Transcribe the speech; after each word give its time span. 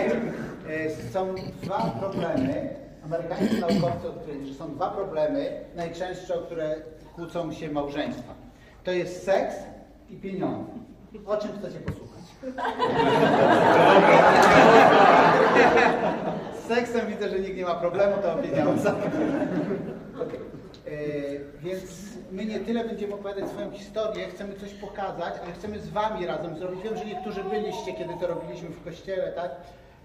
Słuchajcie, 0.00 0.32
e, 0.68 1.10
są 1.12 1.34
dwa 1.62 1.78
problemy. 2.00 2.68
Amerykańscy 3.04 3.60
naukowcy 3.60 4.08
odkryli, 4.08 4.46
że 4.46 4.54
są 4.54 4.74
dwa 4.74 4.90
problemy 4.90 5.60
najczęstsze, 5.76 6.34
o 6.34 6.42
które 6.42 6.76
kłócą 7.14 7.52
się 7.52 7.70
małżeństwa. 7.70 8.34
To 8.84 8.92
jest 8.92 9.24
seks 9.24 9.54
i 10.10 10.16
pieniądze. 10.16 10.72
O 11.26 11.36
czym 11.36 11.50
chcecie 11.58 11.78
posłuchać? 11.80 12.20
Z 16.62 16.68
seksem 16.68 17.06
widzę, 17.06 17.28
że 17.28 17.38
nikt 17.38 17.56
nie 17.56 17.64
ma 17.64 17.74
problemu, 17.74 18.16
to 18.22 18.32
o 18.32 18.36
pieniądzach. 18.36 18.94
Okay. 20.14 20.40
Więc 21.60 21.82
my 22.32 22.44
nie 22.44 22.60
tyle 22.60 22.84
będziemy 22.84 23.14
opowiadać 23.14 23.48
swoją 23.48 23.70
historię, 23.70 24.28
chcemy 24.28 24.54
coś 24.54 24.74
pokazać, 24.74 25.34
ale 25.42 25.52
chcemy 25.52 25.80
z 25.80 25.88
Wami 25.88 26.26
razem 26.26 26.58
zrobić. 26.58 26.82
Wiem, 26.82 26.96
że 26.96 27.04
niektórzy 27.04 27.44
byliście, 27.44 27.92
kiedy 27.92 28.14
to 28.20 28.26
robiliśmy 28.26 28.68
w 28.68 28.84
kościele, 28.84 29.32
tak? 29.32 29.50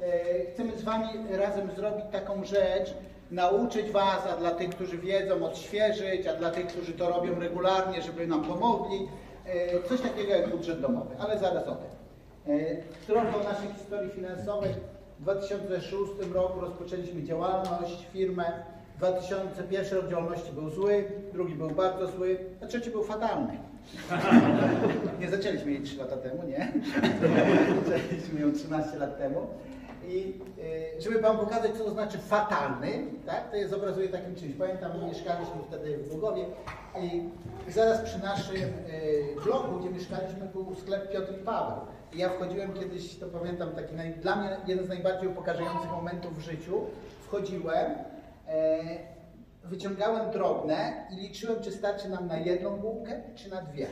E, 0.02 0.46
chcemy 0.54 0.78
z 0.78 0.84
Wami 0.84 1.08
razem 1.32 1.72
zrobić 1.76 2.06
taką 2.12 2.44
rzecz, 2.44 2.94
nauczyć 3.32 3.92
Was, 3.92 4.28
a 4.34 4.38
dla 4.38 4.52
tych, 4.52 4.70
którzy 4.70 4.98
wiedzą, 4.98 5.46
odświeżyć, 5.46 6.28
a 6.28 6.34
dla 6.34 6.52
tych, 6.52 6.68
którzy 6.68 6.94
to 6.94 7.10
robią 7.10 7.40
regularnie, 7.40 8.02
żeby 8.02 8.28
nam 8.28 8.44
pomogli. 8.44 9.08
E, 9.46 9.84
coś 9.90 10.02
takiego 10.02 10.32
jak 10.32 10.50
budżet 10.50 10.82
domowy, 10.82 11.16
ale 11.20 11.40
zaraz 11.40 11.68
o 11.68 11.76
tym. 11.76 11.96
Trochę 13.08 13.38
o 13.38 13.44
naszej 13.44 13.74
historii 13.78 14.12
finansowej. 14.12 14.74
W 15.20 15.22
2006 15.22 16.12
roku 16.34 16.60
rozpoczęliśmy 16.60 17.24
działalność, 17.24 18.08
firmę. 18.14 18.44
2001 18.98 20.00
rok 20.00 20.10
działalności 20.10 20.52
był 20.52 20.70
zły, 20.70 21.04
drugi 21.34 21.56
był 21.56 21.70
bardzo 21.70 22.08
zły, 22.08 22.38
a 22.64 22.66
trzeci 22.66 22.90
był 22.92 23.04
fatalny. 23.04 23.58
nie 25.22 25.30
zaczęliśmy 25.30 25.72
jej 25.72 25.82
3 25.82 25.98
lata 25.98 26.18
temu, 26.18 26.44
nie? 26.48 26.74
zaczęliśmy 27.90 28.42
ją 28.42 28.54
13 28.54 28.98
lat 28.98 29.18
temu. 29.18 29.48
I 30.08 30.42
y, 30.98 31.02
żeby 31.02 31.22
Wam 31.22 31.38
pokazać, 31.38 31.72
co 31.78 31.84
to 31.84 31.92
znaczy 31.92 32.18
fatalny, 32.18 33.06
tak, 33.26 33.52
to 33.52 33.56
je 33.56 33.68
zobrazuję 33.68 34.10
takim 34.10 34.36
czymś. 34.36 34.54
Pamiętam, 34.54 34.92
mieszkaliśmy 35.08 35.56
wtedy 35.68 35.98
w 35.98 36.10
Głogowie 36.10 36.46
i 37.02 37.30
zaraz 37.72 38.02
przy 38.02 38.20
naszym 38.20 38.56
y, 38.56 39.36
bloku, 39.44 39.80
gdzie 39.80 39.90
mieszkaliśmy, 39.90 40.46
był 40.54 40.76
sklep 40.76 41.12
Piotr 41.12 41.34
i 41.34 41.44
Paweł. 41.44 41.78
I 42.14 42.18
ja 42.18 42.30
wchodziłem 42.30 42.74
kiedyś, 42.74 43.16
to 43.16 43.28
pamiętam, 43.28 43.72
taki 43.72 43.96
naj, 43.96 44.14
dla 44.14 44.36
mnie 44.36 44.58
jeden 44.68 44.86
z 44.86 44.90
najbardziej 44.90 45.30
upokarzających 45.30 45.92
momentów 45.92 46.38
w 46.38 46.42
życiu. 46.42 46.82
Wchodziłem, 47.24 47.92
e, 48.48 48.80
wyciągałem 49.64 50.32
drobne 50.32 51.08
i 51.12 51.16
liczyłem, 51.16 51.64
czy 51.64 51.72
starczy 51.72 52.10
nam 52.10 52.28
na 52.28 52.38
jedną 52.38 52.78
bułkę, 52.78 53.22
czy 53.36 53.50
na 53.50 53.62
dwie. 53.62 53.88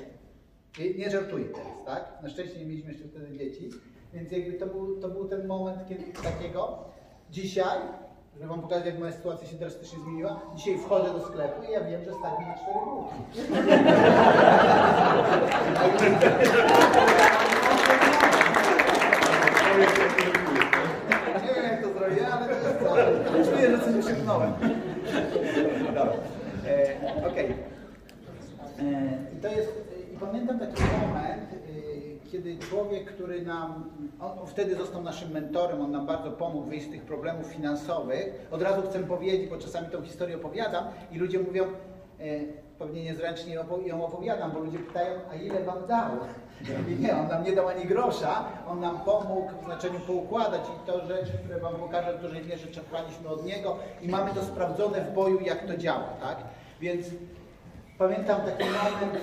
Nie 0.98 1.10
żartuję 1.10 1.46
teraz, 1.46 1.86
tak? 1.86 2.24
Na 2.24 2.30
szczęście 2.30 2.60
nie 2.60 2.66
mieliśmy 2.66 2.92
jeszcze 2.92 3.08
wtedy 3.08 3.38
dzieci. 3.38 3.70
Więc 4.14 4.32
jakby 4.32 4.54
to 4.54 4.66
był, 4.66 5.00
to 5.02 5.10
był 5.10 5.28
ten 5.28 5.48
moment 5.48 5.88
kiedy, 5.90 6.04
takiego. 6.24 6.78
Dzisiaj, 7.32 7.80
żeby 8.34 8.48
wam 8.48 8.62
pokazać, 8.62 8.86
jak 8.86 9.00
moja 9.00 9.12
sytuacja 9.12 9.48
się 9.48 9.56
drastycznie 9.56 10.00
zmieniła, 10.00 10.40
dzisiaj 10.56 10.78
wchodzę 10.78 11.14
do 11.14 11.26
sklepu 11.26 11.64
i 11.64 11.72
ja 11.72 11.84
wiem, 11.84 12.04
że 12.06 12.14
stać 12.14 12.40
mi 12.40 12.46
na 12.46 12.54
cztery 12.54 12.80
bułki. 12.86 13.16
Nie 21.44 21.54
wiem, 21.56 21.64
jak 21.64 21.82
to 21.82 21.94
zrobię, 21.94 22.28
ale 22.28 22.48
to 22.48 22.54
jest. 23.38 23.52
Czuję, 23.52 23.78
że 23.78 23.80
coś 23.80 24.06
osiągnąłem. 24.06 24.54
Dobra. 25.88 26.14
E, 26.68 26.96
Okej. 27.28 27.46
Okay. 27.46 27.56
E, 28.80 29.18
I 29.38 29.42
to 29.42 29.48
jest, 29.48 29.72
i 30.14 30.18
pamiętam 30.18 30.60
taki 30.60 30.82
moment, 30.82 31.50
kiedy 32.32 32.58
człowiek, 32.74 33.06
który 33.06 33.42
nam, 33.42 33.90
on 34.20 34.48
wtedy 34.48 34.76
został 34.76 35.04
naszym 35.04 35.32
mentorem, 35.32 35.82
on 35.82 35.92
nam 35.92 36.06
bardzo 36.06 36.32
pomógł 36.32 36.70
wyjść 36.70 36.88
z 36.88 36.92
tych 36.92 37.02
problemów 37.02 37.48
finansowych. 37.48 38.48
Od 38.52 38.62
razu 38.62 38.82
chcę 38.90 39.00
powiedzieć, 39.00 39.50
bo 39.50 39.58
czasami 39.58 39.88
tą 39.88 40.02
historię 40.02 40.36
opowiadam 40.36 40.86
i 41.12 41.18
ludzie 41.18 41.40
mówią, 41.40 41.64
e, 41.64 41.70
pewnie 42.80 43.04
niezręcznie 43.04 43.54
ją 43.86 44.06
opowiadam, 44.06 44.52
bo 44.52 44.60
ludzie 44.60 44.80
pytają, 44.80 45.20
a 45.32 45.36
ile 45.36 45.64
wam 45.64 45.88
dał? 45.88 46.12
I 46.90 46.96
nie, 47.04 47.18
on 47.18 47.28
nam 47.28 47.44
nie 47.44 47.52
dał 47.52 47.68
ani 47.68 47.86
grosza, 47.86 48.46
on 48.68 48.80
nam 48.80 49.00
pomógł 49.00 49.50
w 49.62 49.66
znaczeniu 49.66 50.00
poukładać 50.00 50.62
i 50.62 50.88
to 50.88 51.06
rzeczy, 51.06 51.32
które 51.44 51.60
wam 51.60 51.76
pokażę 51.76 52.18
w 52.18 52.22
dużej 52.22 52.46
mierze 52.46 52.68
czerpaliśmy 52.68 53.30
od 53.30 53.46
niego 53.46 53.76
i 54.02 54.08
mamy 54.08 54.32
to 54.34 54.44
sprawdzone 54.44 55.02
w 55.02 55.14
boju, 55.14 55.40
jak 55.42 55.68
to 55.68 55.78
działa, 55.78 56.10
tak? 56.22 56.38
Więc 56.82 57.06
pamiętam 57.98 58.42
taki 58.42 58.64
moment, 58.64 59.16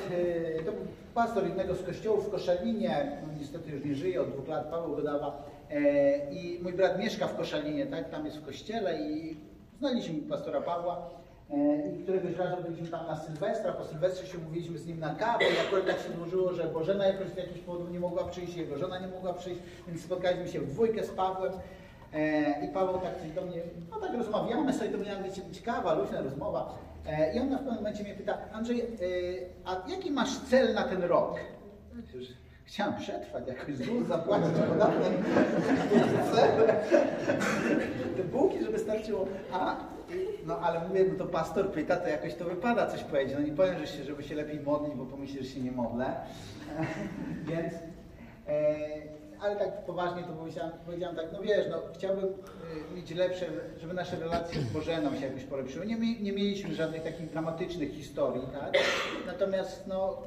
e, 0.59 0.63
to 0.63 0.73
był 0.73 0.87
pastor 1.15 1.45
jednego 1.45 1.75
z 1.75 1.83
kościołów 1.83 2.27
w 2.27 2.31
Koszalinie, 2.31 3.13
no 3.27 3.33
niestety 3.41 3.71
już 3.71 3.85
nie 3.85 3.95
żyje, 3.95 4.23
od 4.23 4.29
dwóch 4.29 4.49
lat, 4.49 4.67
Paweł 4.67 4.97
Godawa, 4.97 5.43
e, 5.71 6.33
i 6.33 6.61
mój 6.63 6.73
brat 6.73 6.99
mieszka 6.99 7.27
w 7.27 7.37
Koszalinie, 7.37 7.87
tak, 7.87 8.11
tam 8.11 8.25
jest 8.25 8.37
w 8.37 8.47
kościele 8.47 8.99
i 8.99 9.37
znaliśmy 9.79 10.23
pastora 10.23 10.61
Pawła, 10.61 11.11
e, 11.51 11.89
i 11.89 12.03
któregoś 12.03 12.37
razu 12.37 12.63
byliśmy 12.63 12.89
tam 12.89 13.07
na 13.07 13.17
Sylwestra, 13.17 13.73
po 13.73 13.85
Sylwestrze 13.85 14.27
się 14.27 14.39
umówiliśmy 14.39 14.79
z 14.79 14.87
nim 14.87 15.01
na 15.01 15.15
kawę 15.15 15.45
i 15.45 15.67
akurat 15.67 15.87
tak 15.87 15.97
się 15.97 16.13
złożyło, 16.17 16.53
że 16.53 16.65
Bożena 16.65 17.07
jakoś 17.07 17.29
z 17.29 17.37
jakichś 17.37 17.61
powodów 17.61 17.93
nie 17.93 18.01
mogła 18.01 18.25
przyjść, 18.25 18.57
jego 18.57 18.79
żona 18.79 18.99
nie 18.99 19.09
mogła 19.09 19.33
przyjść, 19.33 19.61
więc 19.89 20.03
spotkaliśmy 20.03 20.49
się 20.49 20.61
w 20.61 20.67
dwójkę 20.67 21.05
z 21.05 21.11
Pawłem 21.11 21.53
e, 22.13 22.67
i 22.67 22.69
Paweł 22.69 22.99
tak 22.99 23.21
coś 23.21 23.31
do 23.31 23.43
mnie, 23.43 23.63
no 23.91 24.01
tak 24.01 24.15
rozmawiamy 24.15 24.73
sobie, 24.73 24.91
to 24.91 24.99
być 24.99 25.57
ciekawa, 25.57 25.95
luźna 25.95 26.21
rozmowa 26.21 26.90
I 27.35 27.41
on 27.41 27.51
na 27.51 27.57
pewnym 27.57 27.75
momencie 27.75 28.05
mnie 28.05 28.15
pyta, 28.15 28.39
Andrzej, 28.53 28.81
e, 28.81 28.85
a 29.65 29.89
jaki 29.89 30.11
masz 30.11 30.39
cel 30.39 30.75
na 30.75 30.85
ten 30.85 31.03
rok? 31.03 31.41
Chciałem 32.65 32.95
przetrwać, 32.95 33.47
jakoś 33.47 33.77
ZUS 33.77 34.07
zapłacić 34.09 34.49
podatek. 34.69 35.13
Te 38.17 38.25
bułki, 38.25 38.65
żeby 38.65 38.79
starczyło. 38.79 39.27
A, 39.53 39.77
no 40.47 40.59
ale 40.59 40.89
mówię, 40.89 41.05
no 41.09 41.15
to 41.19 41.27
pastor 41.27 41.71
pyta, 41.73 41.97
to 41.97 42.09
jakoś 42.09 42.35
to 42.35 42.45
wypada 42.45 42.87
coś 42.87 43.05
powiedzieć. 43.05 43.35
No 43.39 43.45
nie 43.45 43.53
powiem, 43.53 43.79
że 43.79 43.87
się, 43.87 44.05
żeby 44.05 44.23
się 44.23 44.35
lepiej 44.35 44.61
modlić, 44.61 44.95
bo 44.95 45.07
pomyśli, 45.07 45.43
że 45.43 45.49
się 45.49 45.61
nie 45.61 45.73
modlę. 45.73 46.13
Więc 47.49 47.75
e, 48.49 48.77
ale 49.43 49.57
tak 49.57 49.85
poważnie 49.85 50.23
to 50.23 50.33
powiedziałem, 50.33 50.73
powiedziałem 50.87 51.17
tak, 51.17 51.27
no 51.33 51.41
wiesz, 51.41 51.67
no 51.71 51.77
chciałbym 51.95 52.25
y, 52.25 52.95
mieć 52.97 53.11
lepsze, 53.11 53.47
żeby 53.79 53.95
nasze 53.95 54.17
relacje 54.17 54.61
z 54.61 54.73
Bożeną 54.73 55.17
się 55.17 55.27
jakoś 55.27 55.45
polepszyły. 55.45 55.87
Nie, 55.87 55.97
nie 56.21 56.33
mieliśmy 56.33 56.75
żadnych 56.75 57.03
takich 57.03 57.31
dramatycznych 57.31 57.93
historii, 57.93 58.47
tak? 58.53 58.79
Natomiast 59.27 59.87
no, 59.87 60.23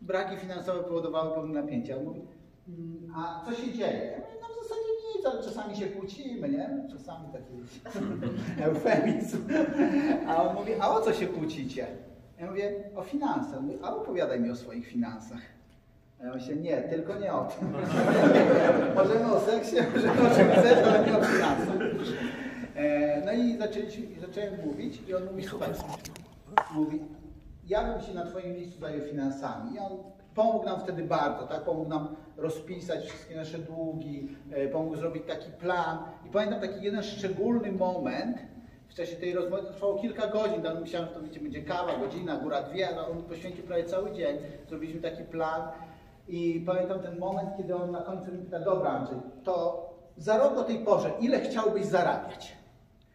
braki 0.00 0.36
finansowe 0.36 0.82
powodowały 0.82 1.34
pewne 1.34 1.62
napięcia. 1.62 1.96
Mówi, 1.96 2.20
mm, 2.68 3.12
a 3.16 3.44
co 3.46 3.54
się 3.54 3.72
dzieje? 3.72 4.22
No 4.40 4.48
w 4.48 4.62
zasadzie 4.62 4.90
nic, 5.14 5.44
czasami 5.44 5.76
się 5.76 5.86
kłócimy, 5.86 6.48
nie? 6.48 6.86
Czasami 6.90 7.28
taki 7.32 7.54
eufemizm. 8.64 9.48
A 10.26 10.42
on 10.42 10.54
mówi, 10.54 10.72
a 10.80 10.90
o 10.90 11.00
co 11.00 11.12
się 11.12 11.26
kłócicie? 11.26 11.86
Ja 12.38 12.46
mówię, 12.46 12.90
o 12.96 13.02
finanse. 13.02 13.60
Mówi, 13.60 13.78
a 13.82 13.96
opowiadaj 13.96 14.40
mi 14.40 14.50
o 14.50 14.56
swoich 14.56 14.86
finansach. 14.86 15.57
A 16.20 16.24
ja 16.24 16.34
myślę, 16.34 16.56
nie, 16.56 16.76
tylko 16.76 17.14
nie 17.18 17.32
o 17.32 17.44
tym. 17.44 17.72
możemy 18.94 19.32
o 19.32 19.40
seksie, 19.40 19.76
możemy 19.94 20.30
o 20.30 20.34
czym 20.34 20.50
chcesz, 20.50 20.86
ale 20.86 21.06
nie 21.06 21.18
o 21.18 21.24
finansach. 21.24 21.76
E, 22.74 23.22
no 23.26 23.32
i 23.32 23.58
zaczęliśmy, 23.58 24.06
zacząłem 24.20 24.66
mówić 24.66 25.02
i 25.08 25.14
on 25.14 25.24
mówi, 25.24 25.44
słuchaj, 25.44 25.68
mówi, 26.74 27.00
ja 27.68 27.84
bym 27.84 28.00
się 28.00 28.14
na 28.14 28.24
twoim 28.24 28.52
miejscu 28.52 28.80
zajął 28.80 29.06
finansami. 29.06 29.74
I 29.74 29.78
on 29.78 29.92
pomógł 30.34 30.64
nam 30.64 30.80
wtedy 30.80 31.02
bardzo, 31.02 31.46
tak? 31.46 31.64
Pomógł 31.64 31.90
nam 31.90 32.16
rozpisać 32.36 33.06
wszystkie 33.06 33.36
nasze 33.36 33.58
długi, 33.58 34.28
e, 34.52 34.68
pomógł 34.68 34.96
zrobić 34.96 35.22
taki 35.26 35.50
plan. 35.50 35.98
I 36.26 36.30
pamiętam 36.30 36.60
taki 36.60 36.84
jeden 36.84 37.02
szczególny 37.02 37.72
moment, 37.72 38.38
w 38.88 38.94
czasie 38.94 39.16
tej 39.16 39.34
rozmowy 39.34 39.62
to 39.62 39.72
trwało 39.72 39.98
kilka 39.98 40.26
godzin, 40.26 40.62
tam 40.62 40.80
myślałem, 40.80 41.08
że 41.08 41.14
to 41.14 41.40
będzie 41.40 41.62
kawa, 41.62 41.98
godzina, 41.98 42.36
góra 42.36 42.62
dwie, 42.62 42.88
ale 42.88 43.06
on 43.06 43.22
poświęcił 43.22 43.64
prawie 43.64 43.84
cały 43.84 44.12
dzień. 44.12 44.36
Zrobiliśmy 44.68 45.00
taki 45.00 45.24
plan 45.24 45.62
i 46.28 46.60
pamiętam 46.66 47.00
ten 47.00 47.18
moment, 47.18 47.48
kiedy 47.56 47.74
on 47.74 47.90
na 47.90 48.00
końcu 48.00 48.32
mi 48.32 48.38
pyta, 48.38 48.60
dobra 48.60 48.90
Andrzej, 48.90 49.18
to 49.44 49.88
za 50.16 50.38
rok 50.38 50.58
o 50.58 50.64
tej 50.64 50.78
porze, 50.78 51.10
ile 51.20 51.40
chciałbyś 51.40 51.84
zarabiać? 51.84 52.56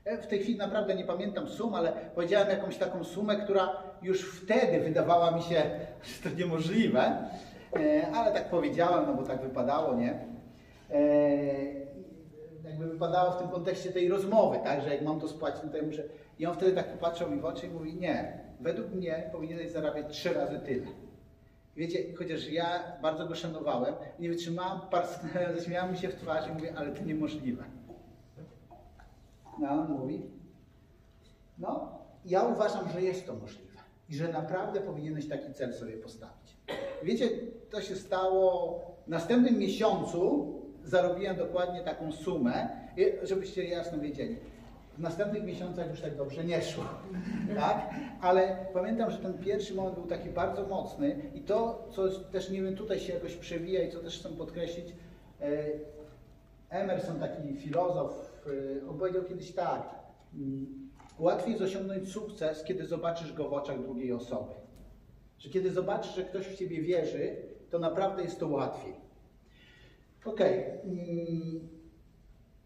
Ja 0.06 0.18
w 0.18 0.28
tej 0.28 0.40
chwili 0.40 0.58
naprawdę 0.58 0.96
nie 0.96 1.04
pamiętam 1.04 1.48
sum, 1.48 1.76
ale 1.76 1.92
powiedziałem 2.16 2.50
jakąś 2.50 2.78
taką 2.78 3.04
sumę, 3.04 3.36
która 3.36 3.84
już 4.02 4.42
wtedy 4.42 4.80
wydawała 4.80 5.32
mi 5.32 5.42
się, 5.42 5.64
że 6.24 6.30
to 6.30 6.36
niemożliwe, 6.38 7.18
e, 7.76 8.08
ale 8.16 8.32
tak 8.32 8.50
powiedziałem, 8.50 9.06
no 9.08 9.14
bo 9.14 9.24
tak 9.24 9.42
wypadało, 9.42 9.96
nie? 9.96 10.14
E, 10.92 11.84
jakby 12.64 12.88
wypadało 12.88 13.32
w 13.32 13.38
tym 13.38 13.48
kontekście 13.48 13.92
tej 13.92 14.10
rozmowy, 14.10 14.60
tak, 14.64 14.82
że 14.82 14.94
jak 14.94 15.04
mam 15.04 15.20
to 15.20 15.28
spłacić, 15.28 15.64
no 15.64 15.72
to 15.72 15.78
ja 15.78 15.84
muszę... 15.84 16.04
I 16.40 16.46
on 16.46 16.54
wtedy 16.54 16.72
tak 16.72 16.88
popatrzył 16.88 17.30
mi 17.30 17.40
w 17.40 17.46
oczy 17.46 17.68
i 17.68 17.70
mówi, 17.70 17.96
nie, 17.96 18.40
według 18.60 18.92
mnie 18.92 19.30
powinieneś 19.32 19.72
zarabiać 19.72 20.06
trzy 20.10 20.34
razy 20.34 20.60
tyle. 20.60 20.86
Wiecie, 21.78 22.16
chociaż 22.18 22.50
ja 22.50 22.98
bardzo 23.02 23.28
go 23.28 23.36
szanowałem, 23.36 23.96
nie 24.20 24.30
wytrzymałam, 24.30 24.82
zaśmiałam 25.58 25.92
mi 25.92 25.98
się 25.98 26.10
w 26.10 26.16
twarz 26.16 26.48
i 26.48 26.52
mówię, 26.52 26.74
ale 26.78 26.92
to 26.92 27.04
niemożliwe. 27.04 27.64
No, 29.60 29.70
on 29.70 29.92
mówi, 29.92 30.22
no, 31.58 32.00
ja 32.26 32.44
uważam, 32.44 32.90
że 32.90 33.02
jest 33.02 33.28
to 33.28 33.34
możliwe 33.36 33.74
i 34.10 34.16
że 34.16 34.28
naprawdę 34.28 34.82
powinieneś 34.82 35.28
taki 35.28 35.54
cel 35.54 35.74
sobie 35.74 35.94
postawić. 35.94 36.58
Wiecie, 37.04 37.30
to 37.70 37.82
się 37.82 37.96
stało 37.96 38.80
w 39.08 39.10
następnym 39.10 39.58
miesiącu, 39.58 40.54
zarobiłem 40.84 41.38
dokładnie 41.38 41.82
taką 41.82 42.12
sumę, 42.12 42.70
żebyście 43.24 43.64
jasno 43.64 44.00
wiedzieli. 44.00 44.38
W 44.98 45.00
następnych 45.00 45.44
miesiącach 45.44 45.90
już 45.90 46.02
tak 46.02 46.16
dobrze 46.16 46.44
nie 46.44 46.62
szło, 46.62 46.84
tak? 47.60 47.90
Ale 48.22 48.66
pamiętam, 48.74 49.12
że 49.12 49.18
ten 49.18 49.38
pierwszy 49.38 49.74
moment 49.74 49.96
był 49.96 50.06
taki 50.06 50.30
bardzo 50.30 50.68
mocny 50.68 51.32
i 51.36 51.42
to, 51.42 51.88
co 51.92 52.10
też 52.10 52.50
nie 52.50 52.62
wiem, 52.62 52.76
tutaj 52.76 53.00
się 53.00 53.14
jakoś 53.14 53.36
przewija 53.36 53.84
i 53.84 53.92
co 53.92 54.00
też 54.00 54.20
chcę 54.20 54.30
podkreślić, 54.30 54.88
e, 55.42 55.64
Emerson, 56.70 57.20
taki 57.20 57.56
filozof, 57.56 58.32
e, 58.84 58.90
opowiedział 58.90 59.24
kiedyś 59.24 59.52
tak, 59.52 59.96
mm, 60.36 60.90
łatwiej 61.20 61.52
jest 61.52 61.64
osiągnąć 61.64 62.10
sukces, 62.10 62.64
kiedy 62.64 62.86
zobaczysz 62.86 63.34
go 63.34 63.50
w 63.50 63.54
oczach 63.54 63.82
drugiej 63.82 64.14
osoby. 64.14 64.54
Że 65.40 65.50
kiedy 65.50 65.72
zobaczysz, 65.72 66.16
że 66.16 66.24
ktoś 66.24 66.48
w 66.48 66.56
Ciebie 66.56 66.82
wierzy, 66.82 67.36
to 67.70 67.80
naprawdę 67.80 68.24
jest 68.24 68.40
to 68.40 68.48
łatwiej. 68.48 68.94
Okej. 70.26 70.60
Okay. 70.60 71.73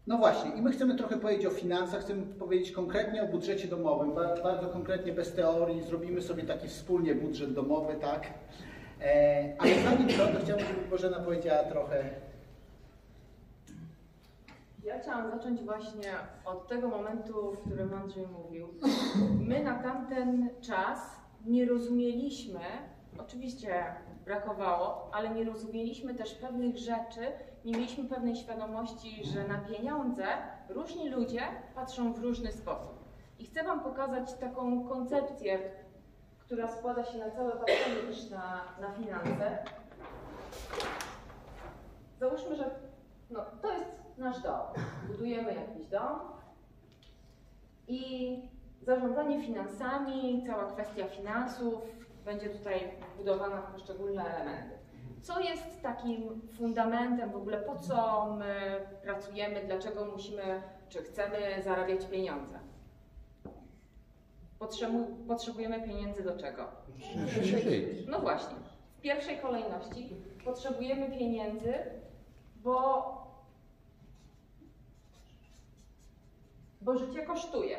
No 0.08 0.18
właśnie, 0.18 0.50
i 0.50 0.62
my 0.62 0.72
chcemy 0.72 0.94
trochę 0.94 1.16
powiedzieć 1.16 1.46
o 1.46 1.50
finansach, 1.50 2.00
chcemy 2.00 2.22
powiedzieć 2.22 2.72
konkretnie 2.72 3.22
o 3.22 3.26
budżecie 3.26 3.68
domowym, 3.68 4.14
bardzo 4.42 4.68
konkretnie, 4.68 5.12
bez 5.12 5.34
teorii, 5.34 5.82
zrobimy 5.82 6.22
sobie 6.22 6.42
taki 6.42 6.68
wspólnie 6.68 7.14
budżet 7.14 7.54
domowy, 7.54 7.94
tak? 7.94 8.26
E, 9.00 9.54
ale 9.58 9.70
zanim 9.74 10.08
to, 10.08 10.26
to 10.26 10.44
chciałbym, 10.44 10.66
żeby 10.66 10.88
Bożena 10.90 11.20
powiedziała 11.20 11.62
trochę. 11.62 12.04
Ja 14.84 14.98
chciałam 14.98 15.30
zacząć 15.30 15.60
właśnie 15.60 16.12
od 16.44 16.68
tego 16.68 16.88
momentu, 16.88 17.52
w 17.52 17.60
którym 17.60 17.94
Andrzej 17.94 18.26
mówił. 18.26 18.68
My 19.48 19.64
na 19.64 19.82
tamten 19.82 20.48
czas 20.60 20.98
nie 21.46 21.66
rozumieliśmy, 21.66 22.60
oczywiście 23.18 23.84
brakowało, 24.24 25.10
ale 25.12 25.30
nie 25.30 25.44
rozumieliśmy 25.44 26.14
też 26.14 26.34
pewnych 26.34 26.78
rzeczy, 26.78 27.20
nie 27.68 27.74
mieliśmy 27.74 28.04
pewnej 28.04 28.36
świadomości, 28.36 29.24
że 29.24 29.48
na 29.48 29.58
pieniądze 29.58 30.24
różni 30.68 31.08
ludzie 31.08 31.40
patrzą 31.74 32.12
w 32.12 32.18
różny 32.18 32.52
sposób. 32.52 33.04
I 33.38 33.46
chcę 33.46 33.64
Wam 33.64 33.80
pokazać 33.80 34.34
taką 34.34 34.88
koncepcję, 34.88 35.58
która 36.38 36.68
składa 36.68 37.04
się 37.04 37.18
na 37.18 37.30
całe 37.30 37.52
patrzenie 37.52 37.96
też 38.08 38.30
na, 38.30 38.60
na 38.80 38.92
finanse. 38.92 39.58
Załóżmy, 42.20 42.56
że 42.56 42.70
no, 43.30 43.40
to 43.62 43.72
jest 43.72 44.18
nasz 44.18 44.42
dom. 44.42 44.60
Budujemy 45.08 45.54
jakiś 45.54 45.86
dom 45.86 46.18
i 47.88 48.42
zarządzanie 48.82 49.42
finansami, 49.42 50.44
cała 50.46 50.72
kwestia 50.72 51.08
finansów 51.08 51.74
będzie 52.24 52.50
tutaj 52.50 52.80
budowana 53.16 53.62
w 53.62 53.72
poszczególne 53.72 54.24
elementy 54.24 54.87
co 55.22 55.40
jest 55.40 55.82
takim 55.82 56.40
fundamentem 56.58 57.30
w 57.30 57.36
ogóle, 57.36 57.58
po 57.58 57.76
co 57.76 58.26
my 58.38 58.80
pracujemy, 59.02 59.64
dlaczego 59.66 60.04
musimy, 60.04 60.62
czy 60.88 61.02
chcemy 61.02 61.38
zarabiać 61.64 62.06
pieniądze? 62.06 62.58
potrzebujemy 65.28 65.82
pieniędzy 65.82 66.22
do 66.22 66.38
czego? 66.38 66.68
No 68.08 68.20
właśnie. 68.20 68.56
W 68.98 69.00
pierwszej 69.00 69.38
kolejności 69.38 70.10
potrzebujemy 70.44 71.10
pieniędzy, 71.18 71.74
bo, 72.56 73.12
bo 76.80 76.98
życie 76.98 77.22
kosztuje. 77.22 77.78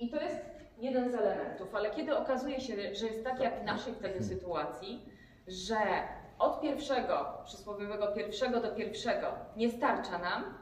I 0.00 0.10
to 0.10 0.20
jest 0.20 0.44
jeden 0.78 1.10
z 1.10 1.14
elementów, 1.14 1.74
ale 1.74 1.90
kiedy 1.90 2.16
okazuje 2.16 2.60
się, 2.60 2.94
że 2.94 3.06
jest 3.06 3.24
tak 3.24 3.40
jak 3.40 3.60
w 3.60 3.64
naszej 3.64 3.94
wtedy 3.94 4.24
sytuacji, 4.24 5.15
że 5.46 5.76
od 6.38 6.60
pierwszego, 6.60 7.38
przysłowiowego 7.44 8.06
pierwszego 8.06 8.60
do 8.60 8.74
pierwszego 8.74 9.26
nie 9.56 9.70
starcza 9.70 10.18
nam, 10.18 10.58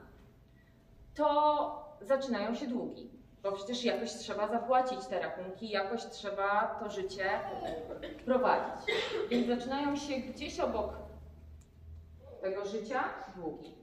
to 1.15 1.95
zaczynają 2.01 2.55
się 2.55 2.67
długi. 2.67 3.11
Bo 3.43 3.53
przecież 3.53 3.85
jakoś 3.85 4.13
trzeba 4.13 4.49
zapłacić 4.49 5.07
te 5.07 5.21
rachunki, 5.21 5.69
jakoś 5.69 6.07
trzeba 6.07 6.67
to 6.81 6.91
życie 6.91 7.25
prowadzić. 8.25 8.95
Więc 9.31 9.47
zaczynają 9.47 9.97
się 9.97 10.17
gdzieś 10.17 10.61
obok 10.61 10.93
tego 12.41 12.65
życia 12.65 13.05
długi. 13.37 13.75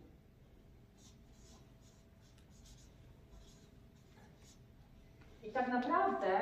I 5.44 5.51
tak 5.51 5.68
naprawdę 5.68 6.39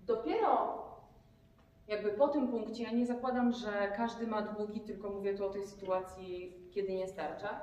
dopiero 0.00 0.82
jakby 1.88 2.10
po 2.10 2.28
tym 2.28 2.48
punkcie 2.48 2.82
ja 2.82 2.90
nie 2.90 3.06
zakładam, 3.06 3.52
że 3.52 3.92
każdy 3.96 4.26
ma 4.26 4.42
długi, 4.42 4.80
tylko 4.80 5.10
mówię 5.10 5.34
tu 5.34 5.46
o 5.46 5.50
tej 5.50 5.66
sytuacji, 5.66 6.56
kiedy 6.74 6.94
nie 6.94 7.08
starcza. 7.08 7.60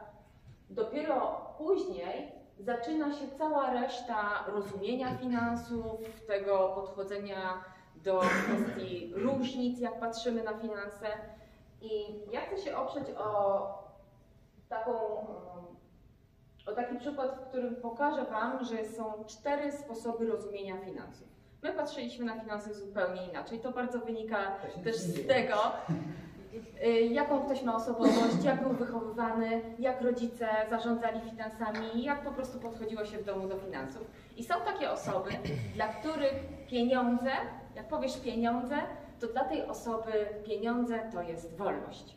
Dopiero 0.69 1.45
później 1.57 2.31
zaczyna 2.60 3.13
się 3.13 3.27
cała 3.38 3.74
reszta 3.74 4.45
rozumienia 4.48 5.18
finansów, 5.18 6.00
tego 6.27 6.71
podchodzenia 6.75 7.63
do 8.04 8.19
kwestii 8.19 9.13
różnic, 9.16 9.80
jak 9.80 10.00
patrzymy 10.00 10.44
na 10.44 10.57
finanse. 10.57 11.07
I 11.81 11.89
ja 12.31 12.42
chcę 12.42 12.57
się 12.57 12.77
oprzeć 12.77 13.06
o 13.18 13.68
taką 14.69 14.92
o 16.65 16.72
taki 16.75 16.98
przykład, 16.98 17.36
w 17.36 17.48
którym 17.48 17.75
pokażę 17.75 18.25
Wam, 18.25 18.63
że 18.65 18.86
są 18.86 19.25
cztery 19.27 19.72
sposoby 19.72 20.27
rozumienia 20.27 20.77
finansów. 20.77 21.27
My 21.64 21.74
patrzyliśmy 21.74 22.26
na 22.26 22.40
finanse 22.40 22.74
zupełnie 22.74 23.28
inaczej. 23.30 23.60
To 23.60 23.72
bardzo 23.72 24.00
wynika 24.00 24.38
też 24.84 24.96
z 24.96 25.28
tego, 25.28 25.56
y, 26.84 26.90
jaką 27.02 27.42
ktoś 27.42 27.64
ma 27.64 27.76
osobowość, 27.76 28.44
jak 28.44 28.64
był 28.64 28.74
wychowywany, 28.74 29.62
jak 29.80 30.02
rodzice 30.02 30.48
zarządzali 30.70 31.22
finansami, 31.22 32.04
jak 32.04 32.24
po 32.24 32.32
prostu 32.32 32.60
podchodziło 32.60 33.06
się 33.06 33.18
w 33.18 33.26
domu 33.26 33.48
do 33.48 33.58
finansów. 33.58 34.12
I 34.38 34.44
są 34.44 34.54
takie 34.66 34.92
osoby, 34.92 35.30
dla 35.76 35.88
których 35.88 36.34
pieniądze, 36.70 37.32
jak 37.76 37.88
powiesz 37.88 38.18
pieniądze, 38.18 38.76
to 39.20 39.28
dla 39.28 39.44
tej 39.44 39.66
osoby 39.66 40.12
pieniądze 40.46 41.00
to 41.14 41.22
jest 41.22 41.58
wolność. 41.58 42.16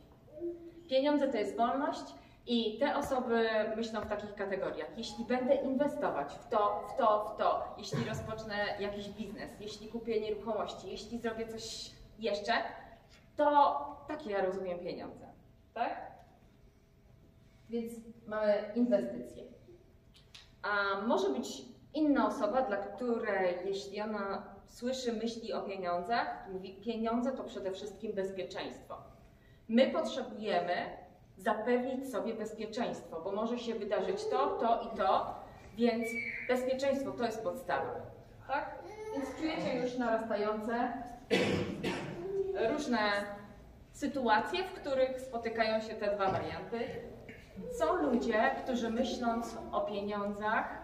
Pieniądze 0.88 1.28
to 1.28 1.36
jest 1.36 1.56
wolność, 1.56 2.04
i 2.46 2.78
te 2.78 2.96
osoby 2.96 3.48
myślą 3.76 4.00
w 4.00 4.06
takich 4.06 4.34
kategoriach. 4.34 4.98
Jeśli 4.98 5.24
będę 5.24 5.54
inwestować 5.54 6.32
w 6.32 6.48
to, 6.48 6.88
w 6.88 6.98
to, 6.98 7.34
w 7.34 7.38
to, 7.38 7.74
jeśli 7.78 8.04
rozpocznę 8.04 8.54
jakiś 8.80 9.08
biznes, 9.08 9.50
jeśli 9.60 9.88
kupię 9.88 10.20
nieruchomości, 10.20 10.90
jeśli 10.90 11.18
zrobię 11.18 11.48
coś 11.48 11.90
jeszcze, 12.18 12.52
to 13.36 13.76
takie 14.08 14.30
ja 14.30 14.44
rozumiem 14.44 14.78
pieniądze. 14.78 15.26
Tak? 15.74 16.12
Więc 17.70 17.92
mamy 18.26 18.72
inwestycje. 18.74 19.44
A 20.62 21.00
może 21.06 21.30
być 21.30 21.62
inna 21.94 22.26
osoba, 22.26 22.62
dla 22.62 22.76
której 22.76 23.56
jeśli 23.64 24.00
ona 24.00 24.54
słyszy 24.66 25.12
myśli 25.12 25.52
o 25.52 25.62
pieniądzach, 25.62 26.48
mówi 26.52 26.74
pieniądze 26.74 27.32
to 27.32 27.44
przede 27.44 27.72
wszystkim 27.72 28.12
bezpieczeństwo. 28.12 28.96
My 29.68 29.90
potrzebujemy 29.90 31.01
zapewnić 31.42 32.10
sobie 32.10 32.34
bezpieczeństwo, 32.34 33.20
bo 33.24 33.32
może 33.32 33.58
się 33.58 33.74
wydarzyć 33.74 34.24
to, 34.24 34.46
to 34.46 34.80
i 34.82 34.96
to, 34.96 35.34
więc 35.76 36.08
bezpieczeństwo 36.48 37.10
to 37.10 37.24
jest 37.24 37.44
podstawa. 37.44 37.94
Tak? 38.48 38.78
Więc 39.14 39.36
czujecie 39.36 39.82
już 39.82 39.98
narastające 39.98 40.92
różne 42.70 42.98
sytuacje, 43.92 44.64
w 44.64 44.72
których 44.72 45.20
spotykają 45.20 45.80
się 45.80 45.94
te 45.94 46.14
dwa 46.14 46.30
warianty. 46.30 46.78
Są 47.78 47.96
ludzie, 47.96 48.50
którzy 48.64 48.90
myśląc 48.90 49.56
o 49.72 49.80
pieniądzach, 49.80 50.82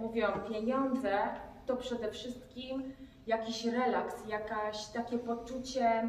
mówią 0.00 0.26
pieniądze 0.48 1.18
to 1.66 1.76
przede 1.76 2.10
wszystkim 2.10 2.94
jakiś 3.26 3.64
relaks, 3.64 4.26
jakaś 4.28 4.86
takie 4.86 5.18
poczucie 5.18 6.08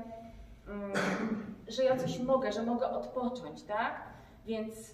że 1.68 1.84
ja 1.84 1.98
coś 1.98 2.20
mogę, 2.20 2.52
że 2.52 2.64
mogę 2.64 2.90
odpocząć, 2.90 3.64
tak? 3.64 4.04
Więc 4.46 4.94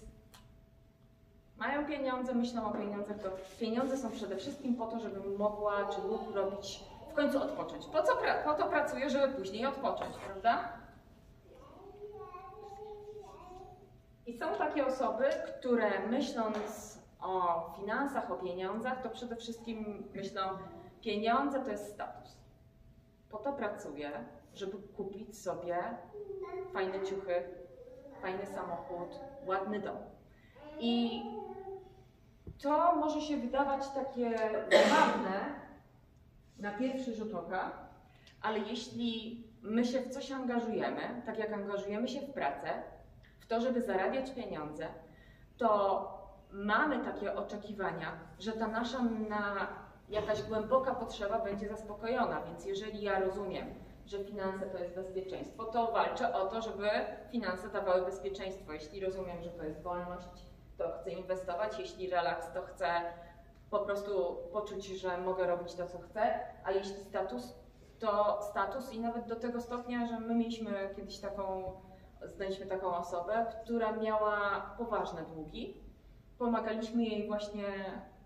mają 1.58 1.86
pieniądze, 1.86 2.34
myślą 2.34 2.70
o 2.70 2.74
pieniądzach, 2.74 3.18
to 3.18 3.30
pieniądze 3.60 3.96
są 3.96 4.10
przede 4.10 4.36
wszystkim 4.36 4.76
po 4.76 4.86
to, 4.86 5.00
żebym 5.00 5.36
mogła 5.36 5.84
czy 5.84 6.00
mógł 6.00 6.32
robić, 6.32 6.84
w 7.10 7.14
końcu 7.14 7.42
odpocząć. 7.42 7.86
Po, 7.86 8.02
co 8.02 8.12
po 8.44 8.54
to 8.54 8.66
pracuję, 8.68 9.10
żeby 9.10 9.34
później 9.34 9.66
odpocząć, 9.66 10.16
prawda? 10.16 10.68
I 14.26 14.38
są 14.38 14.54
takie 14.54 14.86
osoby, 14.86 15.24
które 15.58 16.06
myśląc 16.08 16.98
o 17.20 17.64
finansach, 17.76 18.30
o 18.30 18.34
pieniądzach, 18.34 19.02
to 19.02 19.10
przede 19.10 19.36
wszystkim 19.36 20.08
myślą, 20.14 20.42
pieniądze 21.00 21.60
to 21.60 21.70
jest 21.70 21.94
status. 21.94 22.36
Po 23.30 23.38
to 23.38 23.52
pracuję, 23.52 24.10
żeby 24.54 24.78
kupić 24.96 25.38
sobie 25.38 25.78
fajne 26.72 27.06
ciuchy, 27.06 27.34
fajny 28.22 28.46
samochód, 28.46 29.20
ładny 29.46 29.80
dom. 29.80 29.96
I 30.80 31.22
to 32.62 32.96
może 32.96 33.20
się 33.20 33.36
wydawać 33.36 33.88
takie 33.88 34.38
zabawne 34.70 35.54
na 36.58 36.72
pierwszy 36.72 37.14
rzut 37.14 37.34
oka, 37.34 37.72
ale 38.42 38.58
jeśli 38.58 39.44
my 39.62 39.84
się 39.84 40.00
w 40.00 40.08
coś 40.08 40.32
angażujemy, 40.32 41.22
tak 41.26 41.38
jak 41.38 41.52
angażujemy 41.52 42.08
się 42.08 42.20
w 42.20 42.32
pracę, 42.32 42.82
w 43.40 43.46
to, 43.46 43.60
żeby 43.60 43.82
zarabiać 43.82 44.30
pieniądze, 44.30 44.86
to 45.56 46.20
mamy 46.52 47.04
takie 47.04 47.34
oczekiwania, 47.34 48.18
że 48.38 48.52
ta 48.52 48.68
nasza 48.68 49.02
na 49.02 49.68
jakaś 50.08 50.42
głęboka 50.42 50.94
potrzeba 50.94 51.38
będzie 51.38 51.68
zaspokojona. 51.68 52.40
Więc 52.42 52.64
jeżeli 52.64 53.02
ja 53.02 53.20
rozumiem, 53.20 53.74
że 54.10 54.24
finanse 54.24 54.66
to 54.66 54.78
jest 54.78 54.94
bezpieczeństwo, 54.94 55.64
to 55.64 55.92
walczę 55.92 56.34
o 56.34 56.46
to, 56.46 56.62
żeby 56.62 56.88
finanse 57.30 57.68
dawały 57.68 58.04
bezpieczeństwo. 58.04 58.72
Jeśli 58.72 59.00
rozumiem, 59.00 59.42
że 59.42 59.50
to 59.50 59.64
jest 59.64 59.82
wolność, 59.82 60.46
to 60.78 60.92
chcę 60.92 61.10
inwestować, 61.10 61.78
jeśli 61.78 62.10
relaks, 62.10 62.52
to 62.52 62.62
chcę 62.62 62.86
po 63.70 63.78
prostu 63.78 64.36
poczuć, 64.52 64.86
że 64.86 65.18
mogę 65.18 65.46
robić 65.46 65.74
to, 65.74 65.86
co 65.86 65.98
chcę, 65.98 66.40
a 66.64 66.72
jeśli 66.72 67.04
status, 67.04 67.54
to 67.98 68.42
status 68.42 68.92
i 68.92 69.00
nawet 69.00 69.26
do 69.26 69.36
tego 69.36 69.60
stopnia, 69.60 70.06
że 70.06 70.20
my 70.20 70.34
mieliśmy 70.34 70.70
kiedyś 70.96 71.18
taką, 71.18 71.72
znaliśmy 72.24 72.66
taką 72.66 72.96
osobę, 72.96 73.46
która 73.64 73.92
miała 73.92 74.60
poważne 74.78 75.22
długi. 75.22 75.76
Pomagaliśmy 76.38 77.04
jej 77.04 77.28
właśnie 77.28 77.64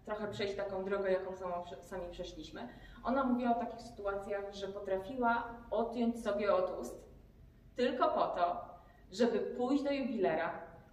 trochę 0.04 0.28
przejść 0.28 0.56
taką 0.56 0.84
drogę, 0.84 1.12
jaką 1.12 1.36
samo, 1.36 1.64
sami 1.80 2.10
przeszliśmy. 2.10 2.68
Ona 3.04 3.24
mówiła 3.24 3.56
o 3.56 3.60
takich 3.60 3.80
sytuacjach, 3.80 4.54
że 4.54 4.68
potrafiła 4.68 5.44
odjąć 5.70 6.22
sobie 6.22 6.54
od 6.54 6.80
ust 6.80 7.04
tylko 7.76 8.08
po 8.08 8.26
to, 8.26 8.64
żeby 9.12 9.38
pójść 9.38 9.84
do 9.84 9.92
jubilera 9.92 10.52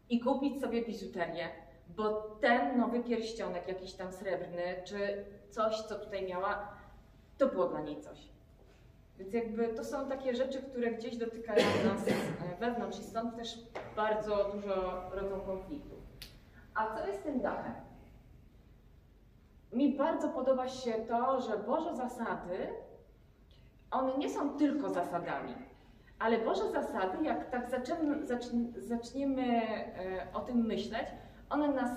i 0.10 0.20
kupić 0.20 0.62
sobie 0.62 0.86
biżuterię, 0.86 1.50
bo 1.88 2.22
ten 2.22 2.78
nowy 2.78 3.04
pierścionek, 3.04 3.68
jakiś 3.68 3.94
tam 3.94 4.12
srebrny, 4.12 4.64
czy 4.84 5.26
coś, 5.50 5.82
co 5.82 5.96
tutaj 5.96 6.28
miała, 6.28 6.78
to 7.38 7.48
było 7.48 7.68
dla 7.68 7.82
niej 7.82 8.02
coś. 8.02 8.32
Więc 9.18 9.34
jakby 9.34 9.68
to 9.68 9.84
są 9.84 10.10
takie 10.10 10.36
rzeczy, 10.36 10.62
które 10.62 10.92
gdzieś 10.92 11.18
dotykają 11.18 11.66
nas 11.86 12.08
e, 12.08 12.12
wewnątrz 12.60 13.00
i 13.00 13.04
stąd 13.04 13.36
też 13.36 13.60
bardzo 13.96 14.52
dużo 14.54 15.10
rodzą 15.12 15.42
konfliktów. 15.42 16.00
A 16.74 16.98
co 16.98 17.08
jest 17.08 17.20
z 17.20 17.24
tym 17.24 17.42
dachem? 17.42 17.91
Mi 19.74 19.98
bardzo 19.98 20.30
podoba 20.30 20.68
się 20.68 20.94
to, 20.94 21.42
że 21.42 21.58
Boże 21.58 21.96
zasady, 21.96 22.68
one 23.92 24.18
nie 24.18 24.30
są 24.30 24.58
tylko 24.58 24.90
zasadami, 24.90 25.56
ale 26.20 26.38
Boże 26.38 26.72
zasady, 26.72 27.24
jak 27.24 27.50
tak 27.50 27.70
zaczniemy, 27.70 28.20
zaczniemy 28.78 29.62
o 30.34 30.40
tym 30.40 30.58
myśleć, 30.66 31.08
one 31.50 31.68
nas 31.68 31.92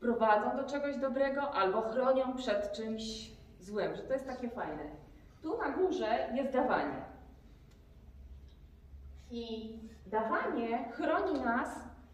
prowadzą 0.00 0.56
do 0.56 0.64
czegoś 0.64 0.96
dobrego 0.96 1.50
albo 1.50 1.82
chronią 1.82 2.36
przed 2.36 2.72
czymś 2.72 3.30
złym, 3.60 3.96
że 3.96 4.02
to 4.02 4.12
jest 4.12 4.26
takie 4.26 4.48
fajne. 4.48 4.82
Tu 5.42 5.58
na 5.58 5.70
górze 5.70 6.28
jest 6.34 6.52
dawanie. 6.52 7.02
I 9.30 9.78
dawanie 10.06 10.92
chroni 10.92 11.40
nas 11.40 11.68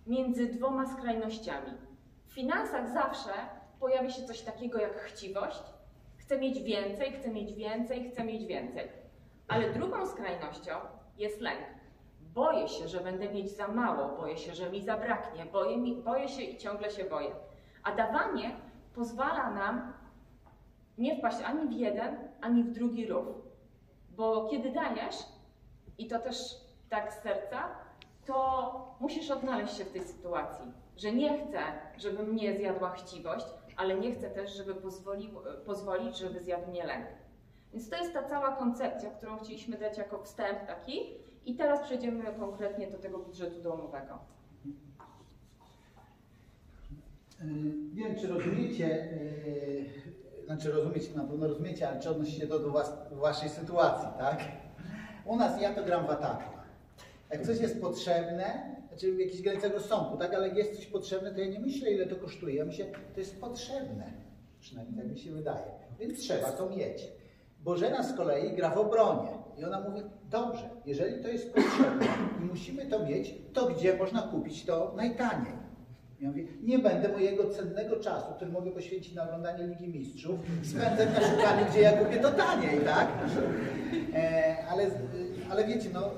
między 0.07 0.47
dwoma 0.47 0.87
skrajnościami. 0.87 1.73
W 2.26 2.33
finansach 2.33 2.88
zawsze 2.88 3.31
pojawia 3.85 4.11
się 4.11 4.23
coś 4.23 4.41
takiego 4.41 4.79
jak 4.79 4.97
chciwość. 4.97 5.62
Chcę 6.17 6.38
mieć 6.38 6.62
więcej, 6.62 7.12
chcę 7.12 7.31
mieć 7.31 7.53
więcej, 7.53 8.11
chcę 8.11 8.25
mieć 8.25 8.45
więcej. 8.45 8.88
Ale 9.49 9.73
drugą 9.73 10.07
skrajnością 10.07 10.73
jest 11.19 11.41
lęk. 11.41 11.61
Boję 12.21 12.69
się, 12.69 12.88
że 12.88 13.00
będę 13.00 13.29
mieć 13.29 13.50
za 13.50 13.69
mało, 13.69 14.17
boję 14.17 14.37
się, 14.37 14.55
że 14.55 14.71
mi 14.71 14.83
zabraknie, 14.83 15.47
boję, 15.47 15.76
mi, 15.76 15.97
boję 15.97 16.29
się 16.29 16.43
i 16.43 16.59
ciągle 16.59 16.91
się 16.91 17.05
boję. 17.05 17.35
A 17.83 17.95
dawanie 17.95 18.57
pozwala 18.95 19.50
nam 19.50 19.93
nie 20.99 21.17
wpaść 21.17 21.38
ani 21.45 21.69
w 21.69 21.73
jeden, 21.73 22.29
ani 22.41 22.62
w 22.62 22.71
drugi 22.71 23.07
rów. 23.07 23.26
Bo 24.11 24.49
kiedy 24.50 24.71
dajesz, 24.71 25.17
i 25.99 26.07
to 26.07 26.19
też 26.19 26.37
tak 26.91 27.12
z 27.12 27.23
serca, 27.23 27.69
to 28.26 28.97
musisz 29.00 29.31
odnaleźć 29.31 29.76
się 29.76 29.85
w 29.85 29.93
tej 29.93 30.05
sytuacji, 30.05 30.73
że 30.97 31.12
nie 31.12 31.38
chcę, 31.38 31.61
żeby 31.97 32.23
mnie 32.23 32.57
zjadła 32.59 32.91
chciwość, 32.91 33.47
ale 33.76 33.95
nie 33.95 34.14
chcę 34.14 34.31
też, 34.31 34.57
żeby 34.57 34.75
pozwolił, 34.75 35.31
pozwolić, 35.66 36.19
żeby 36.19 36.40
zjadł 36.40 36.71
mnie 36.71 36.87
lęk. 36.87 37.07
Więc 37.73 37.90
to 37.90 37.97
jest 37.97 38.12
ta 38.12 38.23
cała 38.23 38.57
koncepcja, 38.57 39.11
którą 39.11 39.38
chcieliśmy 39.38 39.78
dać 39.78 39.99
jako 39.99 40.23
wstęp 40.23 40.66
taki, 40.66 41.25
i 41.47 41.54
teraz 41.54 41.81
przejdziemy 41.81 42.25
konkretnie 42.38 42.90
do 42.90 42.99
tego 42.99 43.19
budżetu 43.19 43.62
domowego. 43.62 44.19
Nie 47.95 48.04
wiem, 48.04 48.16
czy 48.21 48.28
rozumiecie, 48.28 49.09
yy, 50.37 50.47
znaczy 50.47 50.73
rozumiecie, 50.73 51.14
na 51.16 51.25
pewno 51.25 51.49
rozumiecie, 51.49 51.88
ale 51.88 52.00
czy 52.00 52.11
odnosi 52.11 52.33
się 52.33 52.47
to 52.47 52.59
do 52.59 52.71
was, 52.71 52.93
waszej 53.11 53.49
sytuacji, 53.49 54.09
tak? 54.19 54.38
U 55.25 55.37
nas 55.37 55.62
ja 55.62 55.75
to 55.75 55.85
gram 55.85 56.07
w 56.07 56.11
ataku. 56.11 56.43
Jak 57.31 57.47
coś 57.47 57.61
jest 57.61 57.81
potrzebne, 57.81 58.76
znaczy 58.95 59.13
w 59.13 59.19
jakichś 59.19 59.43
granicach 59.43 59.73
rozsądku, 59.73 60.17
tak, 60.17 60.35
ale 60.35 60.49
jak 60.49 60.57
jest 60.57 60.77
coś 60.77 60.87
potrzebne, 60.87 61.35
to 61.35 61.41
ja 61.41 61.47
nie 61.47 61.61
myślę, 61.61 61.93
ile 61.93 62.07
to 62.07 62.17
kosztuje. 62.17 62.55
Ja 62.55 62.65
myślę, 62.65 62.85
to 63.15 63.21
jest 63.21 63.41
potrzebne. 63.41 64.13
Przynajmniej 64.61 64.97
tak 64.97 65.11
mi 65.11 65.19
się 65.19 65.33
wydaje. 65.33 65.67
Więc 65.99 66.21
trzeba 66.21 66.53
to 66.53 66.71
mieć. 66.71 67.09
Bożena 67.61 68.03
z 68.03 68.17
kolei 68.17 68.57
gra 68.57 68.71
w 68.71 68.79
obronie. 68.79 69.29
I 69.59 69.65
ona 69.65 69.81
mówi, 69.81 70.01
dobrze, 70.31 70.71
jeżeli 70.87 71.23
to 71.23 71.29
jest 71.29 71.55
potrzebne 71.55 72.07
i 72.43 72.45
musimy 72.45 72.87
to 72.87 73.07
mieć, 73.07 73.35
to 73.53 73.67
gdzie 73.67 73.97
można 73.97 74.23
kupić 74.23 74.65
to 74.65 74.93
najtaniej? 74.97 75.53
Ja 76.21 76.29
mówię, 76.29 76.45
nie 76.63 76.79
będę 76.79 77.09
mojego 77.09 77.51
cennego 77.51 77.97
czasu, 77.97 78.27
który 78.37 78.51
mogę 78.51 78.71
poświęcić 78.71 79.15
na 79.15 79.25
oglądanie 79.25 79.67
Ligi 79.67 79.89
Mistrzów, 79.89 80.39
spędzać 80.63 81.09
na 81.09 81.21
szukaniu, 81.21 81.67
gdzie 81.71 81.81
ja 81.81 81.93
kupię 81.93 82.19
to 82.19 82.31
taniej, 82.31 82.81
tak? 82.81 83.09
E, 84.15 84.57
ale, 84.69 84.87
ale 85.51 85.67
wiecie, 85.67 85.89
no, 85.93 86.11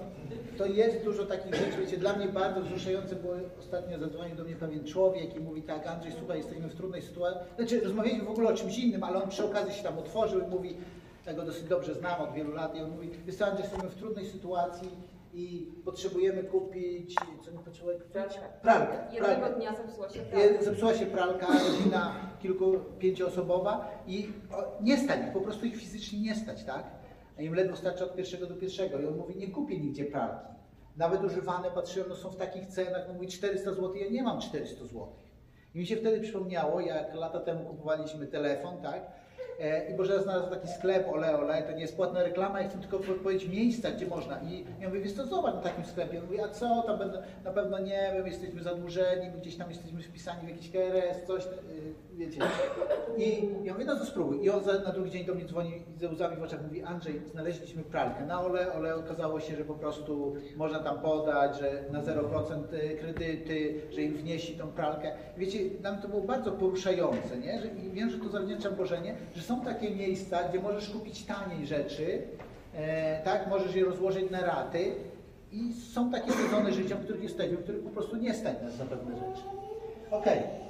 to 0.59 0.67
jest 0.67 1.05
dużo 1.05 1.25
takich 1.27 1.55
rzeczy, 1.55 1.79
wiecie, 1.81 1.97
dla 1.97 2.13
mnie 2.13 2.27
bardzo 2.27 2.61
wzruszające 2.61 3.15
było 3.17 3.35
ostatnio 3.59 3.99
zadzwonił 3.99 4.37
do 4.37 4.45
mnie 4.45 4.57
pewien 4.57 4.85
człowiek 4.85 5.37
i 5.37 5.41
mówi 5.41 5.63
tak, 5.63 5.87
Andrzej, 5.87 6.13
słuchaj, 6.19 6.39
jesteśmy 6.39 6.69
w 6.69 6.75
trudnej 6.75 7.03
sytuacji, 7.03 7.41
znaczy 7.57 7.81
rozmawialiśmy 7.81 8.25
w 8.25 8.31
ogóle 8.31 8.49
o 8.49 8.55
czymś 8.55 8.79
innym, 8.79 9.05
ale 9.05 9.23
on 9.23 9.29
przy 9.29 9.45
okazji 9.45 9.75
się 9.75 9.83
tam 9.83 9.99
otworzył 9.99 10.41
i 10.41 10.47
mówi, 10.47 10.77
ja 11.27 11.35
go 11.35 11.43
dosyć 11.43 11.63
dobrze 11.65 11.95
znam 11.95 12.21
od 12.21 12.33
wielu 12.33 12.53
lat 12.55 12.77
i 12.77 12.83
on 12.83 12.91
mówi, 12.91 13.11
wiesz 13.27 13.43
Andrzej, 13.43 13.63
jesteśmy 13.63 13.89
w 13.89 13.95
trudnej 13.95 14.27
sytuacji 14.27 14.89
i 15.35 15.73
potrzebujemy 15.85 16.45
kupić, 16.45 17.15
co 17.45 17.51
nie 17.51 17.59
potrzebujemy 17.59 18.01
kupić? 18.01 18.15
Pralkę. 18.63 18.99
Jednego 19.13 19.37
pralkę. 19.37 19.57
dnia 19.57 19.75
zepsuła 19.77 20.09
się 20.09 20.21
pralka. 20.21 20.65
Zepsuła 20.65 20.95
się 20.95 21.07
pralka, 21.07 21.47
rodzina 21.47 22.15
kilku, 22.43 22.73
pięcioosobowa 22.99 23.91
i 24.07 24.29
o, 24.53 24.83
nie 24.83 24.99
stać 24.99 25.21
ich, 25.21 25.33
po 25.33 25.41
prostu 25.41 25.67
ich 25.67 25.77
fizycznie 25.77 26.21
nie 26.21 26.35
stać, 26.35 26.65
tak? 26.65 26.85
A 27.39 27.43
im 27.43 27.55
ledwo 27.55 27.77
starczy 27.77 28.05
od 28.05 28.17
pierwszego 28.17 28.47
do 28.47 28.57
pierwszego 28.57 29.01
i 29.01 29.07
on 29.07 29.17
mówi, 29.17 29.37
nie 29.37 29.51
kupię 29.51 29.79
nigdzie 29.79 30.05
pralki. 30.05 30.47
Nawet 30.97 31.25
używane, 31.25 31.71
patrzyłem, 31.71 32.09
no 32.09 32.17
są 32.17 32.31
w 32.31 32.37
takich 32.37 32.67
cenach, 32.67 33.09
on 33.09 33.15
mówi 33.15 33.27
400 33.27 33.71
zł, 33.71 33.95
ja 33.95 34.11
nie 34.11 34.23
mam 34.23 34.41
400 34.41 34.85
zł. 34.85 35.09
I 35.75 35.79
mi 35.79 35.87
się 35.87 35.97
wtedy 35.97 36.21
przypomniało, 36.21 36.81
jak 36.81 37.15
lata 37.15 37.41
temu 37.41 37.65
kupowaliśmy 37.65 38.27
telefon, 38.27 38.83
tak? 38.83 39.13
E, 39.61 39.91
I 39.91 39.95
Boże 39.95 40.23
znalazł 40.23 40.51
taki 40.51 40.69
sklep, 40.69 41.09
ole, 41.13 41.39
ole, 41.39 41.63
to 41.63 41.73
nie 41.73 41.81
jest 41.81 41.97
płatna 41.97 42.23
reklama, 42.23 42.61
ja 42.61 42.69
chcę 42.69 42.79
tylko 42.79 42.99
powiedzieć 42.99 43.49
miejsca, 43.49 43.91
gdzie 43.91 44.07
można. 44.07 44.41
I 44.43 44.65
ja 44.81 44.89
mówię, 44.89 45.01
wiesz 45.01 45.13
co, 45.13 45.43
na 45.43 45.53
takim 45.53 45.85
sklepie. 45.85 46.21
Mówię, 46.23 46.45
a 46.45 46.49
co, 46.49 46.83
tam 46.87 46.99
będę, 46.99 47.23
na 47.45 47.51
pewno 47.51 47.79
nie 47.79 48.13
wiem, 48.15 48.27
jesteśmy 48.27 48.63
zadłużeni, 48.63 49.31
gdzieś 49.41 49.57
tam 49.57 49.71
jesteśmy 49.71 50.03
wpisani 50.03 50.47
w 50.47 50.49
jakiś 50.49 50.71
KRS, 50.71 51.27
coś, 51.27 51.45
yy, 51.45 52.17
wiecie. 52.27 52.41
I 53.17 53.49
ja 53.65 53.73
mówię, 53.73 53.85
no 53.85 53.97
to 53.97 54.05
spróbuj. 54.05 54.45
I 54.45 54.51
on 54.51 54.63
na 54.85 54.93
drugi 54.93 55.11
dzień 55.11 55.25
do 55.25 55.35
mnie 55.35 55.45
dzwoni 55.45 55.83
ze 55.97 56.09
łzami 56.09 56.37
w 56.37 56.43
oczach, 56.43 56.63
mówi, 56.63 56.83
Andrzej, 56.83 57.21
znaleźliśmy 57.31 57.83
pralkę 57.83 58.27
na 58.27 58.41
ole, 58.41 58.73
ole 58.73 58.95
okazało 58.95 59.41
się, 59.41 59.57
że 59.57 59.65
po 59.65 59.75
prostu 59.75 60.35
można 60.57 60.79
tam 60.79 61.01
podać, 61.01 61.59
że 61.59 61.85
na 61.93 62.03
0% 62.03 62.63
kredyty, 63.01 63.81
że 63.91 64.03
im 64.03 64.17
wniesi 64.17 64.59
tą 64.59 64.69
pralkę. 64.69 65.13
Wiecie, 65.37 65.59
nam 65.83 66.03
to 66.03 66.09
było 66.09 66.23
bardzo 66.23 66.53
poruszające, 66.53 67.39
nie? 67.39 67.61
Że, 67.61 67.67
I 67.67 67.91
wiem, 67.91 68.11
że 68.11 68.19
to 68.19 68.29
zawdzięczam 68.29 68.75
Bożenie, 68.75 69.15
że 69.35 69.43
są 69.47 69.61
takie 69.61 69.91
miejsca, 69.91 70.49
gdzie 70.49 70.61
możesz 70.61 70.91
kupić 70.91 71.25
taniej 71.25 71.67
rzeczy, 71.67 72.23
e, 72.75 73.23
tak, 73.23 73.49
możesz 73.51 73.75
je 73.75 73.85
rozłożyć 73.85 74.31
na 74.31 74.41
raty 74.41 74.93
i 75.53 75.73
są 75.73 76.11
takie 76.11 76.33
sezony 76.33 76.73
życia, 76.73 76.97
w 76.97 77.05
których 77.05 77.23
jesteśmy, 77.23 77.57
w 77.57 77.63
których 77.63 77.83
po 77.83 77.91
prostu 77.91 78.17
nie 78.17 78.35
stać 78.35 78.63
nas 78.63 78.79
na 78.79 78.85
pewne 78.85 79.15
rzeczy. 79.15 79.43
Okej. 80.11 80.39
Okay. 80.39 80.67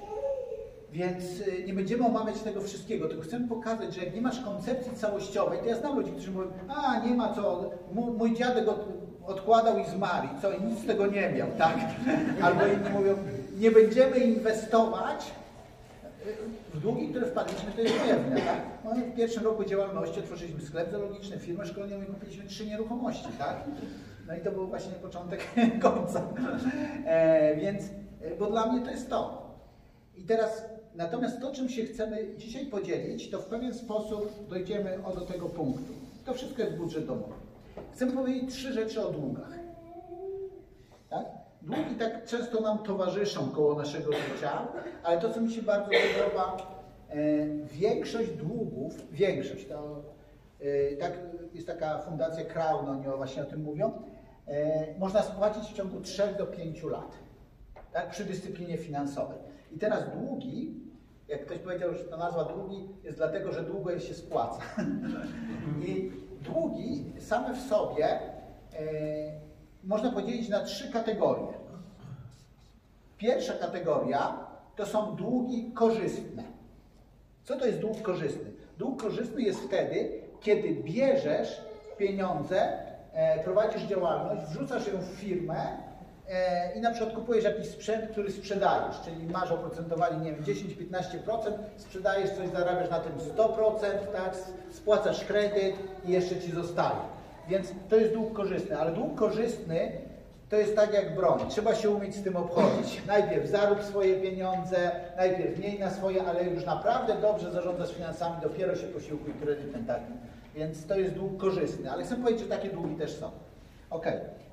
Więc 0.92 1.40
y, 1.40 1.64
nie 1.66 1.74
będziemy 1.74 2.06
omawiać 2.06 2.40
tego 2.40 2.60
wszystkiego, 2.60 3.08
tylko 3.08 3.22
chcę 3.22 3.40
pokazać, 3.40 3.94
że 3.94 4.04
jak 4.04 4.14
nie 4.14 4.20
masz 4.20 4.40
koncepcji 4.40 4.92
całościowej, 4.96 5.58
to 5.58 5.64
ja 5.64 5.76
znam 5.76 5.96
ludzi, 5.96 6.12
którzy 6.12 6.30
mówią, 6.30 6.48
a 6.68 7.06
nie 7.06 7.14
ma 7.14 7.34
co, 7.34 7.70
mój 7.92 8.34
dziadek 8.34 8.68
od, 8.68 8.88
odkładał 9.26 9.78
i 9.78 9.84
zmarł, 9.84 10.28
co 10.42 10.52
i 10.52 10.62
nic 10.62 10.78
z 10.82 10.86
tego 10.86 11.06
nie 11.06 11.30
miał, 11.30 11.48
tak? 11.58 11.76
Albo 12.44 12.66
inni 12.66 12.90
mówią, 12.92 13.14
nie 13.58 13.70
będziemy 13.70 14.18
inwestować, 14.18 15.32
w 16.74 16.80
długi, 16.80 17.08
które 17.08 17.26
wpadliśmy, 17.26 17.72
to 17.72 17.80
jest 17.80 17.94
pewne. 17.94 18.36
Tak? 18.36 18.60
No, 18.84 18.90
w 18.94 19.16
pierwszym 19.16 19.44
roku 19.44 19.64
działalności 19.64 20.20
otworzyliśmy 20.20 20.60
sklep 20.60 20.90
zoologiczny, 20.90 21.38
firmę 21.38 21.66
szkoleniową 21.66 22.02
i 22.02 22.06
kupiliśmy 22.06 22.44
trzy 22.44 22.66
nieruchomości. 22.66 23.28
Tak? 23.38 23.64
No 24.26 24.36
i 24.36 24.40
to 24.40 24.52
był 24.52 24.66
właśnie 24.66 24.92
początek 24.92 25.40
końca. 25.82 26.22
E, 27.06 27.56
więc, 27.56 27.84
e, 28.20 28.36
bo 28.38 28.46
dla 28.46 28.72
mnie 28.72 28.84
to 28.84 28.90
jest 28.90 29.10
to. 29.10 29.46
I 30.16 30.22
teraz, 30.22 30.64
natomiast 30.94 31.40
to, 31.40 31.52
czym 31.52 31.68
się 31.68 31.84
chcemy 31.84 32.26
dzisiaj 32.36 32.66
podzielić, 32.66 33.30
to 33.30 33.38
w 33.38 33.46
pewien 33.46 33.74
sposób 33.74 34.48
dojdziemy 34.48 34.98
do 35.14 35.20
tego 35.20 35.48
punktu. 35.48 35.92
To 36.24 36.34
wszystko 36.34 36.62
jest 36.62 36.76
budżet 36.76 37.06
domowy. 37.06 37.34
Chcę 37.92 38.06
powiedzieć 38.06 38.54
trzy 38.54 38.72
rzeczy 38.72 39.06
o 39.06 39.10
długach. 39.10 39.65
Długi 41.66 41.94
tak 41.98 42.24
często 42.24 42.60
nam 42.60 42.78
towarzyszą 42.78 43.50
koło 43.50 43.74
naszego 43.74 44.12
życia, 44.12 44.68
ale 45.02 45.20
to, 45.20 45.32
co 45.32 45.40
mi 45.40 45.52
się 45.52 45.62
bardzo 45.62 45.90
podoba, 45.90 46.56
e, 47.10 47.14
większość 47.64 48.30
długów, 48.30 49.12
większość, 49.12 49.66
to 49.66 50.02
e, 50.60 50.96
tak, 50.96 51.12
jest 51.54 51.66
taka 51.66 51.98
fundacja 51.98 52.44
Crown, 52.44 52.88
oni 52.88 53.04
właśnie 53.16 53.42
o 53.42 53.44
tym 53.44 53.62
mówią, 53.62 53.92
e, 54.46 54.98
można 54.98 55.22
spłacić 55.22 55.64
w 55.64 55.72
ciągu 55.72 56.00
3 56.00 56.34
do 56.38 56.46
5 56.46 56.82
lat, 56.82 57.18
tak, 57.92 58.10
przy 58.10 58.24
dyscyplinie 58.24 58.78
finansowej. 58.78 59.38
I 59.72 59.78
teraz 59.78 60.04
długi, 60.10 60.74
jak 61.28 61.46
ktoś 61.46 61.58
powiedział, 61.58 61.94
że 61.94 62.04
ta 62.04 62.16
nazwa 62.16 62.44
długi 62.44 62.88
jest 63.04 63.16
dlatego, 63.16 63.52
że 63.52 63.62
długo 63.62 63.90
je 63.90 64.00
się 64.00 64.14
spłaca. 64.14 64.62
I 65.86 66.12
długi 66.40 67.12
same 67.18 67.54
w 67.54 67.60
sobie 67.60 68.18
można 69.86 70.12
podzielić 70.12 70.48
na 70.48 70.60
trzy 70.60 70.92
kategorie. 70.92 71.55
Pierwsza 73.18 73.52
kategoria 73.52 74.46
to 74.76 74.86
są 74.86 75.16
długi 75.16 75.70
korzystne. 75.74 76.42
Co 77.44 77.56
to 77.56 77.66
jest 77.66 77.78
dług 77.78 78.02
korzystny? 78.02 78.50
Dług 78.78 79.02
korzystny 79.02 79.42
jest 79.42 79.60
wtedy, 79.60 80.20
kiedy 80.40 80.70
bierzesz 80.70 81.60
pieniądze, 81.98 82.78
e, 83.12 83.44
prowadzisz 83.44 83.82
działalność, 83.82 84.42
wrzucasz 84.46 84.86
ją 84.86 84.98
w 84.98 85.04
firmę 85.04 85.56
e, 86.28 86.74
i 86.74 86.80
na 86.80 86.90
przykład 86.90 87.14
kupujesz 87.14 87.44
jakiś 87.44 87.66
sprzęt, 87.66 88.10
który 88.10 88.32
sprzedajesz, 88.32 89.00
czyli 89.04 89.26
masz 89.26 89.52
oprocentowanie, 89.52 90.24
nie 90.24 90.32
wiem, 90.32 90.44
10-15%, 90.44 91.52
sprzedajesz 91.76 92.30
coś, 92.30 92.48
zarabiasz 92.48 92.90
na 92.90 93.00
tym 93.00 93.12
100%, 93.12 93.80
tak, 94.12 94.36
spłacasz 94.70 95.24
kredyt 95.24 95.76
i 96.04 96.12
jeszcze 96.12 96.40
ci 96.40 96.52
zostaje. 96.52 97.00
Więc 97.48 97.72
to 97.88 97.96
jest 97.96 98.12
dług 98.12 98.32
korzystny, 98.32 98.78
ale 98.78 98.92
dług 98.92 99.14
korzystny 99.14 99.92
to 100.48 100.56
jest 100.56 100.76
tak 100.76 100.94
jak 100.94 101.14
broń. 101.14 101.40
Trzeba 101.48 101.74
się 101.74 101.90
umieć 101.90 102.14
z 102.14 102.22
tym 102.22 102.36
obchodzić. 102.36 103.02
Najpierw 103.06 103.48
zarób 103.48 103.82
swoje 103.82 104.14
pieniądze, 104.20 104.90
najpierw 105.16 105.58
miej 105.58 105.78
na 105.78 105.90
swoje, 105.90 106.22
ale 106.22 106.44
już 106.44 106.64
naprawdę 106.64 107.16
dobrze 107.20 107.52
zarządzasz 107.52 107.94
finansami, 107.94 108.36
dopiero 108.42 108.76
się 108.76 108.86
posiłkuj 108.86 109.34
kredytem 109.42 109.84
takim. 109.84 110.16
Więc 110.54 110.86
to 110.86 110.98
jest 110.98 111.14
dług 111.14 111.36
korzystny. 111.36 111.90
Ale 111.90 112.04
chcę 112.04 112.16
powiedzieć, 112.16 112.42
że 112.42 112.48
takie 112.48 112.68
długi 112.68 112.94
też 112.94 113.12
są. 113.12 113.30
Ok. 113.90 114.06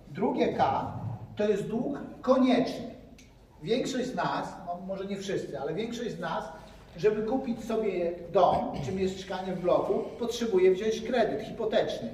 Drugie 0.09 0.53
K 0.53 0.91
to 1.35 1.47
jest 1.47 1.67
dług 1.67 1.97
konieczny. 2.21 2.93
Większość 3.63 4.05
z 4.07 4.15
nas, 4.15 4.53
no 4.65 4.79
może 4.87 5.05
nie 5.05 5.17
wszyscy, 5.17 5.59
ale 5.59 5.73
większość 5.73 6.11
z 6.11 6.19
nas, 6.19 6.43
żeby 6.97 7.23
kupić 7.23 7.65
sobie 7.65 8.11
dom 8.31 8.71
czy 8.85 8.91
mieszkanie 8.91 9.53
w 9.53 9.61
bloku, 9.61 10.03
potrzebuje 10.19 10.71
wziąć 10.71 11.01
kredyt 11.01 11.41
hipoteczny. 11.41 12.09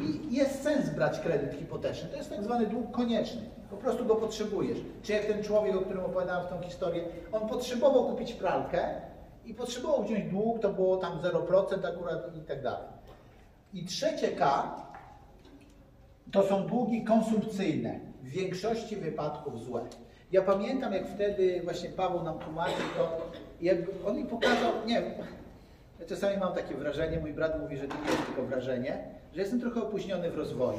I 0.00 0.34
jest 0.36 0.62
sens 0.62 0.90
brać 0.90 1.20
kredyt 1.20 1.58
hipoteczny. 1.58 2.08
To 2.08 2.16
jest 2.16 2.30
tak 2.30 2.42
zwany 2.42 2.66
dług 2.66 2.90
konieczny. 2.90 3.42
Po 3.70 3.76
prostu 3.76 4.04
go 4.04 4.16
potrzebujesz. 4.16 4.78
Czy 5.02 5.12
jak 5.12 5.24
ten 5.24 5.42
człowiek, 5.42 5.76
o 5.76 5.80
którym 5.80 6.04
opowiadałem 6.04 6.46
w 6.46 6.50
tą 6.50 6.60
historię, 6.60 7.04
on 7.32 7.48
potrzebował 7.48 8.06
kupić 8.06 8.32
pralkę 8.32 9.00
i 9.44 9.54
potrzebował 9.54 10.04
wziąć 10.04 10.30
dług, 10.30 10.60
to 10.60 10.68
było 10.72 10.96
tam 10.96 11.18
0% 11.18 11.86
akurat 11.86 12.36
i 12.36 12.40
tak 12.40 12.62
dalej. 12.62 12.88
I 13.74 13.84
trzecie 13.84 14.28
K 14.28 14.74
to 16.32 16.42
są 16.42 16.66
długi 16.66 17.04
konsumpcyjne. 17.04 18.00
W 18.22 18.28
większości 18.28 18.96
wypadków 18.96 19.64
złe. 19.64 19.80
Ja 20.32 20.42
pamiętam, 20.42 20.92
jak 20.92 21.08
wtedy 21.08 21.60
właśnie 21.64 21.88
Paweł 21.88 22.22
nam 22.22 22.38
tłumaczył 22.38 22.84
to, 22.96 23.30
jak 23.60 23.78
on 24.06 24.16
mi 24.16 24.24
pokazał, 24.24 24.72
nie 24.86 25.02
wiem, 25.02 25.12
ja 26.00 26.06
czasami 26.06 26.36
mam 26.36 26.54
takie 26.54 26.74
wrażenie, 26.74 27.20
mój 27.20 27.32
brat 27.32 27.60
mówi, 27.60 27.76
że 27.76 27.88
to 27.88 27.94
nie 27.94 28.10
jest 28.10 28.26
tylko 28.26 28.42
wrażenie, 28.42 29.04
że 29.34 29.40
jestem 29.40 29.60
trochę 29.60 29.82
opóźniony 29.82 30.30
w 30.30 30.38
rozwoju. 30.38 30.78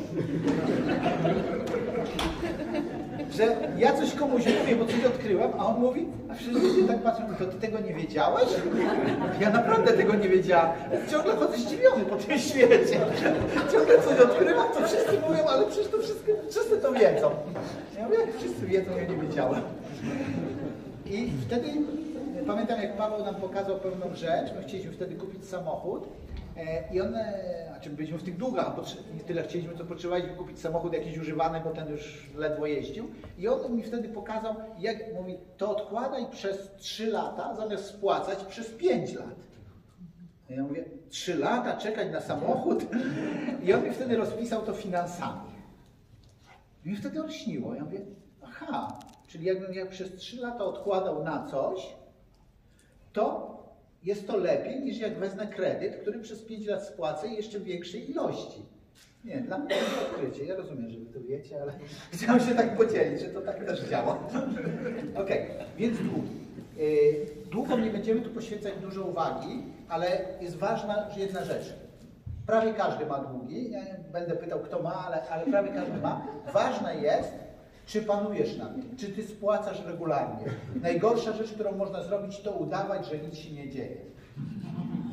że 3.31 3.57
ja 3.77 3.93
coś 3.93 4.13
komuś 4.13 4.43
mówię, 4.59 4.75
bo 4.75 4.85
coś 4.85 5.05
odkryłem, 5.05 5.51
a 5.57 5.65
on 5.65 5.81
mówi, 5.81 6.05
a 6.31 6.33
wszyscy 6.33 6.59
ludzie 6.59 6.87
tak 6.87 7.03
patrzą, 7.03 7.23
to 7.39 7.45
ty 7.45 7.57
tego 7.57 7.79
nie 7.79 7.93
wiedziałeś? 7.93 8.45
Ja 9.41 9.49
naprawdę 9.49 9.93
tego 9.93 10.15
nie 10.15 10.29
wiedziałam. 10.29 10.69
Ciągle 11.11 11.35
chodzę 11.35 11.57
zdziwiony 11.57 12.05
po 12.05 12.15
tym 12.15 12.39
świecie. 12.39 12.99
Ciągle 13.71 14.01
coś 14.01 14.19
odkrywam, 14.19 14.67
to 14.73 14.87
wszyscy 14.87 15.19
mówią, 15.29 15.45
ale 15.47 15.65
przecież 15.65 15.87
to 15.87 15.97
wszystko, 15.97 16.31
wszyscy 16.49 16.77
to 16.77 16.91
wiedzą. 16.91 17.31
Ja 17.97 18.03
mówię, 18.05 18.17
jak 18.17 18.37
wszyscy 18.37 18.65
wiedzą, 18.65 18.91
ja 18.97 19.15
nie 19.15 19.27
wiedziałem. 19.27 19.61
I 21.05 21.31
wtedy 21.47 21.67
pamiętam, 22.47 22.81
jak 22.81 22.97
Paweł 22.97 23.25
nam 23.25 23.35
pokazał 23.35 23.75
pewną 23.75 24.15
rzecz, 24.15 24.53
my 24.55 24.63
chcieliśmy 24.67 24.91
wtedy 24.91 25.15
kupić 25.15 25.45
samochód 25.45 26.07
i 26.91 27.01
one, 27.01 27.43
znaczy 27.67 27.89
byliśmy 27.89 28.17
w 28.17 28.23
tych 28.23 28.37
długach, 28.37 28.75
bo 28.75 28.81
nie 29.13 29.23
tyle 29.23 29.43
chcieliśmy, 29.43 29.77
co 29.77 29.85
potrzebowaliśmy 29.85 30.35
kupić 30.35 30.59
samochód 30.59 30.93
jakiś 30.93 31.17
używany, 31.17 31.61
bo 31.63 31.69
ten 31.69 31.89
już 31.89 32.29
ledwo 32.35 32.65
jeździł. 32.65 33.09
I 33.37 33.47
on 33.47 33.75
mi 33.75 33.83
wtedy 33.83 34.09
pokazał, 34.09 34.55
jak 34.79 35.13
mówi, 35.13 35.37
to 35.57 35.69
odkładaj 35.69 36.25
przez 36.31 36.71
3 36.77 37.07
lata, 37.07 37.55
zamiast 37.55 37.85
spłacać 37.85 38.43
przez 38.43 38.69
5 38.69 39.13
lat. 39.13 39.35
Ja 40.49 40.63
mówię, 40.63 40.85
3 41.09 41.35
lata 41.35 41.77
czekać 41.77 42.11
na 42.11 42.21
samochód? 42.21 42.85
I 43.63 43.73
on 43.73 43.83
mi 43.83 43.91
wtedy 43.91 44.17
rozpisał 44.17 44.61
to 44.61 44.73
finansami. 44.73 45.51
I 46.85 46.89
mi 46.89 46.95
wtedy 46.95 47.23
olśniło. 47.23 47.75
Ja 47.75 47.83
mówię, 47.83 47.99
aha, 48.43 48.99
czyli 49.27 49.45
jakbym 49.45 49.73
ja 49.73 49.85
przez 49.85 50.15
3 50.15 50.41
lata 50.41 50.63
odkładał 50.63 51.23
na 51.23 51.45
coś, 51.45 51.95
to 53.13 53.55
jest 54.05 54.27
to 54.27 54.37
lepiej 54.37 54.81
niż 54.81 54.97
jak 54.99 55.17
wezmę 55.17 55.47
kredyt, 55.47 55.95
który 55.95 56.19
przez 56.19 56.41
5 56.41 56.67
lat 56.67 56.83
spłacę 56.83 57.27
jeszcze 57.27 57.59
większej 57.59 58.11
ilości. 58.11 58.65
Nie, 59.25 59.41
dla 59.41 59.57
mnie 59.57 59.69
to 59.69 59.75
jest 59.75 59.97
odkrycie. 60.01 60.45
Ja 60.45 60.55
rozumiem, 60.55 60.89
że 60.89 60.99
wy 60.99 61.05
to 61.05 61.19
wiecie, 61.21 61.61
ale 61.61 61.73
chciałem 62.13 62.39
się 62.39 62.55
tak 62.55 62.77
podzielić, 62.77 63.21
że 63.21 63.27
to 63.27 63.41
tak 63.41 63.65
też 63.65 63.89
działa. 63.89 64.13
ok, 65.21 65.29
więc 65.77 65.97
długi. 65.97 66.35
Yy, 66.77 67.25
długom 67.51 67.83
nie 67.83 67.91
będziemy 67.91 68.21
tu 68.21 68.29
poświęcać 68.29 68.73
dużo 68.81 69.03
uwagi, 69.03 69.63
ale 69.89 70.21
jest 70.41 70.55
ważna 70.55 71.09
jedna 71.17 71.43
rzecz. 71.45 71.73
Prawie 72.45 72.73
każdy 72.73 73.05
ma 73.05 73.19
długi. 73.19 73.71
Ja 73.71 73.79
nie 73.79 73.99
będę 74.11 74.35
pytał, 74.35 74.59
kto 74.59 74.81
ma, 74.83 75.05
ale, 75.07 75.29
ale 75.29 75.45
prawie 75.45 75.69
każdy 75.69 75.97
ma. 75.97 76.27
Ważne 76.53 76.95
jest, 76.95 77.31
czy 77.85 78.01
panujesz 78.01 78.57
na 78.57 78.65
tym? 78.65 78.97
Czy 78.97 79.07
ty 79.07 79.23
spłacasz 79.23 79.85
regularnie? 79.85 80.45
Najgorsza 80.81 81.33
rzecz, 81.33 81.53
którą 81.53 81.71
można 81.71 82.03
zrobić, 82.03 82.39
to 82.39 82.51
udawać, 82.51 83.07
że 83.07 83.17
nic 83.17 83.35
się 83.35 83.51
nie 83.51 83.69
dzieje. 83.69 83.97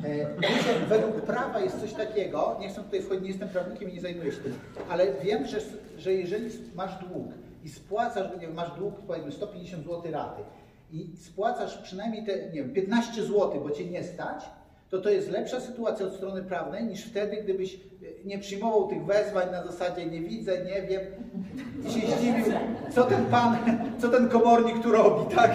E, 0.03 0.35
wiecie, 0.41 0.79
według 0.89 1.21
prawa 1.21 1.59
jest 1.59 1.81
coś 1.81 1.93
takiego, 1.93 2.57
nie 2.59 2.69
chcę 2.69 2.83
tutaj 2.83 3.01
wchodzić, 3.01 3.23
nie 3.23 3.29
jestem 3.29 3.49
prawnikiem 3.49 3.89
i 3.89 3.93
nie 3.93 4.01
zajmuję 4.01 4.31
się 4.31 4.37
tym, 4.37 4.53
ale 4.89 5.13
wiem, 5.13 5.47
że, 5.47 5.59
że 5.97 6.13
jeżeli 6.13 6.49
masz 6.75 6.95
dług 6.95 7.27
i 7.63 7.69
spłacasz, 7.69 8.31
nie 8.31 8.37
wiem, 8.37 8.53
masz 8.53 8.71
dług 8.77 8.95
powiedzmy 9.07 9.31
150 9.31 9.83
zł 9.83 10.11
raty 10.11 10.41
i 10.91 11.17
spłacasz 11.17 11.77
przynajmniej 11.77 12.25
te, 12.25 12.45
nie 12.45 12.63
wiem, 12.63 12.73
15 12.73 13.23
zł, 13.23 13.61
bo 13.63 13.71
cię 13.71 13.85
nie 13.85 14.03
stać, 14.03 14.43
to 14.93 15.01
to 15.01 15.09
jest 15.09 15.31
lepsza 15.31 15.59
sytuacja 15.59 16.05
od 16.05 16.13
strony 16.13 16.43
prawnej 16.43 16.83
niż 16.83 17.05
wtedy, 17.05 17.37
gdybyś 17.43 17.75
e, 17.75 17.77
nie 18.25 18.39
przyjmował 18.39 18.87
tych 18.87 19.05
wezwań 19.05 19.51
na 19.51 19.63
zasadzie 19.63 20.05
nie 20.05 20.21
widzę, 20.21 20.51
nie 20.65 20.81
wiem 20.81 21.01
i 21.87 21.91
się 21.91 22.07
zdziwił, 22.07 22.45
co 22.95 23.03
ten 23.03 23.25
pan, 23.25 23.57
co 23.99 24.09
ten 24.09 24.29
komornik 24.29 24.83
tu 24.83 24.91
robi, 24.91 25.35
tak? 25.35 25.51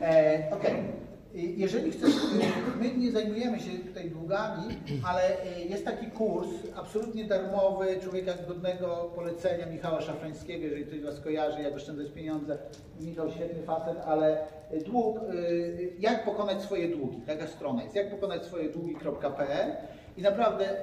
E, 0.00 0.42
Okej. 0.52 0.72
Okay. 0.72 0.97
Jeżeli 1.38 1.92
chcesz, 1.92 2.14
my 2.80 2.94
nie 2.94 3.12
zajmujemy 3.12 3.60
się 3.60 3.70
tutaj 3.70 4.10
długami, 4.10 4.62
ale 5.04 5.42
e, 5.42 5.60
jest 5.60 5.84
taki 5.84 6.06
kurs 6.06 6.48
absolutnie 6.76 7.24
darmowy, 7.24 8.00
człowieka 8.02 8.32
z 8.36 8.46
godnego 8.46 9.10
polecenia 9.14 9.66
Michała 9.66 10.00
Szafrańskiego, 10.00 10.64
jeżeli 10.64 10.84
ktoś 10.84 11.00
Was 11.00 11.20
kojarzy, 11.20 11.62
jak 11.62 11.74
oszczędzać 11.74 12.10
pieniądze. 12.10 12.58
Michał 13.00 13.30
świetny 13.30 13.62
facet, 13.62 13.96
ale 14.06 14.38
dług, 14.86 15.20
jak 15.98 16.24
pokonać 16.24 16.62
swoje 16.62 16.88
długi, 16.88 17.20
taka 17.26 17.46
strona 17.46 17.82
jest, 17.82 17.94
jak 17.94 18.10
pokonać 18.10 18.44
swoje 18.44 18.68
długi.pl 18.68 19.76
i 20.16 20.22
naprawdę 20.22 20.76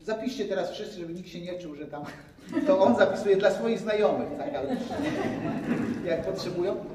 zapiszcie 0.00 0.44
teraz 0.44 0.70
wszyscy, 0.70 1.00
żeby 1.00 1.12
nikt 1.12 1.28
się 1.28 1.40
nie 1.40 1.58
czuł, 1.58 1.74
że 1.74 1.86
tam 1.86 2.04
to 2.66 2.78
on 2.78 2.96
zapisuje 2.96 3.36
dla 3.36 3.50
swoich 3.50 3.78
znajomych, 3.78 4.28
tak, 4.38 4.54
ale 4.54 4.76
jak 6.06 6.26
potrzebują. 6.26 6.93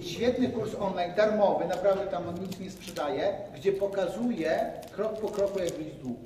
Świetny 0.00 0.48
kurs 0.48 0.74
online, 0.74 1.14
darmowy, 1.16 1.64
naprawdę 1.64 2.06
tam 2.06 2.28
on 2.28 2.40
nic 2.40 2.60
nie 2.60 2.70
sprzedaje, 2.70 3.34
gdzie 3.54 3.72
pokazuje 3.72 4.72
krok 4.92 5.20
po 5.20 5.28
kroku, 5.28 5.58
jak 5.58 5.72
wyjść 5.72 5.94
z 5.94 5.98
długu. 5.98 6.24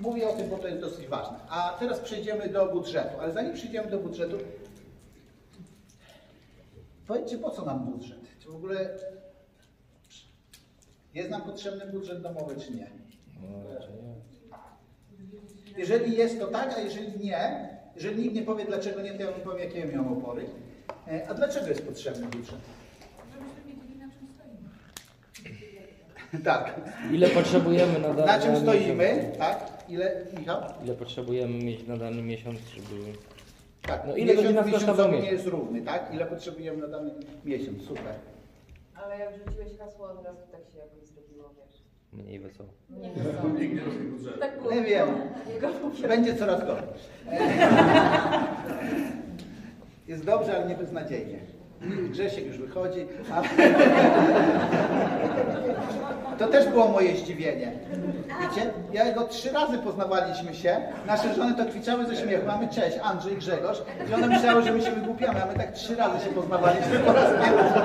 Mówię 0.00 0.28
o 0.28 0.32
tym, 0.32 0.50
bo 0.50 0.58
to 0.58 0.68
jest 0.68 0.80
dosyć 0.80 1.06
ważne. 1.06 1.38
A 1.48 1.76
teraz 1.78 2.00
przejdziemy 2.00 2.48
do 2.48 2.66
budżetu. 2.66 3.20
Ale 3.20 3.32
zanim 3.32 3.54
przejdziemy 3.54 3.90
do 3.90 3.98
budżetu, 3.98 4.36
powiedzcie, 7.06 7.38
po 7.38 7.50
co 7.50 7.64
nam 7.64 7.84
budżet? 7.84 8.20
Czy 8.42 8.48
w 8.48 8.56
ogóle 8.56 8.90
jest 11.14 11.30
nam 11.30 11.42
potrzebny 11.42 11.86
budżet 11.86 12.22
domowy, 12.22 12.56
czy 12.56 12.72
nie? 12.72 12.90
Jeżeli 15.76 16.16
jest, 16.16 16.40
to 16.40 16.46
tak, 16.46 16.74
a 16.76 16.80
jeżeli 16.80 17.24
nie, 17.24 17.68
jeżeli 17.96 18.22
nikt 18.22 18.34
nie 18.34 18.42
powie, 18.42 18.64
dlaczego 18.64 19.02
nie, 19.02 19.14
to 19.14 19.22
ja 19.22 19.30
wam 19.30 19.40
powiem, 19.40 19.58
jakie 19.58 19.78
ja 19.78 19.86
miałem 19.86 20.12
opory. 20.12 20.46
E, 21.08 21.28
a 21.28 21.34
dlaczego 21.34 21.66
jest 21.66 21.86
potrzebny 21.86 22.26
budżet? 22.26 22.54
Żebyśmy 23.32 23.64
wiedzieli, 23.82 23.98
na 23.98 24.04
czym 24.14 24.28
stoimy. 24.28 24.68
tak. 26.44 26.80
Ile 27.12 27.28
potrzebujemy 27.28 27.98
na 27.98 28.08
dany 28.14 28.26
Na 28.26 28.40
czym 28.40 28.56
stoimy, 28.56 28.94
miesiąc? 29.16 29.38
tak? 29.38 29.58
Ile, 29.88 30.24
Michał? 30.38 30.62
Ile 30.84 30.94
potrzebujemy 30.94 31.58
mieć 31.64 31.86
na 31.86 31.96
dany 31.96 32.22
miesiąc, 32.22 32.58
żeby 32.74 33.02
Tak, 33.82 34.02
No 34.06 34.16
ile 34.16 34.34
będzie 34.34 34.52
nas 34.52 34.66
miesiącowy 34.66 35.02
nie 35.02 35.08
miesiąc? 35.10 35.32
jest 35.32 35.46
równy, 35.46 35.82
tak? 35.82 36.14
Ile 36.14 36.26
potrzebujemy 36.26 36.78
na 36.78 36.88
dany 36.88 37.10
miesiąc, 37.44 37.82
super. 37.82 38.14
Ale 38.94 39.18
jak 39.18 39.30
rzuciłeś 39.36 39.78
hasło 39.78 40.06
od 40.10 40.24
razu 40.24 40.38
tak 40.52 40.60
się 40.72 40.78
jakoś 40.78 41.04
zrobiło, 41.08 41.50
wiesz. 41.56 41.82
Mniej 42.12 42.38
wesoło. 42.40 42.68
Robi 43.42 43.68
budżetu. 44.10 44.38
Tak 44.40 44.60
było. 44.62 44.74
Nie 44.74 44.82
wiem. 44.82 45.08
Będzie 46.08 46.34
coraz 46.36 46.60
gorzej. 46.60 46.84
Jest 50.08 50.24
dobrze, 50.24 50.56
ale 50.56 50.66
nie 50.66 50.74
beznadziejnie. 50.74 51.38
Grzesiek 52.10 52.46
już 52.46 52.58
wychodzi, 52.58 53.06
ale... 53.34 53.48
To 56.38 56.46
też 56.46 56.66
było 56.68 56.88
moje 56.88 57.16
zdziwienie. 57.16 57.72
Wiecie, 58.40 58.70
ja 58.92 59.12
go 59.12 59.24
trzy 59.24 59.52
razy 59.52 59.78
poznawaliśmy 59.78 60.54
się, 60.54 60.80
nasze 61.06 61.34
żony 61.34 61.54
to 61.54 61.64
kwiczały 61.64 62.06
ze 62.06 62.16
śmiechu, 62.16 62.46
mamy 62.46 62.68
cześć, 62.68 62.98
Andrzej, 63.02 63.36
Grzegorz 63.36 63.82
i 64.10 64.14
one 64.14 64.26
myślały, 64.26 64.62
że 64.62 64.72
my 64.72 64.82
się 64.82 64.90
wygłupiamy, 64.90 65.42
a 65.42 65.46
my 65.46 65.54
tak 65.54 65.72
trzy 65.72 65.96
razy 65.96 66.24
się 66.24 66.30
poznawaliśmy 66.30 66.98
po 66.98 67.12
raz 67.12 67.30
pierwszy. 67.30 67.80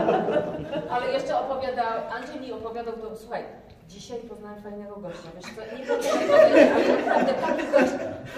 Ale 0.89 1.13
jeszcze 1.13 1.39
opowiadał, 1.39 1.85
Andrzej 2.15 2.39
mi 2.39 2.51
opowiadał 2.51 2.93
to, 2.93 3.15
słuchaj, 3.15 3.43
dzisiaj 3.87 4.17
poznałem 4.19 4.61
fajnego 4.61 4.95
gościa, 4.95 5.29
wiesz 5.35 5.45
co, 5.55 5.77
nie 5.77 7.11
ale 7.11 7.23
naprawdę 7.23 7.63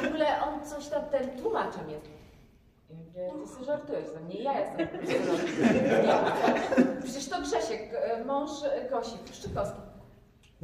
w 0.01 0.05
ogóle 0.07 0.25
on 0.25 0.65
coś 0.65 0.87
tam, 0.87 1.01
ten 1.11 1.29
tłumaczem 1.29 1.89
jest. 1.89 2.22
I 2.93 2.95
mówię, 2.95 3.31
ty 3.45 3.47
sobie 3.53 3.65
żartujesz 3.65 4.07
ze 4.07 4.19
mnie, 4.19 4.43
ja 4.43 4.59
jestem. 4.59 4.87
Nie, 5.07 5.15
Przecież 7.03 7.29
to 7.29 7.41
Grzesiek, 7.41 7.81
e, 7.93 8.25
mąż 8.25 8.49
Gosi, 8.91 9.17
Szczytkowski. 9.33 9.81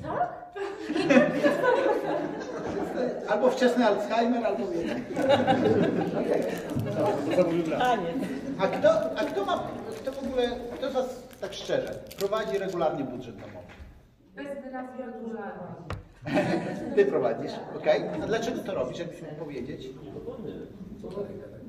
Tak? 0.02 0.50
Albo 3.30 3.50
wczesny 3.52 3.86
Alzheimer, 3.86 4.46
albo 4.46 4.68
wiek. 4.68 4.98
A 8.60 8.68
kto, 8.68 8.90
a 9.18 9.24
kto 9.24 9.46
ma, 9.46 9.68
kto 10.02 10.12
w 10.12 10.24
ogóle, 10.24 10.50
kto 10.76 10.90
z 10.90 10.94
Was 10.94 11.24
tak 11.42 11.54
szczerze 11.54 11.94
prowadzi 12.20 12.58
regularnie 12.58 13.04
budżet 13.04 13.36
domowy? 13.36 13.68
Bez 14.36 14.64
wyrazu 14.64 14.94
regularnie. 14.98 15.76
Ty 16.96 17.06
prowadzisz, 17.06 17.52
okej? 17.78 18.04
A 18.24 18.28
dlaczego 18.28 18.62
to 18.62 18.74
robisz, 18.76 19.00
jakbyś 19.00 19.22
mógł 19.22 19.36
powiedzieć? 19.36 19.90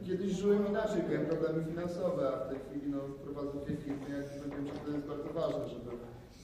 Kiedyś 0.06 0.32
żyłem 0.32 0.68
inaczej, 0.68 1.02
miałem 1.10 1.26
problemy 1.26 1.64
finansowe, 1.64 2.28
a 2.28 2.44
w 2.44 2.48
tej 2.48 2.58
chwili 2.58 2.92
no, 2.92 2.98
prowadzę 3.24 3.58
dwie 3.64 3.76
firmy, 3.76 4.16
jak 4.16 4.50
wiem, 4.56 4.66
że 4.66 4.72
to 4.72 4.90
jest 4.90 5.06
bardzo 5.06 5.28
ważne, 5.32 5.68
żeby 5.68 5.90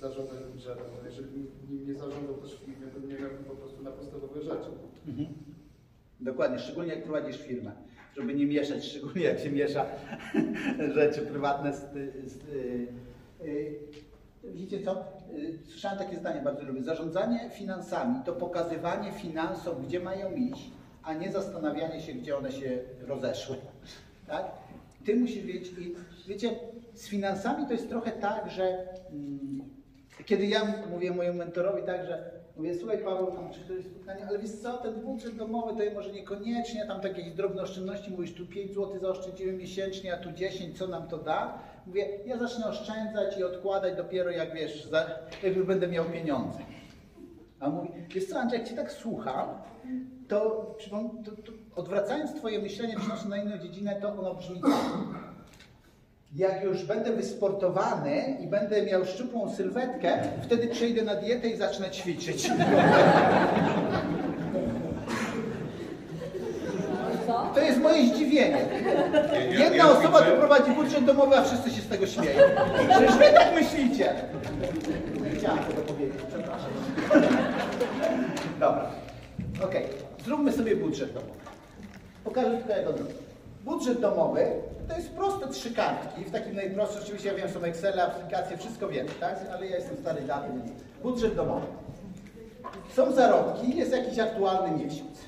zarządzać 0.01 0.39
budżetem. 0.53 0.87
No, 0.97 1.09
jeżeli 1.09 1.41
nim 1.71 1.87
nie 1.87 1.95
zarządzał 1.95 2.35
też 2.35 2.55
firmy, 2.67 2.87
to 2.95 2.99
nie 3.01 3.15
miałbym 3.15 3.45
po 3.45 3.55
prostu 3.55 3.83
na 3.83 3.91
podstawowe 3.91 4.43
rzeczy. 4.43 4.71
Mhm. 5.07 5.29
Dokładnie, 6.21 6.59
szczególnie 6.59 6.95
jak 6.95 7.05
prowadzisz 7.05 7.43
firmę, 7.43 7.73
żeby 8.17 8.35
nie 8.35 8.47
mieszać, 8.47 8.85
szczególnie 8.91 9.23
jak 9.23 9.39
się 9.39 9.51
miesza 9.51 9.87
rzeczy 10.97 11.21
prywatne 11.21 11.75
z... 11.75 11.81
z 12.25 12.37
y, 12.55 12.89
y, 13.45 13.79
widzicie 14.45 14.83
co? 14.83 15.05
Y, 15.37 15.59
Słyszałem 15.69 15.99
takie 15.99 16.17
zdanie, 16.17 16.41
bardzo 16.41 16.63
lubię. 16.63 16.83
Zarządzanie 16.83 17.51
finansami 17.51 18.21
to 18.25 18.33
pokazywanie 18.33 19.13
finansom, 19.13 19.75
gdzie 19.87 20.01
mają 20.01 20.35
iść, 20.35 20.71
a 21.07 21.15
nie 21.15 21.33
zastanawianie 21.33 22.01
się, 22.01 22.13
gdzie 22.13 22.37
one 22.37 22.53
się 22.53 22.79
rozeszły. 23.07 23.57
Tak? 24.27 24.45
Ty 25.05 25.17
musisz 25.17 25.45
wiedzieć, 25.45 25.73
i 25.79 25.95
wiecie, 26.29 26.51
z 26.95 27.09
finansami 27.09 27.67
to 27.67 27.73
jest 27.73 27.89
trochę 27.89 28.13
tak, 28.13 28.51
że 28.51 28.87
mm, 29.13 29.65
kiedy 30.25 30.47
ja 30.47 30.75
mówię 30.91 31.11
mojemu 31.11 31.39
mentorowi 31.39 31.83
tak, 31.83 32.07
że 32.07 32.31
mówię, 32.57 32.75
słuchaj 32.79 32.99
Paweł, 32.99 33.27
tam 33.27 33.51
czy 33.51 33.75
jest 33.75 33.91
spotkanie, 33.91 34.27
ale 34.29 34.39
wiesz 34.39 34.51
co, 34.51 34.73
ten 34.79 34.95
budżet 34.95 35.37
domowy 35.37 35.85
to 35.85 35.95
może 35.95 36.13
niekoniecznie, 36.13 36.87
tam 36.87 37.01
takie 37.01 37.19
jakieś 37.19 37.35
drobne 37.35 37.63
oszczędności, 37.63 38.11
mówisz 38.11 38.35
tu 38.35 38.47
5 38.47 38.71
zł 38.71 38.99
zaoszczędziłem 39.01 39.57
miesięcznie, 39.57 40.15
a 40.15 40.17
tu 40.17 40.33
10, 40.33 40.79
co 40.79 40.87
nam 40.87 41.09
to 41.09 41.19
da? 41.19 41.59
Mówię, 41.87 42.09
ja 42.27 42.39
zacznę 42.39 42.67
oszczędzać 42.67 43.39
i 43.39 43.45
odkładać 43.45 43.97
dopiero 43.97 44.31
jak 44.31 44.55
wiesz, 44.55 44.85
za, 44.85 45.07
jak 45.43 45.57
już 45.57 45.67
będę 45.67 45.89
miał 45.89 46.05
pieniądze. 46.05 46.59
A 47.61 47.67
on 47.67 47.73
mówi, 47.73 47.89
wiesz 48.09 48.27
co 48.27 48.39
Andrzej, 48.39 48.59
jak 48.59 48.69
Cię 48.69 48.77
tak 48.77 48.93
słucham, 48.93 49.49
to, 50.29 50.75
to, 51.25 51.31
to 51.31 51.53
odwracając 51.77 52.35
Twoje 52.35 52.59
myślenie, 52.59 52.97
przenosząc 52.97 53.29
na 53.29 53.37
inną 53.37 53.59
dziedzinę, 53.59 53.97
to 54.03 54.09
ono 54.09 54.35
brzmi 54.35 54.61
tak. 54.61 54.71
Jak 56.37 56.65
już 56.65 56.85
będę 56.85 57.13
wysportowany 57.13 58.37
i 58.41 58.47
będę 58.47 58.83
miał 58.83 59.05
szczupłą 59.05 59.55
sylwetkę, 59.55 60.19
wtedy 60.43 60.69
przejdę 60.69 61.03
na 61.03 61.15
dietę 61.15 61.49
i 61.49 61.57
zacznę 61.57 61.91
ćwiczyć. 61.91 62.51
To 67.55 67.61
jest 67.61 67.81
moje 67.81 68.07
zdziwienie. 68.07 68.59
Jedna 69.51 69.91
osoba 69.91 70.23
tu 70.23 70.37
prowadzi 70.37 70.71
budżet 70.71 71.05
domowy, 71.05 71.37
a 71.37 71.43
wszyscy 71.43 71.71
się 71.71 71.83
z 71.83 71.89
tego 71.89 72.07
śmieją. 72.07 72.43
Przecież 72.91 73.17
wy 73.17 73.25
tak 73.35 73.55
myślicie. 73.55 74.15
Chciałem 75.39 75.65
tego 75.65 75.83
powiedzieć, 75.83 76.23
przepraszam. 76.29 76.71
Dobra. 78.61 78.91
Okej. 79.65 80.06
Zróbmy 80.27 80.53
sobie 80.53 80.77
budżet 80.77 81.13
domowy. 81.13 81.41
Pokażę 82.25 82.51
tylko 82.51 82.73
jak 82.73 82.89
on. 82.89 82.95
Budżet 83.65 84.01
domowy 84.01 84.47
to 84.89 84.97
jest 84.97 85.11
proste 85.11 85.49
trzy 85.49 85.75
kartki, 85.75 86.25
w 86.25 86.31
takim 86.31 86.57
najprostszym, 86.57 87.03
oczywiście 87.03 87.29
ja 87.29 87.35
wiem, 87.35 87.49
są 87.49 87.63
Excel, 87.63 88.01
aplikacje, 88.01 88.57
wszystko 88.57 88.89
wiem, 88.89 89.07
tak? 89.21 89.39
Ale 89.55 89.67
ja 89.67 89.77
jestem 89.77 89.97
stary 89.97 90.23
daty, 90.23 90.49
więc 90.49 90.73
budżet 91.03 91.35
domowy. 91.35 91.67
Są 92.95 93.13
zarobki, 93.13 93.77
jest 93.77 93.93
jakiś 93.93 94.19
aktualny 94.19 94.85
miesiąc. 94.85 95.19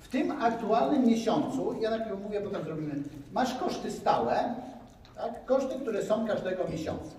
W 0.00 0.08
tym 0.08 0.42
aktualnym 0.42 1.06
miesiącu, 1.06 1.76
ja 1.80 1.90
najpierw 1.90 2.22
mówię, 2.22 2.40
potem 2.40 2.64
zrobimy, 2.64 2.94
masz 3.32 3.54
koszty 3.54 3.90
stałe, 3.90 4.54
tak? 5.16 5.44
koszty, 5.44 5.74
które 5.80 6.02
są 6.02 6.26
każdego 6.26 6.64
miesiąca. 6.68 7.16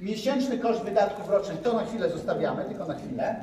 Miesięczny 0.00 0.58
koszt 0.58 0.82
wydatków 0.82 1.28
rocznych, 1.28 1.60
to 1.60 1.72
na 1.72 1.84
chwilę 1.84 2.10
zostawiamy, 2.10 2.64
tylko 2.64 2.86
na 2.86 2.94
chwilę. 2.94 3.36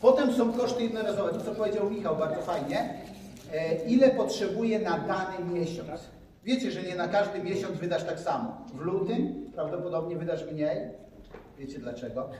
Potem 0.00 0.32
są 0.32 0.52
koszty 0.52 0.82
jednorazowe, 0.82 1.32
to 1.32 1.40
co 1.40 1.54
powiedział 1.54 1.90
Michał 1.90 2.16
bardzo 2.16 2.42
fajnie. 2.42 2.94
E, 3.52 3.74
ile 3.74 4.10
potrzebuje 4.10 4.78
na 4.78 4.98
dany 4.98 5.52
miesiąc? 5.52 6.00
Wiecie, 6.44 6.70
że 6.70 6.82
nie 6.82 6.94
na 6.96 7.08
każdy 7.08 7.38
miesiąc 7.38 7.78
wydasz 7.78 8.04
tak 8.04 8.20
samo. 8.20 8.64
W 8.74 8.80
lutym 8.80 9.50
prawdopodobnie 9.54 10.16
wydasz 10.16 10.44
mniej. 10.52 10.78
Wiecie 11.58 11.78
dlaczego? 11.78 12.30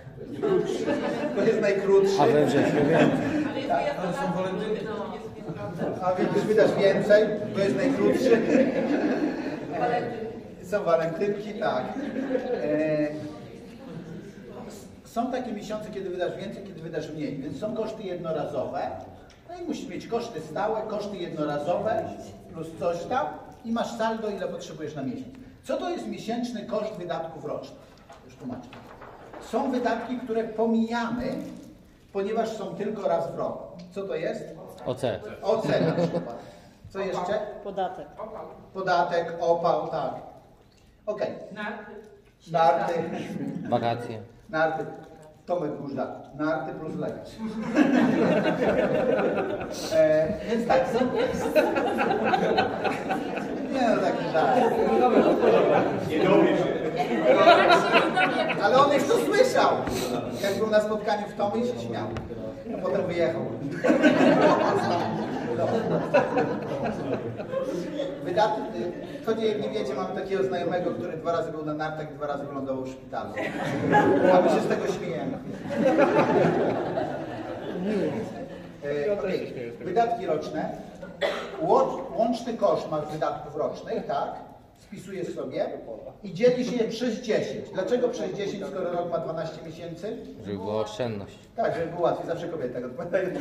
To 1.37 1.43
jest 1.43 1.61
najkrótszy. 1.61 2.21
A 2.21 2.27
we 2.27 2.47
wrześniu. 2.47 2.81
Ale 3.71 4.13
są 4.13 4.33
walentynki. 4.37 4.87
A 6.03 6.15
więc 6.15 6.45
wydasz 6.47 6.75
więcej, 6.75 7.25
bo 7.55 7.61
jest 7.61 7.77
najkrótszy. 7.77 8.41
Są 10.63 10.85
walentynki, 10.85 11.55
tak. 11.55 11.85
E, 12.63 13.09
Są 15.11 15.33
takie 15.33 15.53
miesiące, 15.53 15.91
kiedy 15.91 16.11
wydasz 16.11 16.37
więcej, 16.37 16.65
kiedy 16.65 16.83
wydasz 16.83 17.11
mniej, 17.11 17.37
więc 17.37 17.61
są 17.61 17.75
koszty 17.77 18.03
jednorazowe. 18.03 18.91
No 19.49 19.59
i 19.59 19.63
musisz 19.63 19.89
mieć 19.89 20.07
koszty 20.07 20.41
stałe, 20.41 20.83
koszty 20.83 21.17
jednorazowe 21.17 22.05
plus 22.53 22.67
coś 22.79 23.05
tam 23.05 23.27
i 23.65 23.73
masz 23.73 23.99
saldo, 23.99 24.31
ile 24.31 24.49
potrzebujesz 24.49 24.95
na 24.95 25.03
miesiąc. 25.03 25.35
Co 25.63 25.77
to 25.77 25.91
jest 25.91 26.07
miesięczny 26.07 26.67
koszt 26.67 26.93
wydatków 26.93 27.45
rocznych? 27.45 27.81
Już 28.25 28.37
tłumaczę. 28.37 28.69
Są 29.41 29.71
wydatki, 29.71 30.19
które 30.19 30.45
pomijamy, 30.45 31.37
ponieważ 32.13 32.49
są 32.49 32.75
tylko 32.75 33.09
raz 33.09 33.33
w 33.33 33.39
roku. 33.39 33.65
Co 33.93 34.03
to 34.03 34.15
jest? 34.15 34.45
OC. 34.87 35.03
OC 35.43 35.65
na 35.65 35.93
przykład. 35.93 36.39
Co 36.89 36.99
jeszcze? 36.99 37.41
Podatek. 37.65 38.07
Podatek, 38.75 39.37
opał, 39.41 39.89
tak. 39.89 40.15
Okej. 41.07 41.31
Narty. 41.53 41.93
Narty, 42.53 42.95
Wakacje. 43.69 44.23
Narty. 44.51 44.85
Tomek 45.47 45.71
Guzda. 45.81 46.07
Narty 46.39 46.73
plus 46.75 46.97
lekarz. 46.97 47.31
e, 49.95 50.29
więc 50.51 50.69
tak, 50.69 50.89
są... 50.89 50.99
Nie 53.73 53.89
no, 53.89 53.97
taki 54.03 54.25
żart. 54.33 54.61
Ale 58.63 58.79
on 58.79 58.93
już 58.93 59.05
to 59.05 59.15
słyszał. 59.15 59.71
Jak 60.43 60.59
był 60.59 60.71
na 60.71 60.81
spotkaniu 60.81 61.29
w 61.29 61.35
Tomie 61.35 61.67
się 61.67 61.81
śmiał. 61.81 62.07
A 62.79 62.83
potem 62.83 63.07
wyjechał. 63.07 63.43
Wydatki, 68.25 68.63
choć 69.27 69.43
jak 69.43 69.63
nie 69.63 69.71
wiecie, 69.71 69.95
mamy 69.95 70.21
takiego 70.21 70.45
znajomego, 70.45 70.91
który 70.91 71.17
dwa 71.17 71.33
razy 71.33 71.53
był 71.53 71.65
na 71.65 71.75
nartach 71.75 72.11
i 72.13 72.15
dwa 72.15 72.27
razy 72.27 72.45
wylądował 72.47 72.85
w 72.85 72.89
szpitalu. 72.89 73.33
A 74.35 74.41
my 74.41 74.49
się 74.51 74.61
z 74.61 74.67
tego 74.69 74.87
śmiejemy. 74.93 75.39
E, 79.09 79.13
okej. 79.21 79.55
Wydatki 79.81 80.27
roczne. 80.27 80.71
Łącz- 81.63 82.17
Łączny 82.19 82.55
koszt 82.55 82.91
masz 82.91 83.05
wydatków 83.13 83.57
rocznych, 83.57 84.07
tak? 84.07 84.29
Spisujesz 84.91 85.35
sobie 85.35 85.67
i 86.23 86.35
dzielisz 86.35 86.73
je 86.73 86.85
przez 86.89 87.21
10. 87.21 87.69
Dlaczego 87.75 88.09
przez 88.09 88.33
10, 88.35 88.65
skoro 88.67 88.93
rok 88.93 89.11
ma 89.11 89.19
12 89.19 89.57
miesięcy? 89.67 90.17
Żeby 90.45 90.57
była 90.59 90.75
oszczędność. 90.75 91.39
Tak, 91.57 91.75
żeby 91.75 91.87
było 91.87 92.03
łatwiej, 92.03 92.27
zawsze 92.27 92.49
kobiety 92.49 92.75
tak 92.75 92.85
odpowiadają. 92.85 93.29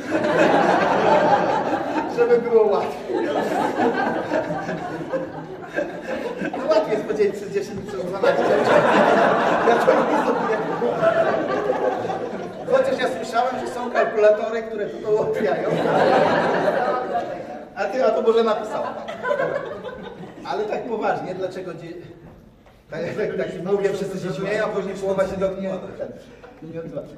żeby 2.18 2.38
było 2.38 2.66
łatwiej. 2.66 3.16
No 6.58 6.66
łatwiej 6.68 6.92
jest 6.96 7.04
podzielić 7.08 7.34
przez 7.34 7.48
10 7.52 7.78
niż 7.80 7.86
przez 7.88 8.04
12. 8.04 8.42
Ja 9.68 9.76
to 9.76 9.86
robię 9.92 10.16
sobie. 10.26 10.56
Chociaż 12.72 12.98
ja 13.00 13.08
słyszałem, 13.16 13.66
że 13.66 13.74
są 13.74 13.90
kalkulatory, 13.90 14.62
które 14.62 14.86
to 14.86 15.10
ułatwiają. 15.10 15.68
A 17.76 17.84
ty, 17.84 18.04
a 18.06 18.10
to 18.10 18.22
może 18.22 18.44
napisała. 18.44 18.94
Ale 20.44 20.64
tak 20.64 20.84
poważnie, 20.88 21.34
dlaczego 21.34 21.74
dzie... 21.74 21.88
Tak, 22.90 23.00
tak, 23.00 23.36
tak 23.36 23.64
mówię, 23.64 23.92
wszyscy 23.92 24.28
się 24.28 24.34
śmieją, 24.34 24.64
a 24.64 24.68
później 24.68 24.94
połowa 24.94 25.26
się 25.26 25.36
do 25.36 25.50
mnie. 25.50 25.70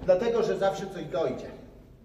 Dlatego, 0.04 0.42
że 0.42 0.58
zawsze 0.58 0.86
coś 0.86 1.04
dojdzie. 1.04 1.46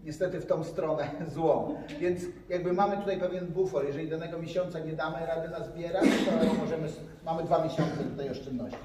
Niestety 0.04 0.40
w 0.40 0.46
tą 0.46 0.64
stronę 0.64 1.10
złą. 1.34 1.76
Więc 2.00 2.22
jakby 2.50 2.74
mamy 2.74 2.98
tutaj 2.98 3.20
pewien 3.20 3.48
bufor. 3.48 3.86
Jeżeli 3.86 4.10
danego 4.10 4.38
miesiąca 4.38 4.80
nie 4.80 4.94
damy 4.94 5.26
rady 5.26 5.50
nazbierać, 5.50 6.04
to 6.04 6.54
możemy, 6.54 6.88
mamy 7.26 7.44
dwa 7.44 7.64
miesiące 7.64 8.04
tutaj 8.12 8.30
oszczędności. 8.30 8.80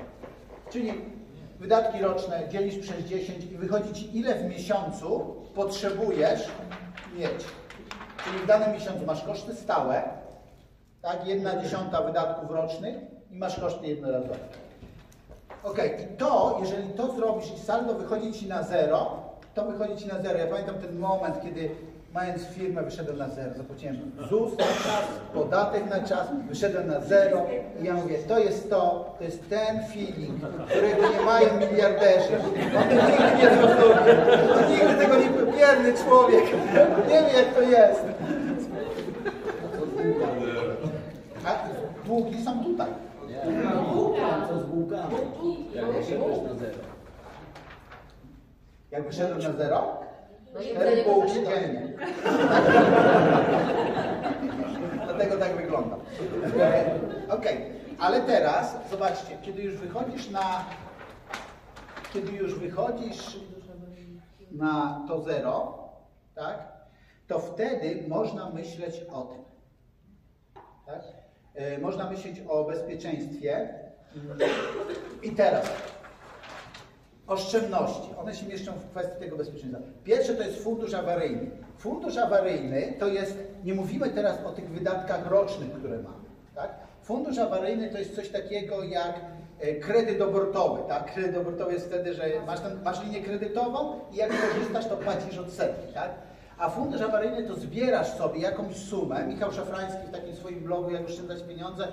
Czyli 0.71 0.93
wydatki 1.61 2.03
roczne 2.03 2.43
dzielisz 2.49 2.79
przez 2.79 3.05
10 3.05 3.45
i 3.45 3.57
wychodzi 3.57 3.93
Ci 3.93 4.19
ile 4.19 4.35
w 4.35 4.45
miesiącu 4.45 5.37
potrzebujesz 5.55 6.49
mieć. 7.19 7.45
Czyli 8.25 8.39
w 8.39 8.47
danym 8.47 8.73
miesiącu 8.73 9.07
masz 9.07 9.25
koszty 9.25 9.55
stałe, 9.55 10.03
tak, 11.03 11.27
jedna 11.27 11.63
dziesiąta 11.63 12.03
wydatków 12.03 12.51
rocznych 12.51 12.97
i 13.31 13.37
masz 13.37 13.61
koszty 13.61 13.87
jednorazowe. 13.87 14.35
Ok, 15.65 15.79
i 15.79 16.17
to, 16.17 16.59
jeżeli 16.61 16.89
to 16.89 17.13
zrobisz 17.13 17.53
i 17.57 17.59
saldo 17.59 17.95
wychodzi 17.95 18.33
Ci 18.33 18.49
na 18.49 18.63
zero, 18.63 19.17
to 19.55 19.65
wychodzi 19.65 19.97
Ci 19.97 20.09
na 20.09 20.23
zero. 20.23 20.39
Ja 20.39 20.47
pamiętam 20.47 20.75
ten 20.75 20.99
moment, 20.99 21.43
kiedy 21.43 21.71
mając 22.15 22.43
firmę 22.43 22.83
wyszedłem 22.83 23.19
na 23.19 23.29
zero, 23.29 23.55
zapłaciłem 23.57 24.13
ZUS 24.29 24.59
na 24.59 24.65
czas, 24.65 25.05
podatek 25.35 25.91
na 25.91 26.01
czas, 26.01 26.29
wyszedłem 26.49 26.89
na 26.89 27.01
zero 27.01 27.47
i 27.81 27.85
ja 27.85 27.95
mówię, 27.95 28.19
to 28.19 28.39
jest 28.39 28.71
to, 28.71 29.15
to 29.19 29.25
jest 29.25 29.49
ten 29.49 29.85
feeling, 29.87 30.45
którego 30.69 31.09
nie 31.09 31.25
mają 31.25 31.49
miliarderzy. 31.61 32.37
On 32.77 32.89
nigdy 32.89 33.37
nie 33.39 33.57
zrozumie, 33.57 34.13
on 34.55 34.73
nigdy 34.73 34.95
tego 34.95 35.17
nie, 35.17 35.53
bierny 35.59 35.95
człowiek, 36.05 36.45
nie 37.09 37.23
wie 37.23 37.39
jak 37.39 37.55
to 37.55 37.61
jest. 37.61 38.05
A 41.45 41.55
długi 42.13 42.45
są 42.45 42.65
tutaj. 42.65 42.91
Co 44.49 44.59
z 44.61 44.65
bułkami? 44.65 45.15
Jak 45.75 45.93
wyszedłeś 45.93 46.39
na 46.39 46.55
zero? 46.55 46.79
Jak 48.91 49.07
wyszedłem 49.07 49.39
na 49.39 49.53
zero? 49.53 49.97
No 50.55 50.61
Cztery 50.61 51.05
bułki 51.05 51.35
dziennie. 51.35 51.93
Dlatego 55.05 55.37
tak 55.37 55.57
wygląda. 55.57 55.97
Ok, 57.29 57.47
ale 57.99 58.21
teraz 58.21 58.77
zobaczcie, 58.91 59.39
kiedy 59.43 59.63
już 59.63 59.75
wychodzisz 59.77 60.31
na 60.31 60.65
kiedy 62.13 62.33
już 62.33 62.55
wychodzisz 62.55 63.37
na 64.51 65.05
to 65.09 65.21
zero, 65.21 65.79
tak, 66.35 66.73
to 67.27 67.39
wtedy 67.39 68.05
można 68.09 68.51
myśleć 68.51 69.01
o 69.13 69.23
tym. 69.23 69.43
Tak? 70.87 71.03
E, 71.55 71.79
Można 71.79 72.11
myśleć 72.11 72.43
o 72.49 72.65
bezpieczeństwie. 72.65 73.69
I 75.23 75.31
teraz 75.31 75.71
oszczędności. 77.27 78.09
One 78.19 78.35
się 78.35 78.47
mieszczą 78.47 78.73
w 78.73 78.91
kwestii 78.91 79.19
tego 79.21 79.37
bezpieczeństwa. 79.37 79.83
Pierwsze 80.05 80.35
to 80.35 80.43
jest 80.43 80.63
fundusz 80.65 80.95
awaryjny. 80.95 81.51
Fundusz 81.79 82.17
awaryjny 82.17 82.95
to 82.99 83.09
jest, 83.09 83.39
nie 83.65 83.75
mówimy 83.75 84.11
teraz 84.11 84.45
o 84.45 84.53
tych 84.53 84.69
wydatkach 84.71 85.31
rocznych, 85.31 85.73
które 85.73 85.99
mamy. 85.99 86.25
Tak? 86.55 86.71
Fundusz 87.03 87.39
awaryjny 87.39 87.91
to 87.91 87.99
jest 87.99 88.17
coś 88.17 88.29
takiego 88.29 88.85
jak 88.85 89.21
e, 89.61 89.75
kredyt 89.75 90.21
obrotowy. 90.21 90.83
Tak? 90.89 91.13
Kredyt 91.15 91.37
obrotowy 91.37 91.73
jest 91.73 91.87
wtedy, 91.87 92.15
że 92.15 92.25
masz, 92.47 92.61
ten, 92.61 92.83
masz 92.83 93.05
linię 93.05 93.21
kredytową 93.23 94.01
i 94.13 94.17
jak 94.17 94.31
korzystasz, 94.31 94.87
to 94.87 94.97
płacisz 94.97 95.39
odsetki. 95.39 95.93
Tak? 95.95 96.11
A 96.59 96.71
fundusz 96.71 97.01
awaryjny 97.01 97.43
to 97.43 97.55
zbierasz 97.55 98.09
sobie 98.09 98.41
jakąś 98.41 98.77
sumę. 98.77 99.27
Michał 99.27 99.53
Szafrański 99.53 100.07
w 100.07 100.11
takim 100.11 100.37
swoim 100.37 100.61
blogu, 100.61 100.91
jak 100.91 101.05
oszczędzać 101.05 101.43
pieniądze, 101.43 101.89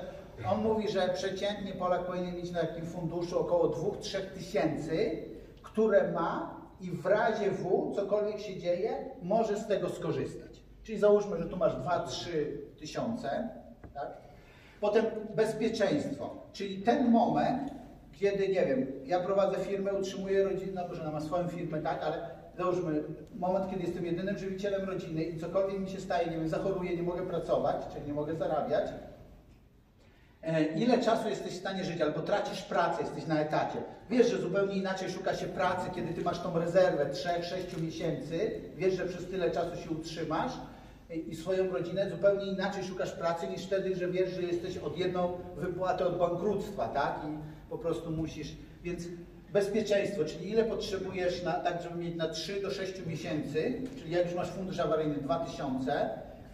on 0.51 0.63
mówi, 0.63 0.89
że 0.89 1.09
przeciętnie 1.13 1.73
Polak 1.73 2.05
powinien 2.05 2.35
mieć 2.35 2.51
na 2.51 2.59
takim 2.59 2.85
funduszu 2.85 3.39
około 3.39 3.69
2-3 3.69 4.17
tysięcy, 4.21 5.23
które 5.63 6.11
ma 6.11 6.59
i 6.81 6.91
w 6.91 7.05
razie 7.05 7.51
W, 7.51 7.91
cokolwiek 7.95 8.39
się 8.39 8.57
dzieje, 8.57 9.09
może 9.21 9.57
z 9.57 9.67
tego 9.67 9.89
skorzystać. 9.89 10.63
Czyli 10.83 10.99
załóżmy, 10.99 11.37
że 11.37 11.45
tu 11.45 11.57
masz 11.57 11.73
2-3 11.73 12.29
tysiące, 12.79 13.49
tak? 13.93 14.17
Potem 14.81 15.05
bezpieczeństwo, 15.35 16.29
czyli 16.53 16.81
ten 16.81 17.11
moment, 17.11 17.71
kiedy, 18.19 18.47
nie 18.47 18.65
wiem, 18.65 18.91
ja 19.05 19.19
prowadzę 19.19 19.59
firmę, 19.59 19.93
utrzymuję 19.93 20.43
rodzinę, 20.43 20.81
no 20.81 20.87
może 20.87 21.01
ona 21.01 21.11
ma 21.11 21.21
swoją 21.21 21.47
firmę, 21.47 21.81
tak, 21.81 22.03
ale 22.03 22.29
załóżmy, 22.63 23.03
moment, 23.35 23.69
kiedy 23.71 23.83
jestem 23.83 24.05
jedynym 24.05 24.37
żywicielem 24.37 24.89
rodziny 24.89 25.23
i 25.23 25.39
cokolwiek 25.39 25.79
mi 25.79 25.89
się 25.89 25.99
staje, 25.99 26.27
nie 26.29 26.37
wiem, 26.37 26.49
zachoruję, 26.49 26.95
nie 26.95 27.03
mogę 27.03 27.21
pracować, 27.27 27.75
czyli 27.93 28.05
nie 28.07 28.13
mogę 28.13 28.35
zarabiać, 28.35 28.89
E, 30.43 30.63
ile 30.63 30.97
czasu 31.01 31.29
jesteś 31.29 31.53
w 31.53 31.59
stanie 31.59 31.83
żyć, 31.83 32.01
albo 32.01 32.19
tracisz 32.21 32.61
pracę, 32.61 33.01
jesteś 33.01 33.25
na 33.27 33.39
etacie. 33.41 33.77
Wiesz, 34.09 34.31
że 34.31 34.37
zupełnie 34.37 34.73
inaczej 34.75 35.09
szuka 35.09 35.33
się 35.35 35.45
pracy, 35.45 35.89
kiedy 35.95 36.13
ty 36.13 36.21
masz 36.21 36.39
tą 36.39 36.59
rezerwę 36.59 37.05
3-6 37.13 37.81
miesięcy, 37.81 38.51
wiesz, 38.77 38.93
że 38.93 39.05
przez 39.05 39.25
tyle 39.27 39.51
czasu 39.51 39.75
się 39.77 39.89
utrzymasz 39.89 40.51
i- 41.27 41.35
swoją 41.35 41.71
rodzinę, 41.71 42.09
zupełnie 42.09 42.45
inaczej 42.45 42.83
szukasz 42.83 43.11
pracy 43.11 43.47
niż 43.47 43.63
wtedy, 43.65 43.95
że 43.95 44.07
wiesz, 44.07 44.29
że 44.33 44.41
jesteś 44.41 44.77
od 44.77 44.97
jedną 44.97 45.37
wypłatę 45.57 46.05
od 46.05 46.17
bankructwa, 46.17 46.87
tak? 46.87 47.19
I 47.29 47.37
po 47.69 47.77
prostu 47.77 48.11
musisz. 48.11 48.55
Więc 48.83 49.03
bezpieczeństwo, 49.53 50.25
czyli 50.25 50.49
ile 50.49 50.63
potrzebujesz 50.63 51.43
na, 51.43 51.53
tak, 51.53 51.81
żeby 51.83 52.03
mieć 52.03 52.15
na 52.15 52.27
3 52.27 52.61
do 52.61 52.71
6 52.71 53.05
miesięcy, 53.05 53.81
czyli 53.99 54.11
jak 54.11 54.25
już 54.25 54.35
masz 54.35 54.49
fundusz 54.49 54.79
awaryjny 54.79 55.15
2000, 55.15 56.09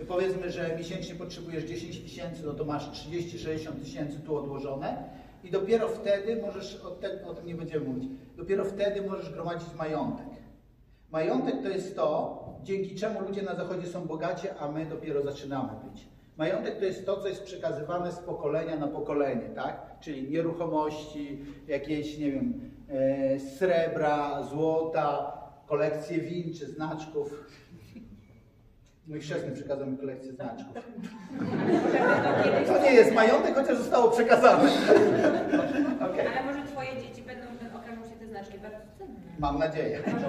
Powiedzmy, 0.07 0.51
że 0.51 0.75
miesięcznie 0.77 1.15
potrzebujesz 1.15 1.63
10 1.63 1.99
tysięcy, 1.99 2.43
no 2.45 2.53
to 2.53 2.65
masz 2.65 2.89
30-60 3.07 3.71
tysięcy 3.83 4.19
tu 4.19 4.37
odłożone 4.37 5.03
i 5.43 5.51
dopiero 5.51 5.87
wtedy 5.87 6.41
możesz, 6.41 6.75
o, 6.75 6.91
te, 6.91 7.25
o 7.25 7.33
tym 7.33 7.45
nie 7.45 7.55
będziemy 7.55 7.85
mówić, 7.85 8.09
dopiero 8.37 8.65
wtedy 8.65 9.01
możesz 9.01 9.29
gromadzić 9.29 9.73
majątek. 9.77 10.25
Majątek 11.11 11.61
to 11.63 11.69
jest 11.69 11.95
to, 11.95 12.39
dzięki 12.63 12.95
czemu 12.95 13.21
ludzie 13.21 13.41
na 13.41 13.55
zachodzie 13.55 13.87
są 13.87 14.05
bogaci, 14.05 14.47
a 14.59 14.71
my 14.71 14.85
dopiero 14.85 15.21
zaczynamy 15.23 15.69
być. 15.89 16.05
Majątek 16.37 16.79
to 16.79 16.85
jest 16.85 17.05
to, 17.05 17.17
co 17.17 17.27
jest 17.27 17.43
przekazywane 17.43 18.11
z 18.11 18.17
pokolenia 18.17 18.77
na 18.77 18.87
pokolenie, 18.87 19.49
tak? 19.55 19.99
Czyli 19.99 20.31
nieruchomości, 20.31 21.39
jakieś, 21.67 22.17
nie 22.17 22.31
wiem, 22.31 22.71
srebra, 23.57 24.43
złota, 24.43 25.31
kolekcje 25.67 26.17
win 26.19 26.53
czy 26.53 26.67
znaczków. 26.67 27.45
Mój 29.07 29.19
chrzestny 29.19 29.51
przekazał 29.51 29.87
mi 29.87 29.97
kolekcję 29.97 30.31
znaczków. 30.33 30.73
To 32.67 32.83
nie 32.83 32.91
jest 32.93 33.11
majątek, 33.13 33.55
chociaż 33.55 33.77
zostało 33.77 34.11
przekazane. 34.11 34.69
Okej, 36.11 36.27
Ale 36.27 36.43
może 36.53 36.65
twoje 36.71 36.89
dzieci 37.01 37.21
będą, 37.21 37.45
okażą 37.75 38.09
się 38.09 38.15
te 38.19 38.27
znaczki 38.27 38.59
bardzo 38.59 38.77
cenne. 38.97 39.15
mam 39.39 39.59
nadzieję. 39.59 39.99
Może. 40.13 40.25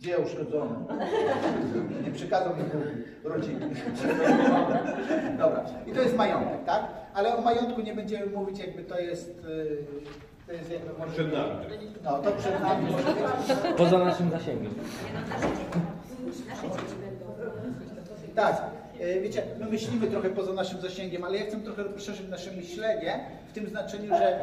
Gdzie 0.00 0.18
uszkodzone? 0.18 0.74
Nie 2.04 2.10
przekazał 2.12 2.56
mi 2.56 2.62
rodziny. 3.24 3.70
Dobra, 5.38 5.64
i 5.86 5.92
to 5.92 6.00
jest 6.02 6.16
majątek, 6.16 6.64
tak? 6.66 6.84
Ale 7.14 7.36
o 7.36 7.40
majątku 7.40 7.80
nie 7.80 7.94
będziemy 7.94 8.26
mówić, 8.26 8.58
jakby 8.58 8.82
to 8.84 8.98
jest. 8.98 9.38
y, 9.44 9.84
To 10.46 10.52
jest 10.52 10.70
jakby 10.72 10.98
może. 10.98 11.12
Przed 11.12 11.32
nami. 11.32 11.50
No, 12.04 12.18
to 12.18 12.32
przed 12.32 12.60
nami 12.60 12.90
może 12.90 13.04
być. 13.04 13.76
Poza 13.76 13.98
naszym 13.98 14.30
zasięgiem. 14.30 14.72
Nie 14.74 15.12
no, 15.14 15.20
nasze 15.20 15.48
dzieci, 15.56 16.48
nasze 16.48 16.62
dzieci 16.62 16.94
będą. 17.00 17.24
Tak. 18.34 18.62
e, 19.00 19.20
Wiecie, 19.20 19.42
my 19.60 19.66
myślimy 19.66 20.06
trochę 20.06 20.30
poza 20.30 20.52
naszym 20.52 20.80
zasięgiem, 20.80 21.24
ale 21.24 21.38
ja 21.38 21.46
chcę 21.46 21.56
trochę 21.60 21.84
poszerzyć 21.84 22.28
nasze 22.28 22.50
myślenie 22.52 23.20
w 23.48 23.52
tym 23.52 23.68
znaczeniu, 23.68 24.08
że 24.08 24.40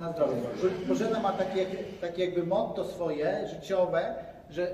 na 0.00 0.12
zdrowie. 0.12 0.32
że 0.62 0.86
Bożena 0.88 1.20
ma 1.20 1.32
takie, 1.32 1.66
takie 2.00 2.24
jakby 2.24 2.42
motto 2.46 2.84
swoje, 2.84 3.48
życiowe, 3.48 4.14
że 4.50 4.70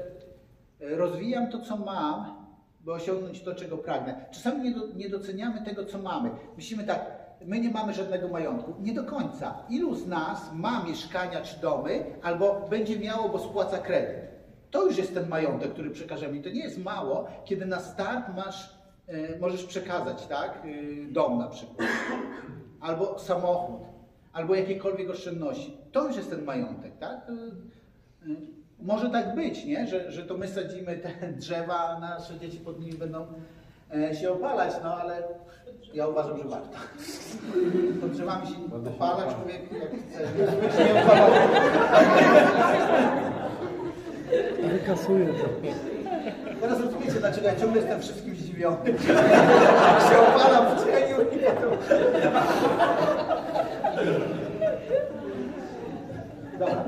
e, 0.80 0.96
rozwijam 0.96 1.50
to, 1.50 1.60
co 1.60 1.76
mam, 1.76 2.46
by 2.80 2.92
osiągnąć 2.92 3.40
to, 3.40 3.54
czego 3.54 3.78
pragnę. 3.78 4.24
Czasami 4.30 4.62
nie, 4.62 4.74
do, 4.74 4.86
nie 4.96 5.08
doceniamy 5.08 5.64
tego, 5.64 5.84
co 5.84 5.98
mamy. 5.98 6.30
Myślimy 6.56 6.84
tak, 6.84 7.16
my 7.44 7.60
nie 7.60 7.70
mamy 7.70 7.94
żadnego 7.94 8.28
majątku. 8.28 8.74
Nie 8.80 8.94
do 8.94 9.04
końca. 9.04 9.54
Ilu 9.68 9.94
z 9.94 10.06
nas 10.06 10.52
ma 10.52 10.84
mieszkania 10.84 11.40
czy 11.40 11.60
domy, 11.60 12.04
albo 12.22 12.66
będzie 12.70 12.98
miało, 12.98 13.28
bo 13.28 13.38
spłaca 13.38 13.78
kredyt? 13.78 14.26
To 14.70 14.86
już 14.86 14.98
jest 14.98 15.14
ten 15.14 15.28
majątek, 15.28 15.72
który 15.72 15.90
przekażemy. 15.90 16.36
I 16.36 16.42
to 16.42 16.50
nie 16.50 16.62
jest 16.62 16.84
mało, 16.84 17.28
kiedy 17.44 17.66
na 17.66 17.80
start 17.80 18.36
masz 18.36 18.76
e, 19.06 19.38
możesz 19.38 19.64
przekazać, 19.64 20.26
tak? 20.26 20.62
E, 20.64 21.12
Dom 21.12 21.38
na 21.38 21.48
przykład, 21.48 21.88
albo 22.80 23.18
samochód, 23.18 23.80
albo 24.32 24.54
jakiekolwiek 24.54 25.10
oszczędności. 25.10 25.76
To 25.92 26.06
już 26.06 26.16
jest 26.16 26.30
ten 26.30 26.44
majątek, 26.44 26.98
tak? 26.98 27.30
Może 28.80 29.10
tak 29.10 29.34
być, 29.34 29.64
nie? 29.64 29.86
Że, 29.86 30.12
że 30.12 30.22
to 30.22 30.36
my 30.36 30.48
sadzimy 30.48 30.96
te 30.96 31.08
drzewa, 31.40 31.78
a 31.78 32.00
nasze 32.00 32.38
dzieci 32.38 32.58
pod 32.58 32.80
nimi 32.80 32.92
będą 32.92 33.26
e, 33.94 34.14
się 34.14 34.30
opalać, 34.32 34.74
no 34.82 34.94
ale 34.94 35.22
ja 35.94 36.08
uważam, 36.08 36.38
że 36.38 36.44
warto. 36.44 36.78
Pod 38.00 38.10
drzewami 38.10 38.46
się 38.46 38.54
opala 38.88 39.34
człowiek, 39.34 39.62
jak 39.72 39.90
chce, 40.70 40.84
nie 40.84 41.02
opalał. 41.02 41.30
Wykasuję 44.72 45.26
to. 45.26 45.48
Teraz 46.60 46.80
rozumiecie, 46.80 47.12
dlaczego 47.12 47.46
ja 47.46 47.56
ciągle 47.56 47.80
jestem 47.80 48.00
wszystkim 48.00 48.36
zdziwiony. 48.36 48.90
Jak 48.90 50.00
się 50.10 50.18
opalam 50.18 50.76
w 50.76 50.84
cieniu 50.84 51.22
i 51.22 51.38
potem... 51.38 51.70
Dobra. 56.58 56.84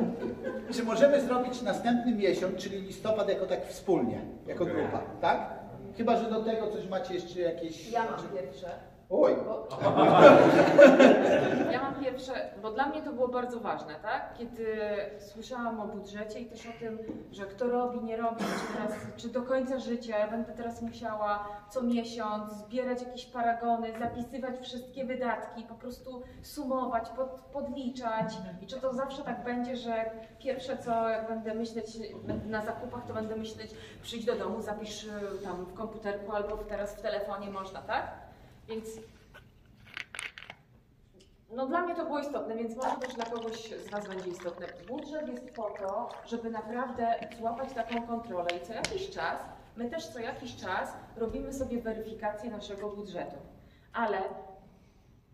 Czy 0.72 0.84
możemy 0.84 1.20
zrobić 1.20 1.62
następny 1.62 2.14
miesiąc, 2.14 2.56
czyli 2.56 2.80
listopad 2.80 3.28
jako 3.28 3.46
tak 3.46 3.66
wspólnie, 3.66 4.20
jako 4.46 4.64
grupa, 4.64 5.00
tak? 5.20 5.50
Chyba, 5.96 6.16
że 6.16 6.30
do 6.30 6.42
tego 6.44 6.70
coś 6.70 6.88
macie 6.88 7.14
jeszcze 7.14 7.40
jakieś... 7.40 7.90
Ja 7.90 8.04
mam 8.04 8.28
pierwsze. 8.28 8.68
Oj, 9.10 9.36
Bo... 9.44 9.68
Ja 11.72 11.82
mam 11.82 11.94
pierwsze, 12.04 12.32
bo 12.62 12.70
dla 12.70 12.86
mnie 12.86 13.02
to 13.02 13.12
było 13.12 13.28
bardzo 13.28 13.60
ważne, 13.60 13.94
tak? 13.94 14.34
Kiedy 14.38 14.76
słyszałam 15.18 15.80
o 15.80 15.86
budżecie 15.86 16.40
i 16.40 16.46
też 16.46 16.66
o 16.66 16.72
tym, 16.80 16.98
że 17.32 17.46
kto 17.46 17.66
robi, 17.66 18.04
nie 18.04 18.16
robi, 18.16 18.44
czy, 18.44 18.76
teraz, 18.76 18.92
czy 19.16 19.28
do 19.28 19.42
końca 19.42 19.78
życia 19.78 20.18
ja 20.18 20.30
będę 20.30 20.52
teraz 20.52 20.82
musiała 20.82 21.48
co 21.70 21.82
miesiąc 21.82 22.52
zbierać 22.52 23.02
jakieś 23.02 23.26
paragony, 23.26 23.98
zapisywać 23.98 24.60
wszystkie 24.60 25.04
wydatki, 25.04 25.62
po 25.62 25.74
prostu 25.74 26.22
sumować, 26.42 27.08
pod, 27.08 27.28
podliczać 27.52 28.34
i 28.62 28.66
czy 28.66 28.80
to 28.80 28.94
zawsze 28.94 29.22
tak 29.22 29.44
będzie, 29.44 29.76
że 29.76 30.10
pierwsze 30.38 30.78
co 30.78 31.08
jak 31.08 31.28
będę 31.28 31.54
myśleć 31.54 31.98
na 32.46 32.62
zakupach, 32.62 33.06
to 33.06 33.14
będę 33.14 33.36
myśleć 33.36 33.70
przyjdź 34.02 34.24
do 34.24 34.34
domu, 34.34 34.62
zapisz 34.62 35.04
y, 35.04 35.10
tam 35.44 35.64
w 35.64 35.74
komputerku 35.74 36.32
albo 36.32 36.56
teraz 36.56 36.94
w 36.94 37.02
telefonie 37.02 37.50
można, 37.50 37.82
tak? 37.82 38.27
Więc 38.68 38.84
no 41.50 41.66
dla 41.66 41.82
mnie 41.82 41.94
to 41.94 42.04
było 42.04 42.18
istotne, 42.18 42.56
więc 42.56 42.76
może 42.76 42.96
też 42.96 43.14
dla 43.14 43.24
kogoś 43.24 43.70
z 43.70 43.90
Was 43.90 44.08
będzie 44.08 44.30
istotne. 44.30 44.66
Budżet 44.88 45.28
jest 45.28 45.54
po 45.54 45.70
to, 45.70 46.08
żeby 46.26 46.50
naprawdę 46.50 47.14
złapać 47.38 47.72
taką 47.72 48.06
kontrolę 48.06 48.48
i 48.62 48.66
co 48.66 48.72
jakiś 48.72 49.10
czas, 49.10 49.38
my 49.76 49.90
też 49.90 50.06
co 50.08 50.18
jakiś 50.18 50.56
czas 50.56 50.92
robimy 51.16 51.52
sobie 51.52 51.80
weryfikację 51.82 52.50
naszego 52.50 52.88
budżetu. 52.90 53.36
Ale 53.92 54.18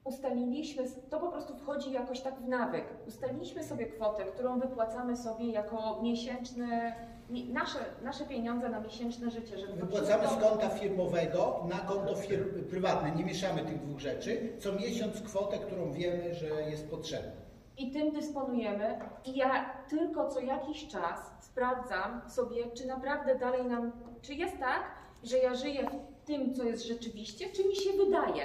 ustaliliśmy, 0.05 0.85
to 1.11 1.20
po 1.20 1.29
prostu 1.29 1.57
wchodzi 1.57 1.92
jakoś 1.92 2.20
tak 2.20 2.35
w 2.40 2.49
nawyk. 2.49 2.85
Ustaliliśmy 3.07 3.64
sobie 3.64 3.87
kwotę, 3.87 4.25
którą 4.25 4.61
wypłacamy 4.61 5.16
sobie 5.16 5.47
jako 5.47 6.03
miesięczny, 6.03 6.66
mi- 6.66 7.13
nasze, 7.31 7.79
nasze 8.03 8.25
pieniądze 8.25 8.69
na 8.69 8.81
miesięczne 8.81 9.31
życie, 9.31 9.59
żeby 9.59 9.73
Wypłacamy 9.73 10.29
z 10.29 10.43
konta 10.43 10.69
firmowego 10.69 11.67
na 11.69 11.79
konto 11.79 12.17
fir 12.17 12.67
prywatne, 12.71 13.11
nie 13.11 13.25
mieszamy 13.25 13.65
tych 13.65 13.81
dwóch 13.81 14.01
rzeczy. 14.01 14.53
Co 14.59 14.73
miesiąc 14.73 15.21
kwotę, 15.21 15.59
którą 15.59 15.93
wiemy, 15.93 16.35
że 16.35 16.47
jest 16.71 16.91
potrzebna. 16.91 17.33
I 17.79 17.91
tym 17.91 18.13
dysponujemy. 18.13 18.99
I 19.25 19.37
ja 19.37 19.71
tylko 19.89 20.29
co 20.29 20.41
jakiś 20.41 20.89
czas 20.89 21.19
sprawdzam 21.41 22.21
sobie, 22.31 22.71
czy 22.75 22.87
naprawdę 22.87 23.39
dalej 23.39 23.65
nam, 23.65 23.93
czy 24.23 24.35
jest 24.35 24.59
tak, 24.59 24.83
że 25.23 25.39
ja 25.39 25.55
żyję 25.55 25.91
w 25.91 26.27
tym, 26.27 26.55
co 26.55 26.65
jest 26.65 26.87
rzeczywiście, 26.87 27.51
czy 27.51 27.69
mi 27.69 27.77
się 27.77 27.91
wydaje. 27.93 28.45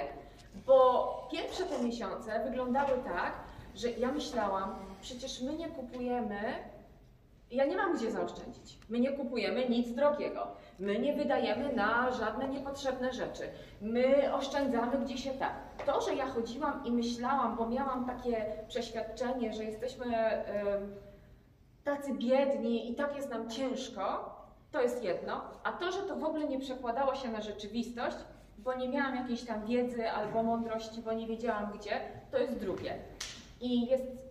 Bo 0.66 1.28
pierwsze 1.32 1.64
te 1.64 1.82
miesiące 1.82 2.44
wyglądały 2.44 2.98
tak, 3.04 3.32
że 3.74 3.90
ja 3.90 4.12
myślałam, 4.12 4.74
przecież 5.02 5.42
my 5.42 5.56
nie 5.56 5.68
kupujemy, 5.68 6.40
ja 7.50 7.64
nie 7.64 7.76
mam 7.76 7.96
gdzie 7.96 8.10
zaoszczędzić. 8.10 8.78
My 8.88 9.00
nie 9.00 9.12
kupujemy 9.12 9.68
nic 9.68 9.94
drogiego. 9.94 10.46
My 10.78 10.98
nie 10.98 11.14
wydajemy 11.14 11.72
na 11.72 12.12
żadne 12.12 12.48
niepotrzebne 12.48 13.12
rzeczy. 13.12 13.42
My 13.80 14.34
oszczędzamy 14.34 14.98
gdzie 14.98 15.18
się 15.18 15.30
da. 15.34 15.50
To, 15.86 16.00
że 16.00 16.14
ja 16.14 16.26
chodziłam 16.26 16.84
i 16.84 16.92
myślałam, 16.92 17.56
bo 17.56 17.68
miałam 17.68 18.06
takie 18.06 18.46
przeświadczenie, 18.68 19.52
że 19.52 19.64
jesteśmy 19.64 20.06
tacy 21.84 22.14
biedni 22.14 22.90
i 22.90 22.94
tak 22.94 23.16
jest 23.16 23.30
nam 23.30 23.50
ciężko, 23.50 24.34
to 24.72 24.82
jest 24.82 25.04
jedno. 25.04 25.40
A 25.62 25.72
to, 25.72 25.92
że 25.92 26.02
to 26.02 26.16
w 26.16 26.24
ogóle 26.24 26.48
nie 26.48 26.58
przekładało 26.58 27.14
się 27.14 27.28
na 27.28 27.40
rzeczywistość, 27.40 28.16
bo 28.58 28.74
nie 28.74 28.88
miałam 28.88 29.16
jakiejś 29.16 29.44
tam 29.44 29.66
wiedzy 29.66 30.10
albo 30.10 30.42
mądrości, 30.42 31.02
bo 31.02 31.12
nie 31.12 31.26
wiedziałam 31.26 31.72
gdzie, 31.78 32.00
to 32.30 32.38
jest 32.38 32.58
drugie. 32.58 32.94
I 33.60 33.86
jest. 33.86 34.29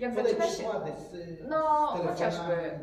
Jak 0.00 0.14
Podaj 0.14 0.32
zaczyna 0.36 0.46
się. 0.46 0.94
z, 0.96 1.48
No, 1.48 1.94
z 1.96 2.06
chociażby. 2.08 2.78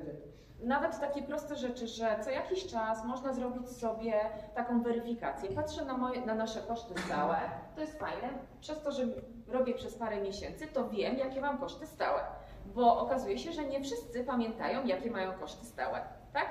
Nawet 0.63 0.99
takie 0.99 1.21
proste 1.21 1.55
rzeczy, 1.55 1.87
że 1.87 2.19
co 2.23 2.29
jakiś 2.29 2.67
czas 2.67 3.05
można 3.05 3.33
zrobić 3.33 3.69
sobie 3.69 4.13
taką 4.55 4.81
weryfikację. 4.81 5.49
Patrzę 5.49 5.85
na, 5.85 5.97
moje, 5.97 6.25
na 6.25 6.35
nasze 6.35 6.61
koszty 6.61 7.01
stałe, 7.01 7.37
to 7.75 7.81
jest 7.81 7.99
fajne. 7.99 8.29
Przez 8.59 8.81
to, 8.83 8.91
że 8.91 9.03
robię 9.47 9.73
przez 9.73 9.95
parę 9.95 10.21
miesięcy, 10.21 10.67
to 10.67 10.89
wiem, 10.89 11.17
jakie 11.17 11.41
mam 11.41 11.57
koszty 11.57 11.87
stałe. 11.87 12.19
Bo 12.65 12.99
okazuje 12.99 13.37
się, 13.37 13.51
że 13.51 13.65
nie 13.65 13.81
wszyscy 13.83 14.23
pamiętają, 14.23 14.85
jakie 14.85 15.11
mają 15.11 15.33
koszty 15.33 15.65
stałe. 15.65 16.01
Tak? 16.33 16.47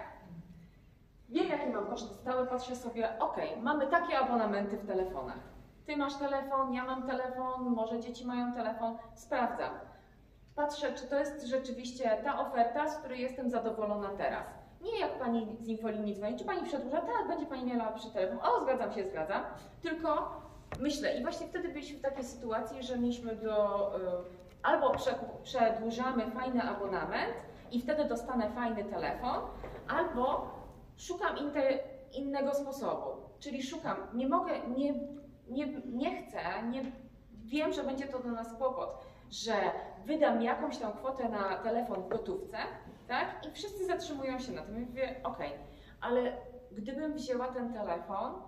Wiem, 1.28 1.48
jakie 1.48 1.66
mam 1.70 1.86
koszty 1.86 2.14
stałe, 2.14 2.46
patrzę 2.46 2.76
sobie, 2.76 3.18
ok, 3.18 3.36
mamy 3.62 3.86
takie 3.86 4.18
abonamenty 4.18 4.76
w 4.76 4.86
telefonach. 4.86 5.38
Ty 5.86 5.96
masz 5.96 6.14
telefon, 6.14 6.72
ja 6.74 6.84
mam 6.84 7.06
telefon, 7.06 7.62
może 7.62 8.00
dzieci 8.00 8.26
mają 8.26 8.52
telefon, 8.54 8.98
sprawdzam 9.14 9.70
patrzę, 10.56 10.92
czy 10.92 11.06
to 11.06 11.18
jest 11.18 11.46
rzeczywiście 11.46 12.18
ta 12.24 12.40
oferta, 12.40 12.88
z 12.88 12.98
której 12.98 13.20
jestem 13.20 13.50
zadowolona 13.50 14.08
teraz. 14.08 14.46
Nie 14.80 14.98
jak 15.00 15.18
pani 15.18 15.56
z 15.60 15.68
infolinii 15.68 16.14
dzwoni, 16.14 16.38
czy 16.38 16.44
pani 16.44 16.62
przedłuża, 16.62 17.00
tak, 17.00 17.28
będzie 17.28 17.46
pani 17.46 17.64
miała 17.64 17.92
przy 17.92 18.10
telefon, 18.10 18.38
o, 18.42 18.62
zgadzam 18.62 18.92
się, 18.92 19.04
zgadzam, 19.04 19.42
tylko 19.82 20.40
myślę 20.80 21.18
i 21.18 21.22
właśnie 21.22 21.46
wtedy 21.46 21.68
byliśmy 21.68 21.98
w 21.98 22.02
takiej 22.02 22.24
sytuacji, 22.24 22.82
że 22.82 22.98
mieliśmy 22.98 23.36
do, 23.36 23.96
y, 23.96 24.02
albo 24.62 24.90
prze, 24.90 25.14
przedłużamy 25.42 26.30
fajny 26.30 26.62
abonament 26.62 27.34
i 27.70 27.80
wtedy 27.80 28.04
dostanę 28.04 28.50
fajny 28.50 28.84
telefon, 28.84 29.40
albo 29.88 30.50
szukam 30.96 31.36
innego 32.12 32.54
sposobu, 32.54 33.10
czyli 33.38 33.62
szukam, 33.62 33.96
nie 34.14 34.28
mogę, 34.28 34.52
nie, 34.76 34.94
nie, 35.48 35.66
nie 35.86 36.22
chcę, 36.22 36.38
nie, 36.70 36.82
wiem, 37.44 37.72
że 37.72 37.82
będzie 37.82 38.06
to 38.06 38.18
dla 38.18 38.32
nas 38.32 38.54
kłopot, 38.58 39.06
że 39.30 39.52
wydam 40.06 40.42
jakąś 40.42 40.78
tam 40.78 40.92
kwotę 40.92 41.28
na 41.28 41.56
telefon 41.56 42.02
w 42.02 42.08
gotówce, 42.08 42.58
tak? 43.08 43.46
I 43.48 43.50
wszyscy 43.50 43.86
zatrzymują 43.86 44.38
się 44.38 44.52
na 44.52 44.62
tym. 44.62 44.76
I 44.76 44.80
mówię, 44.80 45.20
okej, 45.24 45.52
ale 46.00 46.32
gdybym 46.72 47.14
wzięła 47.14 47.48
ten 47.48 47.72
telefon 47.72 48.42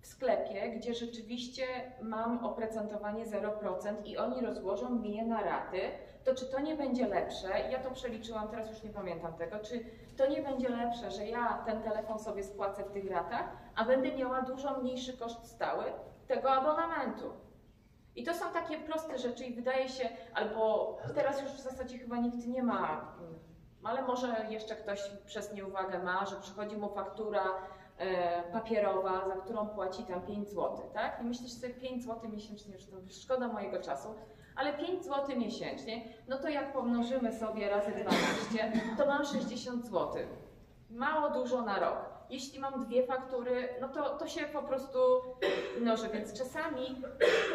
w 0.00 0.06
sklepie, 0.06 0.70
gdzie 0.70 0.94
rzeczywiście 0.94 1.64
mam 2.02 2.44
oprocentowanie 2.44 3.26
0% 3.26 3.94
i 4.04 4.18
oni 4.18 4.40
rozłożą 4.40 4.90
mi 4.90 5.16
je 5.16 5.26
na 5.26 5.42
raty, 5.42 5.80
to 6.24 6.34
czy 6.34 6.46
to 6.46 6.60
nie 6.60 6.76
będzie 6.76 7.06
lepsze? 7.06 7.48
Ja 7.70 7.78
to 7.78 7.90
przeliczyłam, 7.90 8.48
teraz 8.48 8.70
już 8.70 8.82
nie 8.82 8.90
pamiętam 8.90 9.32
tego, 9.32 9.58
czy 9.58 9.84
to 10.16 10.26
nie 10.26 10.42
będzie 10.42 10.68
lepsze, 10.68 11.10
że 11.10 11.26
ja 11.26 11.62
ten 11.66 11.82
telefon 11.82 12.18
sobie 12.18 12.44
spłacę 12.44 12.84
w 12.84 12.90
tych 12.90 13.10
ratach, 13.10 13.56
a 13.76 13.84
będę 13.84 14.12
miała 14.12 14.42
dużo 14.42 14.80
mniejszy 14.80 15.18
koszt 15.18 15.46
stały 15.46 15.84
tego 16.28 16.50
abonamentu. 16.50 17.32
I 18.16 18.24
to 18.24 18.34
są 18.34 18.52
takie 18.52 18.78
proste 18.78 19.18
rzeczy 19.18 19.44
i 19.44 19.54
wydaje 19.54 19.88
się, 19.88 20.08
albo 20.34 20.96
teraz 21.14 21.42
już 21.42 21.50
w 21.50 21.60
zasadzie 21.60 21.98
chyba 21.98 22.16
nikt 22.16 22.46
nie 22.46 22.62
ma, 22.62 23.14
ale 23.82 24.02
może 24.02 24.46
jeszcze 24.48 24.76
ktoś 24.76 25.10
przez 25.26 25.52
nieuwagę 25.52 25.98
ma, 25.98 26.26
że 26.26 26.36
przychodzi 26.36 26.76
mu 26.76 26.88
faktura 26.88 27.44
e, 27.98 28.42
papierowa, 28.52 29.28
za 29.28 29.36
którą 29.36 29.68
płaci 29.68 30.02
tam 30.04 30.22
5 30.22 30.48
zł, 30.48 30.76
tak? 30.94 31.20
I 31.20 31.24
myślisz 31.24 31.52
sobie 31.52 31.74
5 31.74 32.04
zł 32.04 32.30
miesięcznie, 32.30 32.74
już 32.74 32.86
to 32.86 32.96
szkoda 33.22 33.48
mojego 33.48 33.82
czasu, 33.82 34.14
ale 34.56 34.72
5 34.72 35.04
zł 35.04 35.36
miesięcznie, 35.36 36.04
no 36.28 36.38
to 36.38 36.48
jak 36.48 36.72
pomnożymy 36.72 37.32
sobie 37.32 37.68
razy 37.68 37.90
12, 37.90 38.72
to 38.98 39.06
mam 39.06 39.24
60 39.24 39.84
zł. 39.84 40.22
Mało 40.90 41.30
dużo 41.30 41.62
na 41.62 41.78
rok. 41.80 42.09
Jeśli 42.30 42.60
mam 42.60 42.84
dwie 42.84 43.06
faktury, 43.06 43.68
no 43.80 43.88
to, 43.88 44.18
to 44.18 44.26
się 44.26 44.40
po 44.46 44.62
prostu 44.62 44.98
mnoży, 45.80 46.08
więc 46.08 46.38
czasami 46.38 47.02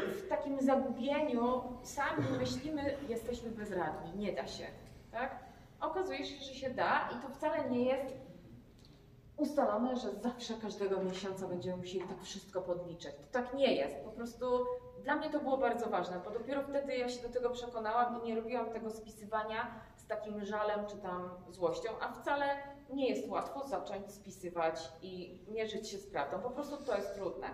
w 0.08 0.28
takim 0.30 0.62
zagubieniu 0.62 1.64
sami 1.84 2.26
myślimy, 2.40 2.98
jesteśmy 3.10 3.50
bezradni, 3.50 4.12
nie 4.18 4.34
da 4.34 4.48
się, 4.48 4.66
tak? 5.12 5.40
Okazuje 5.82 6.26
się, 6.26 6.46
że 6.46 6.54
się 6.54 6.70
da 6.70 7.10
i 7.18 7.22
to 7.22 7.30
wcale 7.30 7.70
nie 7.70 7.86
jest 7.86 8.16
ustalone, 9.38 9.96
że 9.96 10.12
zawsze 10.12 10.54
każdego 10.54 11.04
miesiąca 11.04 11.48
będziemy 11.48 11.78
musieli 11.78 12.08
tak 12.08 12.22
wszystko 12.24 12.62
podliczać. 12.62 13.16
To 13.16 13.28
tak 13.32 13.54
nie 13.54 13.76
jest. 13.76 13.96
Po 13.96 14.12
prostu 14.12 14.66
dla 15.04 15.16
mnie 15.16 15.30
to 15.30 15.40
było 15.40 15.58
bardzo 15.58 15.90
ważne, 15.90 16.20
bo 16.26 16.32
dopiero 16.32 16.64
wtedy 16.64 16.98
ja 16.98 17.10
się 17.10 17.28
do 17.28 17.30
tego 17.30 17.50
przekonałam 17.50 18.22
i 18.22 18.28
nie 18.28 18.36
robiłam 18.36 18.66
tego 18.70 18.90
spisywania 18.90 19.82
z 19.96 20.08
takim 20.08 20.46
żalem 20.46 20.86
czy 20.86 20.98
tam 20.98 21.30
złością, 21.50 21.90
a 22.02 22.12
wcale 22.12 22.75
nie 22.94 23.10
jest 23.10 23.30
łatwo 23.30 23.68
zacząć 23.68 24.12
spisywać 24.12 24.80
i 25.02 25.38
mierzyć 25.52 25.88
się 25.88 25.98
z 25.98 26.08
prawdą. 26.08 26.40
Po 26.40 26.50
prostu 26.50 26.86
to 26.86 26.96
jest 26.96 27.16
trudne. 27.16 27.48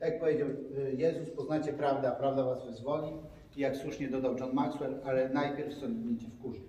Jak 0.00 0.20
powiedział 0.20 0.48
y, 0.48 0.94
Jezus, 0.96 1.30
poznacie 1.30 1.72
prawdę, 1.72 2.08
a 2.08 2.12
prawda 2.12 2.44
was 2.44 2.66
wyzwoli. 2.66 3.12
I 3.56 3.60
jak 3.60 3.76
słusznie 3.76 4.08
dodał 4.08 4.36
John 4.38 4.54
Maxwell, 4.54 5.00
ale 5.04 5.28
najpierw 5.28 5.74
sądnicie 5.74 6.26
w 6.26 6.38
kurze. 6.42 6.60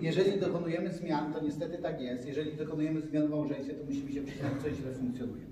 Jeżeli 0.00 0.40
dokonujemy 0.40 0.92
zmian, 0.92 1.32
to 1.32 1.40
niestety 1.40 1.78
tak 1.78 2.00
jest. 2.00 2.26
Jeżeli 2.26 2.56
dokonujemy 2.56 3.00
zmian 3.00 3.26
w 3.26 3.30
małżeństwie, 3.30 3.74
to 3.74 3.84
musimy 3.84 4.12
się 4.12 4.22
przyznać, 4.22 4.52
co 4.62 4.70
źle 4.70 4.92
funkcjonuje. 4.92 5.44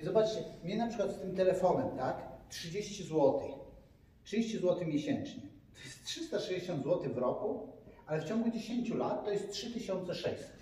I 0.00 0.04
zobaczcie, 0.04 0.44
mnie 0.64 0.76
na 0.76 0.86
przykład 0.88 1.12
z 1.12 1.20
tym 1.20 1.34
telefonem, 1.34 1.96
tak? 1.96 2.22
30 2.48 3.04
zł. 3.04 3.40
30 4.24 4.58
zł 4.58 4.86
miesięcznie. 4.86 5.42
To 5.74 5.80
jest 5.84 6.04
360 6.04 6.84
zł 6.84 7.14
w 7.14 7.18
roku, 7.18 7.68
ale 8.06 8.20
w 8.20 8.24
ciągu 8.24 8.50
10 8.50 8.90
lat 8.90 9.24
to 9.24 9.30
jest 9.30 9.52
3600. 9.52 10.52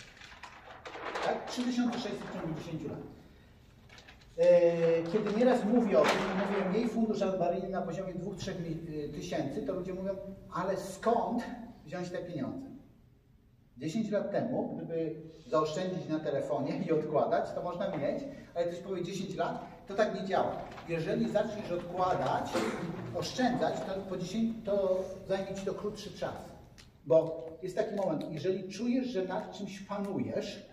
Tak? 1.25 1.47
3600 1.51 2.13
w 2.13 2.33
ciągu 2.35 2.61
10 2.61 2.83
lat. 2.83 2.99
E, 4.39 5.03
Kiedy 5.13 5.37
nieraz 5.39 5.65
mówię 5.65 5.99
o 5.99 6.03
tym, 6.03 6.13
mówię 6.69 6.79
jej 6.79 6.89
fundusz 6.89 7.23
awaryjny 7.23 7.69
na 7.69 7.83
poziomie 7.83 8.15
2-3 8.15 8.51
mi- 8.61 9.09
tysięcy, 9.13 9.63
to 9.63 9.73
ludzie 9.73 9.95
mówią, 9.95 10.15
ale 10.55 10.77
skąd 10.77 11.43
wziąć 11.87 12.11
te 12.11 12.19
pieniądze? 12.19 12.67
10 13.79 14.11
lat 14.11 14.31
temu, 14.31 14.77
gdyby 14.77 15.15
zaoszczędzić 15.47 16.09
na 16.09 16.21
telefonie 16.21 16.77
i 16.79 16.93
odkładać, 16.93 17.53
to 17.55 17.63
można 17.63 17.89
mieć, 17.97 18.25
ale 18.55 18.65
ktoś 18.67 18.79
powie 18.79 19.03
10 19.03 19.35
lat, 19.37 19.67
to 19.87 19.95
tak 19.95 20.21
nie 20.21 20.27
działa. 20.27 20.57
Jeżeli 20.89 21.31
zaczniesz 21.31 21.73
odkładać, 21.73 22.51
oszczędzać, 23.15 23.75
to, 23.81 23.95
po 24.09 24.17
10, 24.17 24.65
to 24.65 25.05
zajmie 25.29 25.55
ci 25.55 25.67
to 25.67 25.75
krótszy 25.75 26.19
czas. 26.19 26.55
Bo 27.07 27.47
jest 27.63 27.77
taki 27.77 27.95
moment, 27.95 28.25
jeżeli 28.31 28.69
czujesz, 28.69 29.07
że 29.07 29.25
nad 29.25 29.59
czymś 29.59 29.81
panujesz, 29.81 30.67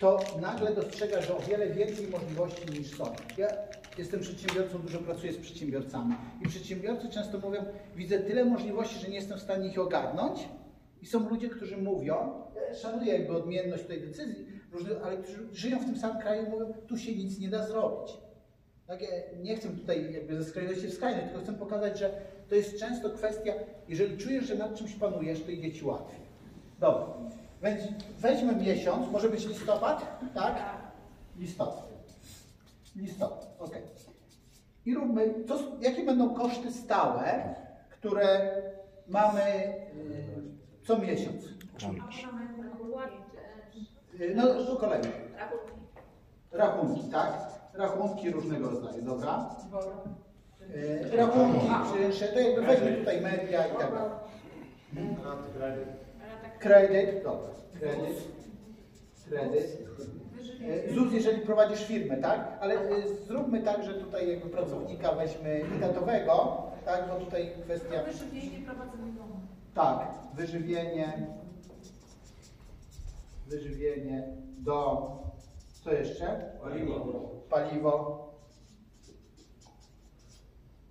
to 0.00 0.20
nagle 0.40 0.74
dostrzegasz, 0.74 1.26
że 1.26 1.36
o 1.36 1.40
wiele 1.40 1.66
więcej 1.66 2.06
możliwości 2.06 2.78
niż 2.78 2.96
są. 2.96 3.04
Ja 3.38 3.48
jestem 3.98 4.20
przedsiębiorcą, 4.20 4.78
dużo 4.78 4.98
pracuję 4.98 5.32
z 5.32 5.38
przedsiębiorcami 5.38 6.14
i 6.42 6.48
przedsiębiorcy 6.48 7.08
często 7.08 7.38
mówią, 7.38 7.64
widzę 7.96 8.18
tyle 8.18 8.44
możliwości, 8.44 8.98
że 8.98 9.08
nie 9.08 9.14
jestem 9.14 9.38
w 9.38 9.42
stanie 9.42 9.68
ich 9.68 9.78
ogarnąć 9.78 10.48
i 11.02 11.06
są 11.06 11.28
ludzie, 11.28 11.48
którzy 11.48 11.76
mówią, 11.76 12.42
szanuję 12.82 13.12
jakby 13.12 13.36
odmienność 13.36 13.84
tej 13.84 14.00
decyzji, 14.00 14.46
ale 15.04 15.16
którzy 15.16 15.48
żyją 15.52 15.78
w 15.78 15.84
tym 15.84 15.96
samym 15.96 16.22
kraju 16.22 16.46
i 16.46 16.50
mówią, 16.50 16.72
tu 16.86 16.98
się 16.98 17.14
nic 17.14 17.38
nie 17.38 17.48
da 17.48 17.66
zrobić. 17.66 18.12
Tak, 18.86 19.02
ja 19.02 19.08
nie 19.42 19.56
chcę 19.56 19.68
tutaj 19.68 20.12
jakby 20.12 20.36
ze 20.36 20.44
skrajności 20.44 20.86
w 20.86 20.94
skrajność, 20.94 21.26
tylko 21.26 21.40
chcę 21.40 21.52
pokazać, 21.52 21.98
że 21.98 22.10
to 22.48 22.54
jest 22.54 22.78
często 22.80 23.10
kwestia, 23.10 23.52
jeżeli 23.88 24.18
czujesz, 24.18 24.44
że 24.44 24.54
nad 24.54 24.74
czymś 24.74 24.94
panujesz, 24.94 25.42
to 25.44 25.50
idzie 25.50 25.72
ci 25.72 25.84
łatwiej. 25.84 26.20
Dobra, 26.80 27.06
więc 27.62 27.80
weźmy 28.18 28.56
miesiąc, 28.56 29.10
może 29.12 29.28
być 29.28 29.46
listopad, 29.46 30.20
tak? 30.34 30.62
Listopad. 31.38 31.84
Listopad, 32.96 33.56
ok. 33.58 33.74
I 34.86 34.94
róbmy, 34.94 35.34
co, 35.48 35.58
jakie 35.80 36.04
będą 36.04 36.34
koszty 36.34 36.72
stałe, 36.72 37.54
które 37.90 38.52
mamy 39.08 39.42
y, 39.96 40.84
co 40.86 40.98
miesiąc? 40.98 41.44
Y, 44.20 44.34
No, 44.34 44.42
po 44.70 44.76
kolei. 44.76 45.02
Rachunki, 46.52 47.10
tak? 47.10 47.32
Rachunki 47.74 48.30
różnego 48.30 48.70
rodzaju, 48.70 49.02
dobra? 49.02 49.56
Y, 50.74 51.16
Rachunki, 51.16 51.66
czynsze, 51.92 52.28
to 52.28 52.40
jakby 52.40 52.62
weźmy 52.62 52.92
tutaj 52.92 53.20
media 53.20 53.66
i 53.66 53.70
tak 53.70 53.92
dalej. 55.58 55.84
Kredyt, 56.58 57.24
dobra. 57.24 57.48
Kredyt. 57.80 58.22
Kredyt. 59.28 59.84
E, 60.68 60.94
ZUS, 60.94 61.12
jeżeli 61.12 61.40
prowadzisz 61.40 61.84
firmę, 61.84 62.16
tak? 62.16 62.58
Ale 62.60 62.74
e, 62.74 63.08
zróbmy 63.26 63.62
tak, 63.62 63.84
że 63.84 63.94
tutaj 63.94 64.28
jakby 64.30 64.48
pracownika 64.50 65.12
weźmy 65.12 65.62
etatowego, 65.76 66.62
tak? 66.84 67.08
Bo 67.08 67.24
tutaj 67.24 67.52
kwestia... 67.64 68.02
Wyżywienie 68.02 68.66
prowadzenie 68.66 69.12
domu. 69.12 69.40
Tak, 69.74 70.08
wyżywienie. 70.34 71.26
Wyżywienie 73.46 74.22
do... 74.58 75.08
Co 75.84 75.92
jeszcze? 75.92 76.50
Paliwo. 76.62 77.30
Paliwo. 77.50 78.24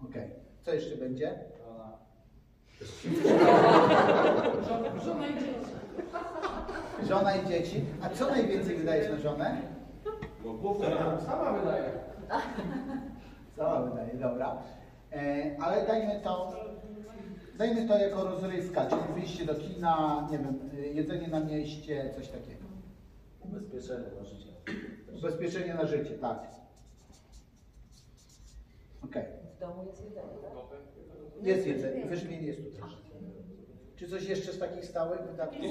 Okej. 0.09 0.29
Co 0.61 0.73
jeszcze 0.73 0.97
będzie? 0.97 1.35
Żona 7.07 7.35
i 7.35 7.47
dzieci. 7.47 7.85
A 8.01 8.09
co 8.09 8.27
najwięcej 8.29 8.75
wydajesz 8.75 9.11
na 9.11 9.17
żonę? 9.17 9.61
No 10.45 11.21
sama 11.25 11.51
wydaje. 11.51 11.91
Sama 13.57 13.81
wydaje, 13.81 14.13
dobra. 14.13 14.57
E, 15.11 15.55
ale 15.59 15.87
dajmy 15.87 16.19
to, 16.23 16.53
dajmy 17.57 17.87
to 17.87 17.97
jako 17.97 18.23
rozrywka, 18.23 18.85
czyli 18.85 19.01
wyjście 19.15 19.45
do 19.45 19.55
kina, 19.55 20.27
nie 20.31 20.37
wiem, 20.37 20.59
jedzenie 20.93 21.27
na 21.27 21.39
mieście, 21.39 22.13
coś 22.15 22.27
takiego. 22.27 22.63
Ubezpieczenie 23.41 24.07
na 24.19 24.23
życie. 24.25 24.49
Ubezpieczenie 25.17 25.73
na 25.73 25.85
życie, 25.85 26.17
tak. 26.17 26.39
Okej. 29.03 29.23
W 29.23 29.42
domu 29.67 29.83
jest 29.87 30.03
jedzenie, 30.03 30.37
tak? 30.41 30.51
Jest 31.41 31.67
jedzenie, 31.67 32.05
wyżywienie 32.05 32.47
jest 32.47 32.63
tutaj. 32.63 32.89
Czy 33.95 34.09
coś 34.09 34.23
jeszcze 34.23 34.53
z 34.53 34.59
takich 34.59 34.85
stałych 34.85 35.21
wydatków? 35.21 35.65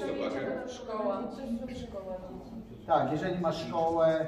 Szkoła. 0.67 0.67
Szkoła 0.67 1.23
dzieci. 1.37 1.87
Tak, 2.87 3.11
jeżeli 3.11 3.41
masz 3.41 3.67
szkołę, 3.67 4.25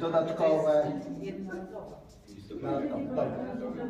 dodatkowe. 0.00 0.92
Dodatkowe, 2.50 3.04
dobra. 3.60 3.84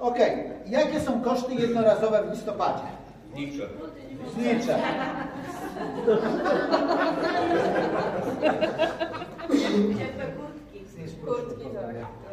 Okej, 0.00 0.50
jakie 0.66 1.00
są 1.00 1.22
koszty 1.22 1.54
jednorazowe 1.54 2.22
w 2.22 2.30
listopadzie? 2.30 2.84
Nicze. 3.34 3.68
Znicze. 4.34 4.78
Jakby 10.00 10.24
kurtki. 10.36 10.84
Kurtki, 11.24 11.64
tak. 11.74 12.25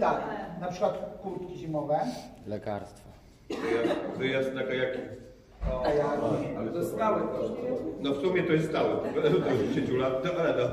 Tak, 0.00 0.20
na 0.60 0.68
przykład 0.68 1.18
kurtki 1.22 1.56
zimowe. 1.56 2.00
Lekarstwa. 2.46 3.10
Wyjazd, 4.18 4.54
na 4.54 4.62
kajaki. 4.62 4.98
Ale 6.58 6.70
to 6.70 6.84
stały 6.84 7.20
koszt. 7.20 7.52
No 8.00 8.14
w 8.14 8.20
sumie 8.20 8.42
to 8.42 8.52
jest 8.52 8.68
stałe. 8.68 8.96
Do 9.14 9.30
10 9.66 9.90
lat, 9.90 10.24
no 10.24 10.30
ale 10.40 10.54
no. 10.56 10.64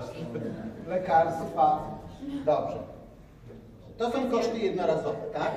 lekarstwa. 0.90 1.98
Dobrze. 2.46 2.78
To 3.98 4.12
są 4.12 4.32
koszty 4.32 4.58
jednorazowe, 4.58 5.18
tak? 5.34 5.52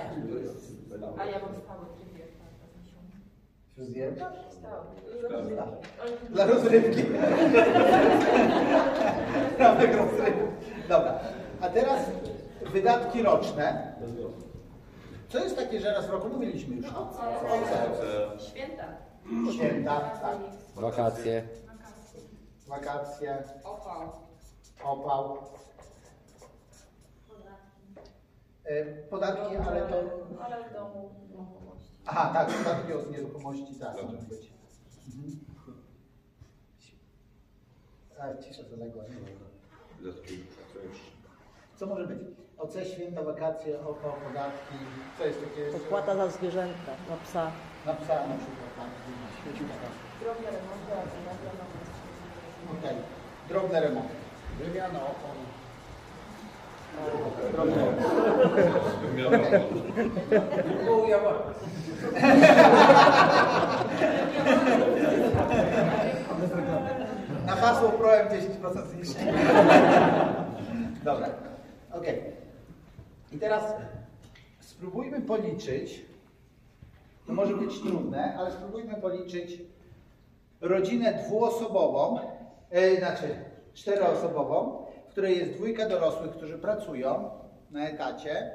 A 1.19 1.25
ja 1.25 1.39
mam 1.39 1.49
w 1.49 2.15
miesiącu. 2.15 2.55
Fryzjerka? 3.75 4.33
Stałe. 4.51 4.83
Dla 6.31 6.47
rozrywki. 6.47 7.03
Prawek 9.57 9.97
rozrywki. 9.97 10.41
Dobra. 10.89 11.19
A 11.61 11.69
teraz 11.69 12.07
wydatki 12.73 13.23
roczne. 13.23 13.93
Co 15.29 15.39
jest 15.39 15.57
takie, 15.57 15.81
że 15.81 15.93
raz 15.93 16.07
w 16.07 16.11
roku 16.11 16.29
mówiliśmy 16.29 16.77
już? 16.77 16.87
OC. 16.87 17.17
Święta. 18.49 18.85
Święta, 19.53 20.01
tak. 20.01 20.39
Wakacje. 20.75 21.49
Wakacje, 22.67 23.43
Opał. 23.65 24.13
opał. 24.85 25.39
E, 28.65 28.85
Podatki, 28.85 29.57
ale 29.57 29.81
to... 29.89 29.95
Ale 30.45 30.69
w 30.71 30.73
domu 30.73 31.11
nieruchomości. 31.31 31.91
Aha, 32.07 32.31
tak, 32.35 32.49
podatki 32.59 32.93
od 32.93 33.11
nieruchomości, 33.11 33.75
tak. 33.81 33.97
mogą 33.97 34.19
być. 34.19 34.53
Mhm. 35.07 35.41
A, 38.19 38.43
cisza 38.43 38.63
zaległa. 38.71 39.03
nie 39.03 39.19
co 40.73 40.79
jeszcze? 40.79 41.20
Co 41.81 41.87
może 41.87 42.07
być? 42.07 42.19
OC, 42.59 42.75
święta, 42.95 43.23
wakacje, 43.23 43.81
opał, 43.81 44.13
podatki. 44.13 44.75
Co 45.19 45.27
jest 45.27 45.39
takie? 45.41 45.77
Opłata 45.77 46.17
za 46.17 46.29
zwierzęta, 46.29 46.93
na 47.11 47.17
psa. 47.17 47.51
Na 47.87 47.95
psa 47.95 48.15
na 48.15 48.37
przykład, 48.41 48.71
tak. 48.77 48.87
Drobne 50.21 50.51
remonty, 50.51 50.93
a 50.93 51.03
to 51.03 51.17
na 51.27 51.35
pewno 51.43 51.65
Okej. 52.79 52.97
Drobne 53.49 53.81
remonty. 53.81 54.15
Wymiana 54.59 54.99
opon. 55.03 55.37
Drobne 57.53 57.83
mam. 61.17 61.35
Na 67.47 67.57
hasło 67.57 67.89
proem 67.89 68.29
10% 68.29 68.87
zniżki. 68.87 69.25
Dobra. 71.05 71.50
Teraz 73.41 73.75
spróbujmy 74.61 75.21
policzyć. 75.21 76.05
To 77.27 77.33
może 77.33 77.57
być 77.57 77.81
trudne, 77.81 78.37
ale 78.39 78.51
spróbujmy 78.53 78.95
policzyć 78.95 79.63
rodzinę 80.61 81.15
dwuosobową, 81.27 82.19
e, 82.71 82.97
znaczy 82.97 83.35
czteroosobową, 83.75 84.87
w 85.09 85.11
której 85.11 85.39
jest 85.39 85.53
dwójka 85.53 85.89
dorosłych, 85.89 86.31
którzy 86.31 86.59
pracują 86.59 87.31
na 87.71 87.89
etacie. 87.89 88.51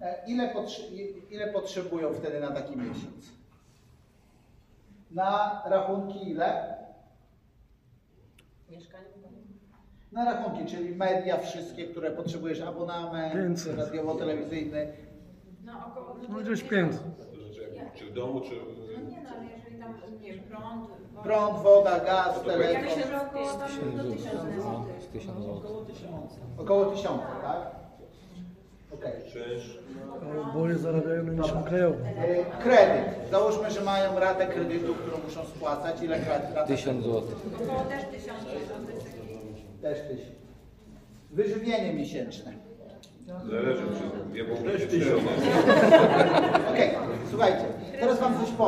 E, 0.00 0.24
ile, 0.26 0.54
potrze- 0.54 0.92
ile 1.30 1.52
potrzebują 1.52 2.14
wtedy 2.14 2.40
na 2.40 2.50
taki 2.52 2.76
miesiąc? 2.76 3.26
Na 5.10 5.62
rachunki 5.66 6.30
ile? 6.30 6.74
Mieszkanie. 8.70 9.04
Na 10.12 10.24
rachunki, 10.24 10.66
czyli 10.66 10.94
media 10.94 11.38
wszystkie, 11.38 11.84
które 11.88 12.10
potrzebujesz, 12.10 12.60
abonament, 12.60 13.34
500. 13.34 13.78
radiowo-telewizyjny. 13.78 14.86
No 15.64 15.72
około... 15.86 16.16
No 16.28 16.38
gdzieś 16.38 16.62
500. 16.62 17.00
To 17.00 17.24
znaczy, 17.44 17.70
jak- 17.76 17.94
Czy 17.94 18.06
w 18.06 18.12
domu, 18.14 18.40
czy... 18.40 18.50
No 18.50 19.10
nie 19.10 19.22
no, 19.22 19.30
ale 19.36 19.44
jeżeli 19.56 19.78
tam, 19.78 19.94
nie 20.22 20.32
wiem, 20.32 20.42
prąd... 20.44 20.64
woda- 21.14 21.22
Prąd, 21.22 21.58
woda, 21.62 22.00
gaz, 22.00 22.42
To 22.42 22.50
Jak 22.50 22.60
telefon. 22.60 23.02
się 23.10 23.16
około 23.28 23.46
tam 23.52 23.96
do 23.96 24.02
tysiąca 24.12 24.44
No, 24.56 24.62
złotych. 24.62 25.02
z 25.02 25.06
1000 25.06 25.38
zł. 25.38 25.54
Około 26.58 26.86
tysiąca, 26.86 27.26
tak? 27.42 27.70
Okej. 28.94 29.12
Czynsz? 29.32 29.78
Oboje 30.50 30.76
zarabiają 30.78 31.22
najniższą 31.24 31.62
krajową. 31.62 31.96
E, 32.04 32.44
Kredyt. 32.62 33.30
Załóżmy, 33.30 33.70
że 33.70 33.80
mają 33.80 34.18
ratę 34.18 34.46
kredytu, 34.46 34.94
którą 34.94 35.18
muszą 35.24 35.44
spłacać. 35.44 36.02
Ile 36.02 36.18
rata? 36.24 36.66
1000 36.66 37.04
zł. 37.04 37.22
Około 37.62 37.80
też 37.80 38.04
tysiąca 38.04 38.44
złotych. 38.44 38.99
Też 39.82 39.98
tysiąc. 40.00 40.40
Wyżywienie 41.30 41.92
miesięczne. 41.94 42.52
Zależy, 43.50 43.82
czy... 44.32 44.44
Bo 44.44 44.56
też 44.56 44.82
Okej, 46.70 46.90
słuchajcie, 47.30 47.64
teraz 48.00 48.20
wam 48.20 48.34
coś 48.40 48.50
powiem. 48.50 48.60